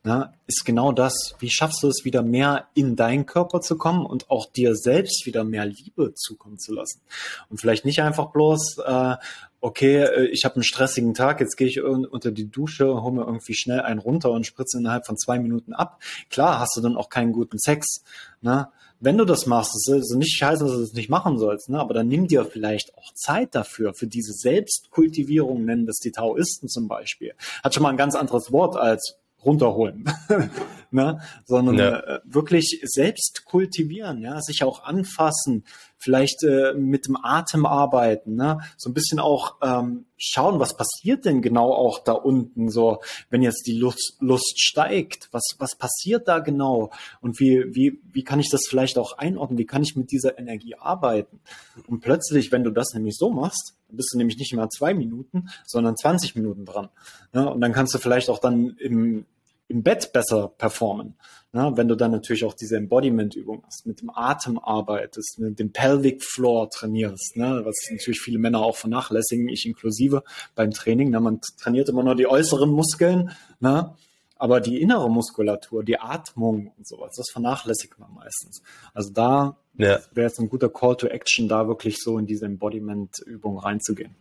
ne, 0.03 0.33
ist 0.47 0.63
genau 0.63 0.91
das, 0.91 1.35
wie 1.39 1.49
schaffst 1.49 1.83
du 1.83 1.89
es 1.89 2.05
wieder 2.05 2.21
mehr 2.21 2.67
in 2.75 2.95
deinen 2.95 3.25
Körper 3.25 3.59
zu 3.59 3.77
kommen 3.77 4.05
und 4.05 4.29
auch 4.29 4.45
dir 4.45 4.75
selbst 4.75 5.25
wieder 5.25 5.43
mehr 5.43 5.65
Liebe 5.65 6.13
zukommen 6.13 6.59
zu 6.59 6.73
lassen. 6.73 7.01
Und 7.49 7.59
vielleicht 7.59 7.83
nicht 7.83 8.01
einfach 8.01 8.31
bloß, 8.31 8.77
äh, 8.85 9.15
okay, 9.59 10.03
äh, 10.03 10.27
ich 10.27 10.45
habe 10.45 10.55
einen 10.55 10.63
stressigen 10.63 11.13
Tag, 11.13 11.39
jetzt 11.39 11.57
gehe 11.57 11.67
ich 11.67 11.81
unter 11.81 12.31
die 12.31 12.49
Dusche, 12.49 13.01
hole 13.01 13.15
mir 13.15 13.25
irgendwie 13.25 13.55
schnell 13.55 13.81
einen 13.81 13.99
runter 13.99 14.31
und 14.31 14.45
spritze 14.45 14.77
innerhalb 14.77 15.05
von 15.05 15.17
zwei 15.17 15.39
Minuten 15.39 15.73
ab. 15.73 15.99
Klar 16.29 16.59
hast 16.59 16.77
du 16.77 16.81
dann 16.81 16.95
auch 16.95 17.09
keinen 17.09 17.33
guten 17.33 17.57
Sex, 17.57 18.03
ne? 18.41 18.69
Wenn 19.05 19.19
du 19.19 19.23
das 19.23 19.45
machst, 19.45 19.75
das 19.75 19.87
ist 19.87 20.15
nicht 20.15 20.41
heißen, 20.41 20.65
dass 20.65 20.75
du 20.75 20.81
das 20.81 20.93
nicht 20.93 21.09
machen 21.09 21.37
sollst, 21.37 21.69
ne? 21.69 21.79
aber 21.79 21.93
dann 21.93 22.07
nimm 22.07 22.27
dir 22.27 22.43
vielleicht 22.43 22.97
auch 22.97 23.13
Zeit 23.13 23.53
dafür, 23.53 23.93
für 23.93 24.07
diese 24.07 24.33
Selbstkultivierung, 24.33 25.63
nennen 25.63 25.85
das 25.85 25.99
die 25.99 26.11
Taoisten 26.11 26.67
zum 26.67 26.87
Beispiel. 26.87 27.33
Hat 27.63 27.73
schon 27.73 27.83
mal 27.83 27.89
ein 27.89 27.97
ganz 27.97 28.15
anderes 28.15 28.51
Wort 28.51 28.75
als 28.75 29.17
runterholen, 29.45 30.09
ne? 30.95 31.21
sondern 31.45 31.77
ja. 31.77 31.99
äh, 31.99 32.19
wirklich 32.25 32.81
selbst 32.83 33.45
kultivieren, 33.45 34.21
ja, 34.21 34.41
sich 34.41 34.63
auch 34.63 34.83
anfassen, 34.83 35.65
vielleicht 35.97 36.43
äh, 36.43 36.73
mit 36.73 37.07
dem 37.07 37.17
Atem 37.21 37.65
arbeiten, 37.65 38.35
ne? 38.35 38.59
so 38.77 38.89
ein 38.89 38.93
bisschen 38.93 39.19
auch 39.19 39.57
ähm, 39.61 40.05
schauen, 40.17 40.59
was 40.59 40.75
passiert 40.75 41.25
denn 41.25 41.41
genau 41.41 41.73
auch 41.73 41.99
da 41.99 42.13
unten, 42.13 42.69
so 42.69 43.01
wenn 43.29 43.43
jetzt 43.43 43.67
die 43.67 43.77
Lust, 43.77 44.15
Lust 44.19 44.59
steigt, 44.59 45.29
was 45.31 45.43
was 45.59 45.75
passiert 45.77 46.27
da 46.27 46.39
genau 46.39 46.91
und 47.21 47.39
wie 47.39 47.65
wie 47.75 48.01
wie 48.11 48.23
kann 48.23 48.39
ich 48.39 48.49
das 48.49 48.61
vielleicht 48.67 48.97
auch 48.97 49.17
einordnen, 49.17 49.59
wie 49.59 49.65
kann 49.65 49.83
ich 49.83 49.95
mit 49.95 50.11
dieser 50.11 50.39
Energie 50.39 50.75
arbeiten 50.75 51.39
und 51.87 51.99
plötzlich, 51.99 52.51
wenn 52.51 52.63
du 52.63 52.71
das 52.71 52.93
nämlich 52.93 53.15
so 53.17 53.29
machst, 53.29 53.75
bist 53.89 54.09
du 54.13 54.17
nämlich 54.17 54.37
nicht 54.37 54.53
mehr 54.53 54.69
zwei 54.69 54.93
Minuten, 54.93 55.49
sondern 55.65 55.95
20 55.95 56.35
Minuten 56.35 56.65
dran. 56.65 56.89
Ne? 57.33 57.49
Und 57.49 57.61
dann 57.61 57.73
kannst 57.73 57.93
du 57.93 57.97
vielleicht 57.97 58.29
auch 58.29 58.39
dann 58.39 58.75
im, 58.77 59.25
im 59.67 59.83
Bett 59.83 60.11
besser 60.13 60.49
performen. 60.49 61.15
Ne? 61.51 61.71
Wenn 61.75 61.87
du 61.87 61.95
dann 61.95 62.11
natürlich 62.11 62.43
auch 62.43 62.53
diese 62.53 62.77
Embodiment-Übung 62.77 63.63
hast, 63.65 63.85
mit 63.85 64.01
dem 64.01 64.09
Atem 64.09 64.59
arbeitest, 64.59 65.39
mit 65.39 65.57
dem 65.57 65.71
Pelvic 65.71 66.23
Floor 66.23 66.69
trainierst, 66.69 67.37
ne? 67.37 67.61
was 67.63 67.75
natürlich 67.89 68.19
viele 68.19 68.39
Männer 68.39 68.59
auch 68.59 68.75
vernachlässigen, 68.75 69.47
ich 69.47 69.65
inklusive 69.65 70.23
beim 70.53 70.71
Training. 70.71 71.09
Ne? 71.09 71.19
Man 71.19 71.39
trainiert 71.59 71.89
immer 71.89 72.03
nur 72.03 72.15
die 72.15 72.27
äußeren 72.27 72.69
Muskeln, 72.69 73.31
ne? 73.59 73.95
aber 74.37 74.59
die 74.59 74.81
innere 74.81 75.09
Muskulatur, 75.09 75.83
die 75.83 75.99
Atmung 75.99 76.73
und 76.77 76.87
sowas, 76.87 77.13
das 77.15 77.29
vernachlässigt 77.31 77.97
man 77.97 78.13
meistens. 78.13 78.61
Also 78.93 79.11
da 79.13 79.57
ja. 79.75 79.99
wäre 80.11 80.27
jetzt 80.27 80.39
ein 80.39 80.49
guter 80.49 80.69
Call 80.69 80.97
to 80.97 81.07
Action, 81.07 81.47
da 81.47 81.67
wirklich 81.67 81.97
so 81.99 82.19
in 82.19 82.25
diese 82.25 82.45
Embodiment-Übung 82.45 83.57
reinzugehen. 83.57 84.15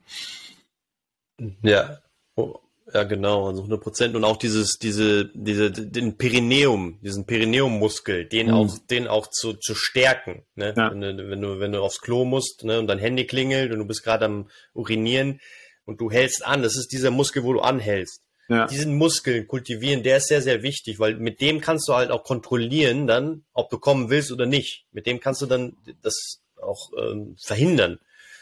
Ja, 1.62 1.98
oh, 2.36 2.60
ja, 2.92 3.04
genau, 3.04 3.46
also 3.46 3.60
100 3.60 3.80
Prozent. 3.80 4.14
Und 4.14 4.24
auch 4.24 4.36
dieses, 4.36 4.78
diese, 4.78 5.30
diese, 5.32 5.70
den 5.70 6.18
Perineum, 6.18 6.98
diesen 7.00 7.24
Perineummuskel, 7.24 8.26
den 8.26 8.48
mhm. 8.48 8.54
auch, 8.54 8.78
den 8.90 9.08
auch 9.08 9.28
zu, 9.28 9.54
zu 9.54 9.74
stärken. 9.74 10.44
Ne? 10.54 10.74
Ja. 10.76 10.90
Wenn, 10.90 11.00
du, 11.00 11.30
wenn 11.30 11.40
du, 11.40 11.60
wenn 11.60 11.72
du 11.72 11.82
aufs 11.82 12.00
Klo 12.00 12.24
musst, 12.24 12.64
ne, 12.64 12.78
und 12.78 12.86
dein 12.86 12.98
Handy 12.98 13.26
klingelt 13.26 13.72
und 13.72 13.78
du 13.78 13.86
bist 13.86 14.02
gerade 14.02 14.26
am 14.26 14.50
Urinieren 14.74 15.40
und 15.86 16.00
du 16.00 16.10
hältst 16.10 16.44
an, 16.44 16.62
das 16.62 16.76
ist 16.76 16.92
dieser 16.92 17.10
Muskel, 17.10 17.42
wo 17.42 17.54
du 17.54 17.60
anhältst. 17.60 18.20
Ja. 18.48 18.66
Diesen 18.66 18.96
Muskel 18.96 19.46
kultivieren, 19.46 20.02
der 20.02 20.18
ist 20.18 20.28
sehr, 20.28 20.42
sehr 20.42 20.62
wichtig, 20.62 20.98
weil 20.98 21.16
mit 21.16 21.40
dem 21.40 21.62
kannst 21.62 21.88
du 21.88 21.94
halt 21.94 22.10
auch 22.10 22.24
kontrollieren 22.24 23.06
dann, 23.06 23.44
ob 23.54 23.70
du 23.70 23.78
kommen 23.78 24.10
willst 24.10 24.30
oder 24.30 24.44
nicht. 24.44 24.84
Mit 24.92 25.06
dem 25.06 25.20
kannst 25.20 25.40
du 25.40 25.46
dann 25.46 25.78
das 26.02 26.42
auch 26.60 26.90
ähm, 26.98 27.36
verhindern. 27.42 27.98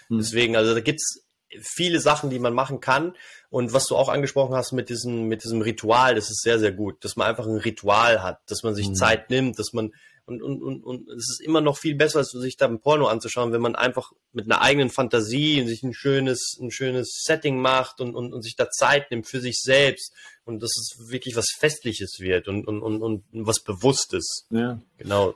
Mhm. 0.08 0.18
Deswegen, 0.18 0.56
also 0.56 0.74
da 0.74 0.80
gibt's 0.80 1.22
viele 1.60 2.00
Sachen, 2.00 2.30
die 2.30 2.38
man 2.38 2.54
machen 2.54 2.80
kann. 2.80 3.14
Und 3.50 3.72
was 3.72 3.86
du 3.86 3.96
auch 3.96 4.08
angesprochen 4.08 4.54
hast 4.54 4.72
mit 4.72 4.88
diesem, 4.88 5.28
mit 5.28 5.44
diesem 5.44 5.60
Ritual, 5.60 6.14
das 6.14 6.30
ist 6.30 6.42
sehr, 6.42 6.58
sehr 6.58 6.72
gut, 6.72 7.04
dass 7.04 7.16
man 7.16 7.28
einfach 7.28 7.46
ein 7.46 7.56
Ritual 7.56 8.22
hat, 8.22 8.40
dass 8.46 8.62
man 8.62 8.74
sich 8.74 8.88
mhm. 8.88 8.94
Zeit 8.94 9.30
nimmt, 9.30 9.58
dass 9.58 9.72
man 9.72 9.92
und, 10.24 10.40
und, 10.40 10.62
und, 10.62 10.84
und 10.84 11.08
es 11.08 11.30
ist 11.30 11.40
immer 11.40 11.60
noch 11.60 11.76
viel 11.76 11.96
besser, 11.96 12.20
als 12.20 12.30
sich 12.30 12.56
da 12.56 12.66
ein 12.66 12.80
Porno 12.80 13.06
anzuschauen, 13.06 13.52
wenn 13.52 13.60
man 13.60 13.74
einfach 13.74 14.12
mit 14.32 14.44
einer 14.44 14.60
eigenen 14.60 14.88
Fantasie 14.88 15.66
sich 15.66 15.82
ein 15.82 15.94
schönes, 15.94 16.56
ein 16.60 16.70
schönes 16.70 17.22
Setting 17.24 17.60
macht 17.60 18.00
und, 18.00 18.14
und, 18.14 18.32
und 18.32 18.42
sich 18.42 18.54
da 18.54 18.70
Zeit 18.70 19.10
nimmt 19.10 19.26
für 19.26 19.40
sich 19.40 19.60
selbst 19.60 20.14
und 20.44 20.62
dass 20.62 20.70
es 20.76 21.10
wirklich 21.10 21.34
was 21.34 21.50
Festliches 21.50 22.20
wird 22.20 22.46
und, 22.46 22.68
und, 22.68 22.82
und, 22.82 23.02
und 23.02 23.24
was 23.32 23.60
Bewusstes. 23.60 24.46
Ja. 24.50 24.80
Genau. 24.96 25.34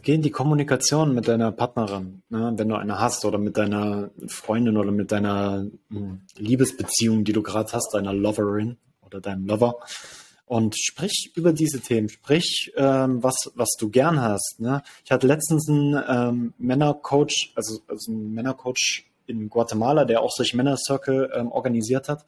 Geh 0.00 0.14
in 0.14 0.22
die 0.22 0.30
Kommunikation 0.30 1.14
mit 1.14 1.28
deiner 1.28 1.52
Partnerin, 1.52 2.22
ne, 2.30 2.50
wenn 2.56 2.68
du 2.68 2.76
eine 2.76 2.98
hast, 2.98 3.26
oder 3.26 3.36
mit 3.36 3.58
deiner 3.58 4.10
Freundin 4.26 4.78
oder 4.78 4.90
mit 4.90 5.12
deiner 5.12 5.66
hm, 5.90 6.22
Liebesbeziehung, 6.38 7.24
die 7.24 7.34
du 7.34 7.42
gerade 7.42 7.72
hast, 7.72 7.92
deiner 7.92 8.14
Loverin 8.14 8.78
oder 9.02 9.20
deinem 9.20 9.44
Lover. 9.46 9.74
Und 10.46 10.78
sprich 10.78 11.32
über 11.34 11.52
diese 11.52 11.80
Themen, 11.80 12.08
sprich, 12.08 12.72
ähm, 12.76 13.22
was, 13.22 13.52
was 13.54 13.70
du 13.78 13.90
gern 13.90 14.18
hast. 14.20 14.60
Ne? 14.60 14.82
Ich 15.04 15.10
hatte 15.10 15.26
letztens 15.26 15.68
einen 15.68 16.02
ähm, 16.08 16.54
Männercoach, 16.56 17.52
also, 17.54 17.80
also 17.86 18.12
einen 18.12 18.32
Männercoach 18.32 19.04
in 19.32 19.48
Guatemala, 19.48 20.04
der 20.04 20.20
auch 20.20 20.30
solche 20.30 20.56
Männercircle 20.56 21.32
ähm, 21.34 21.50
organisiert 21.50 22.08
hat, 22.08 22.24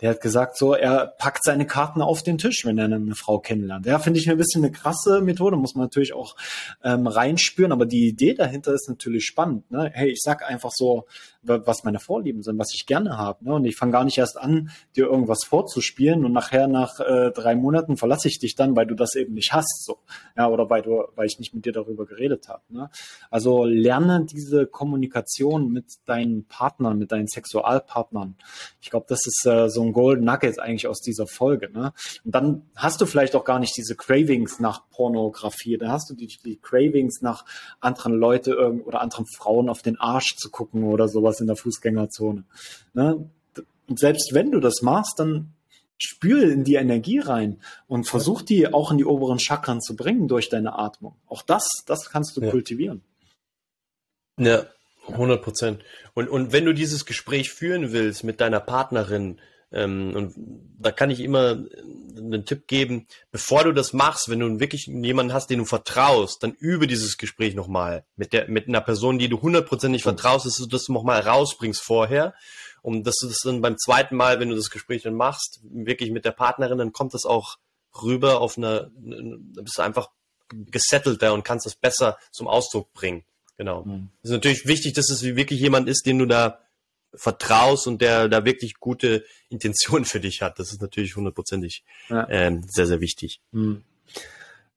der 0.00 0.10
hat 0.10 0.20
gesagt, 0.20 0.56
so, 0.56 0.74
er 0.74 1.06
packt 1.18 1.42
seine 1.44 1.66
Karten 1.66 2.02
auf 2.02 2.22
den 2.22 2.38
Tisch, 2.38 2.64
wenn 2.64 2.78
er 2.78 2.84
eine 2.84 3.14
Frau 3.14 3.38
kennenlernt. 3.38 3.86
Ja, 3.86 3.98
finde 3.98 4.20
ich 4.20 4.30
ein 4.30 4.36
bisschen 4.36 4.62
eine 4.62 4.72
krasse 4.72 5.20
Methode, 5.20 5.56
muss 5.56 5.74
man 5.74 5.86
natürlich 5.86 6.12
auch 6.12 6.36
ähm, 6.84 7.06
reinspüren, 7.06 7.72
aber 7.72 7.86
die 7.86 8.06
Idee 8.08 8.34
dahinter 8.34 8.72
ist 8.72 8.88
natürlich 8.88 9.24
spannend. 9.24 9.70
Ne? 9.70 9.90
Hey, 9.92 10.10
ich 10.10 10.20
sag 10.22 10.48
einfach 10.48 10.70
so, 10.72 11.06
was 11.42 11.82
meine 11.82 11.98
Vorlieben 11.98 12.42
sind, 12.42 12.58
was 12.58 12.72
ich 12.72 12.86
gerne 12.86 13.18
habe. 13.18 13.44
Ne? 13.44 13.54
Und 13.54 13.64
ich 13.64 13.76
fange 13.76 13.92
gar 13.92 14.04
nicht 14.04 14.18
erst 14.18 14.38
an, 14.38 14.70
dir 14.94 15.06
irgendwas 15.06 15.44
vorzuspielen 15.44 16.24
und 16.24 16.32
nachher 16.32 16.68
nach 16.68 17.00
äh, 17.00 17.32
drei 17.32 17.56
Monaten 17.56 17.96
verlasse 17.96 18.28
ich 18.28 18.38
dich 18.38 18.54
dann, 18.54 18.76
weil 18.76 18.86
du 18.86 18.94
das 18.94 19.16
eben 19.16 19.34
nicht 19.34 19.52
hast. 19.52 19.84
So. 19.84 19.98
Ja, 20.36 20.48
oder 20.48 20.70
weil 20.70 20.82
du, 20.82 21.04
weil 21.16 21.26
ich 21.26 21.38
nicht 21.38 21.54
mit 21.54 21.64
dir 21.64 21.72
darüber 21.72 22.06
geredet 22.06 22.48
habe. 22.48 22.62
Ne? 22.68 22.90
Also 23.30 23.64
lerne 23.64 24.24
diese 24.24 24.66
Kommunikation 24.66 25.72
mit 25.72 25.86
deinen 26.06 26.41
Partnern, 26.44 26.98
mit 26.98 27.12
deinen 27.12 27.28
Sexualpartnern. 27.28 28.36
Ich 28.80 28.90
glaube, 28.90 29.06
das 29.08 29.26
ist 29.26 29.46
äh, 29.46 29.68
so 29.68 29.82
ein 29.82 29.92
Golden 29.92 30.24
Nugget 30.24 30.58
eigentlich 30.58 30.86
aus 30.86 31.00
dieser 31.00 31.26
Folge. 31.26 31.70
Ne? 31.70 31.92
Und 32.24 32.34
dann 32.34 32.62
hast 32.74 33.00
du 33.00 33.06
vielleicht 33.06 33.34
auch 33.34 33.44
gar 33.44 33.58
nicht 33.58 33.76
diese 33.76 33.96
Cravings 33.96 34.60
nach 34.60 34.88
Pornografie. 34.90 35.78
Dann 35.78 35.90
hast 35.90 36.10
du 36.10 36.14
die, 36.14 36.28
die 36.44 36.56
Cravings 36.56 37.22
nach 37.22 37.44
anderen 37.80 38.14
Leute 38.14 38.56
oder 38.84 39.00
anderen 39.00 39.26
Frauen 39.26 39.68
auf 39.68 39.82
den 39.82 39.98
Arsch 39.98 40.36
zu 40.36 40.50
gucken 40.50 40.84
oder 40.84 41.08
sowas 41.08 41.40
in 41.40 41.46
der 41.46 41.56
Fußgängerzone. 41.56 42.44
Ne? 42.94 43.28
Und 43.88 43.98
selbst 43.98 44.32
wenn 44.32 44.50
du 44.50 44.60
das 44.60 44.82
machst, 44.82 45.18
dann 45.18 45.52
spür 45.98 46.50
in 46.50 46.64
die 46.64 46.74
Energie 46.74 47.18
rein 47.18 47.60
und 47.86 48.08
versuch 48.08 48.42
die 48.42 48.72
auch 48.72 48.90
in 48.90 48.98
die 48.98 49.04
oberen 49.04 49.38
Chakren 49.38 49.80
zu 49.80 49.94
bringen 49.94 50.28
durch 50.28 50.48
deine 50.48 50.78
Atmung. 50.78 51.16
Auch 51.26 51.42
das, 51.42 51.66
das 51.86 52.10
kannst 52.10 52.36
du 52.36 52.40
ja. 52.40 52.50
kultivieren. 52.50 53.02
Ja, 54.38 54.66
100 55.08 55.42
Prozent. 55.42 55.84
Und, 56.14 56.28
und 56.28 56.52
wenn 56.52 56.64
du 56.64 56.72
dieses 56.72 57.04
Gespräch 57.04 57.50
führen 57.50 57.92
willst 57.92 58.24
mit 58.24 58.40
deiner 58.40 58.60
Partnerin, 58.60 59.40
ähm, 59.72 60.14
und 60.14 60.34
da 60.78 60.92
kann 60.92 61.10
ich 61.10 61.20
immer 61.20 61.64
einen 62.16 62.44
Tipp 62.44 62.66
geben, 62.66 63.06
bevor 63.30 63.64
du 63.64 63.72
das 63.72 63.92
machst, 63.92 64.28
wenn 64.28 64.40
du 64.40 64.60
wirklich 64.60 64.86
jemanden 64.86 65.32
hast, 65.32 65.48
den 65.48 65.58
du 65.58 65.64
vertraust, 65.64 66.42
dann 66.42 66.52
übe 66.52 66.86
dieses 66.86 67.16
Gespräch 67.16 67.54
nochmal 67.54 68.04
mit 68.16 68.32
der, 68.32 68.48
mit 68.48 68.68
einer 68.68 68.80
Person, 68.80 69.18
die 69.18 69.28
du 69.28 69.40
hundertprozentig 69.40 70.02
vertraust, 70.02 70.46
dass 70.46 70.56
du 70.56 70.66
das 70.66 70.88
nochmal 70.88 71.20
rausbringst 71.20 71.80
vorher. 71.80 72.34
Und 72.82 73.06
dass 73.06 73.16
du 73.20 73.28
das 73.28 73.38
dann 73.44 73.62
beim 73.62 73.78
zweiten 73.78 74.16
Mal, 74.16 74.40
wenn 74.40 74.48
du 74.48 74.56
das 74.56 74.70
Gespräch 74.70 75.02
dann 75.02 75.14
machst, 75.14 75.60
wirklich 75.62 76.10
mit 76.10 76.24
der 76.24 76.32
Partnerin, 76.32 76.78
dann 76.78 76.92
kommt 76.92 77.14
das 77.14 77.24
auch 77.24 77.56
rüber 78.02 78.40
auf 78.40 78.58
eine, 78.58 78.90
bist 78.96 79.78
du 79.78 79.82
einfach 79.82 80.08
gesettelter 80.50 81.32
und 81.32 81.44
kannst 81.44 81.64
das 81.64 81.76
besser 81.76 82.18
zum 82.32 82.48
Ausdruck 82.48 82.92
bringen. 82.92 83.24
Genau. 83.62 83.84
Mhm. 83.84 84.08
Es 84.24 84.30
ist 84.30 84.34
natürlich 84.34 84.66
wichtig, 84.66 84.94
dass 84.94 85.08
es 85.08 85.22
wirklich 85.22 85.60
jemand 85.60 85.88
ist, 85.88 86.04
den 86.04 86.18
du 86.18 86.26
da 86.26 86.58
vertraust 87.14 87.86
und 87.86 88.02
der 88.02 88.28
da 88.28 88.44
wirklich 88.44 88.80
gute 88.80 89.22
Intentionen 89.50 90.04
für 90.04 90.18
dich 90.18 90.42
hat. 90.42 90.58
Das 90.58 90.72
ist 90.72 90.82
natürlich 90.82 91.14
hundertprozentig 91.14 91.84
ja. 92.08 92.26
ähm, 92.28 92.64
sehr, 92.66 92.88
sehr 92.88 93.00
wichtig. 93.00 93.40
Mhm. 93.52 93.84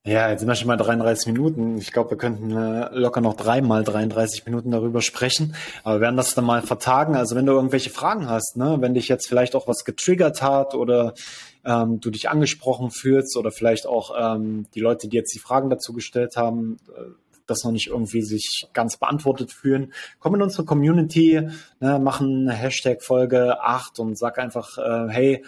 Ja, 0.03 0.29
jetzt 0.29 0.41
sind 0.41 0.47
wir 0.47 0.53
schon 0.53 0.67
mal 0.67 0.77
33 0.77 1.33
Minuten. 1.33 1.79
Ich 1.79 1.91
glaube, 1.91 2.11
wir 2.11 2.17
könnten 2.19 2.51
äh, 2.51 2.89
locker 2.91 3.21
noch 3.21 3.35
dreimal 3.35 3.83
33 3.83 4.45
Minuten 4.45 4.69
darüber 4.69 5.01
sprechen. 5.01 5.55
Aber 5.83 5.95
wir 5.95 6.01
werden 6.01 6.17
das 6.17 6.35
dann 6.35 6.45
mal 6.45 6.61
vertagen. 6.61 7.15
Also 7.15 7.35
wenn 7.35 7.47
du 7.47 7.53
irgendwelche 7.53 7.89
Fragen 7.89 8.29
hast, 8.29 8.55
ne, 8.55 8.77
wenn 8.81 8.93
dich 8.93 9.07
jetzt 9.07 9.27
vielleicht 9.27 9.55
auch 9.55 9.67
was 9.67 9.83
getriggert 9.83 10.43
hat 10.43 10.75
oder 10.75 11.15
ähm, 11.65 12.01
du 12.01 12.11
dich 12.11 12.29
angesprochen 12.29 12.91
fühlst 12.91 13.35
oder 13.35 13.51
vielleicht 13.51 13.87
auch 13.87 14.13
ähm, 14.15 14.67
die 14.75 14.79
Leute, 14.79 15.07
die 15.07 15.17
jetzt 15.17 15.33
die 15.33 15.39
Fragen 15.39 15.71
dazu 15.71 15.91
gestellt 15.91 16.37
haben, 16.37 16.77
äh, 16.95 17.01
das 17.47 17.63
noch 17.63 17.71
nicht 17.71 17.87
irgendwie 17.87 18.21
sich 18.21 18.67
ganz 18.73 18.97
beantwortet 18.97 19.51
fühlen, 19.51 19.93
komm 20.19 20.35
in 20.35 20.41
unsere 20.41 20.65
Community, 20.65 21.41
ne, 21.79 21.99
machen 21.99 22.47
eine 22.47 22.53
Hashtag 22.53 23.03
Folge 23.03 23.61
8 23.61 23.99
und 23.99 24.17
sag 24.17 24.39
einfach, 24.39 24.77
äh, 24.77 25.07
hey, 25.09 25.43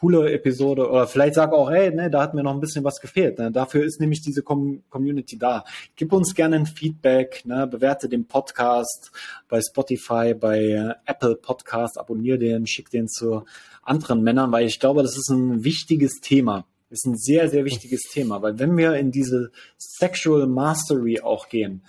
coole 0.00 0.32
Episode 0.32 0.88
oder 0.88 1.06
vielleicht 1.06 1.34
sag 1.34 1.52
auch, 1.52 1.70
hey, 1.70 1.92
ne, 1.92 2.10
da 2.10 2.22
hat 2.22 2.34
mir 2.34 2.42
noch 2.42 2.54
ein 2.54 2.60
bisschen 2.60 2.84
was 2.84 3.00
gefehlt. 3.00 3.38
Ne? 3.38 3.50
Dafür 3.50 3.84
ist 3.84 4.00
nämlich 4.00 4.20
diese 4.20 4.42
Com 4.42 4.82
Community 4.90 5.38
da. 5.38 5.64
Gib 5.96 6.12
uns 6.12 6.34
gerne 6.34 6.56
ein 6.56 6.66
Feedback, 6.66 7.42
ne? 7.44 7.66
bewerte 7.66 8.08
den 8.08 8.26
Podcast 8.26 9.10
bei 9.48 9.60
Spotify, 9.60 10.34
bei 10.34 10.60
äh, 10.60 10.94
Apple 11.04 11.36
Podcast, 11.36 11.98
abonniere 11.98 12.38
den, 12.38 12.66
schick 12.66 12.90
den 12.90 13.08
zu 13.08 13.44
anderen 13.82 14.22
Männern, 14.22 14.52
weil 14.52 14.66
ich 14.66 14.78
glaube, 14.78 15.02
das 15.02 15.16
ist 15.16 15.30
ein 15.30 15.64
wichtiges 15.64 16.20
Thema. 16.20 16.64
Ist 16.90 17.06
ein 17.06 17.16
sehr, 17.16 17.50
sehr 17.50 17.64
wichtiges 17.64 18.02
Thema, 18.12 18.40
weil 18.40 18.58
wenn 18.58 18.76
wir 18.76 18.94
in 18.94 19.10
diese 19.10 19.50
Sexual 19.76 20.46
Mastery 20.46 21.20
auch 21.20 21.48
gehen, 21.48 21.82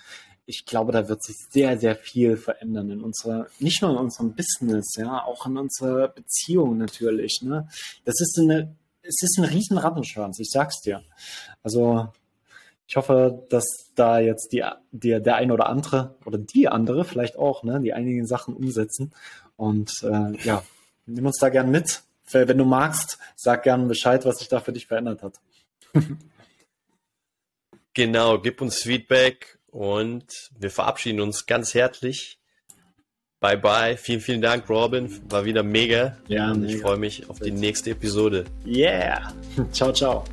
ich 0.50 0.66
glaube, 0.66 0.92
da 0.92 1.08
wird 1.08 1.22
sich 1.22 1.36
sehr, 1.50 1.78
sehr 1.78 1.94
viel 1.94 2.36
verändern 2.36 2.90
in 2.90 3.02
unserer, 3.02 3.46
nicht 3.60 3.80
nur 3.82 3.92
in 3.92 3.96
unserem 3.96 4.34
Business, 4.34 4.96
ja, 4.96 5.22
auch 5.24 5.46
in 5.46 5.56
unserer 5.56 6.08
Beziehung 6.08 6.76
natürlich. 6.76 7.40
Ne? 7.42 7.68
Das 8.04 8.20
ist 8.20 8.38
eine, 8.38 8.74
es 9.02 9.22
ist 9.22 9.38
ein 9.38 9.44
riesen 9.44 9.78
Rattenschwanz, 9.78 10.38
ich 10.40 10.50
sag's 10.50 10.80
dir. 10.80 11.02
Also 11.62 12.08
ich 12.90 12.96
hoffe, 12.96 13.46
dass 13.48 13.64
da 13.94 14.18
jetzt 14.18 14.52
die, 14.52 14.64
die, 14.90 15.22
der 15.22 15.36
ein 15.36 15.52
oder 15.52 15.68
andere 15.68 16.16
oder 16.26 16.38
die 16.38 16.68
andere 16.68 17.04
vielleicht 17.04 17.36
auch, 17.36 17.62
ne, 17.62 17.80
die 17.80 17.92
einigen 17.92 18.26
Sachen 18.26 18.56
umsetzen. 18.56 19.12
Und 19.56 19.92
äh, 20.02 20.36
ja, 20.44 20.64
nimm 21.06 21.24
uns 21.24 21.38
da 21.38 21.50
gern 21.50 21.70
mit. 21.70 22.02
Wenn 22.32 22.58
du 22.58 22.64
magst, 22.64 23.18
sag 23.36 23.64
gern 23.64 23.88
Bescheid, 23.88 24.24
was 24.24 24.38
sich 24.38 24.48
da 24.48 24.60
für 24.60 24.72
dich 24.72 24.86
verändert 24.86 25.22
hat. 25.22 25.40
genau, 27.94 28.38
gib 28.38 28.60
uns 28.60 28.82
Feedback 28.82 29.58
und 29.66 30.50
wir 30.58 30.70
verabschieden 30.70 31.20
uns 31.20 31.46
ganz 31.46 31.74
herzlich. 31.74 32.38
Bye 33.40 33.56
bye. 33.56 33.96
Vielen, 33.96 34.20
vielen 34.20 34.42
Dank, 34.42 34.68
Robin. 34.68 35.20
War 35.30 35.46
wieder 35.46 35.62
mega. 35.62 36.16
Ja, 36.28 36.50
und 36.50 36.68
ich 36.68 36.80
freue 36.80 36.98
mich 36.98 37.28
auf 37.30 37.40
die 37.40 37.50
nächste 37.50 37.90
Episode. 37.90 38.44
Yeah. 38.66 39.32
Ciao, 39.72 39.92
ciao. 39.92 40.24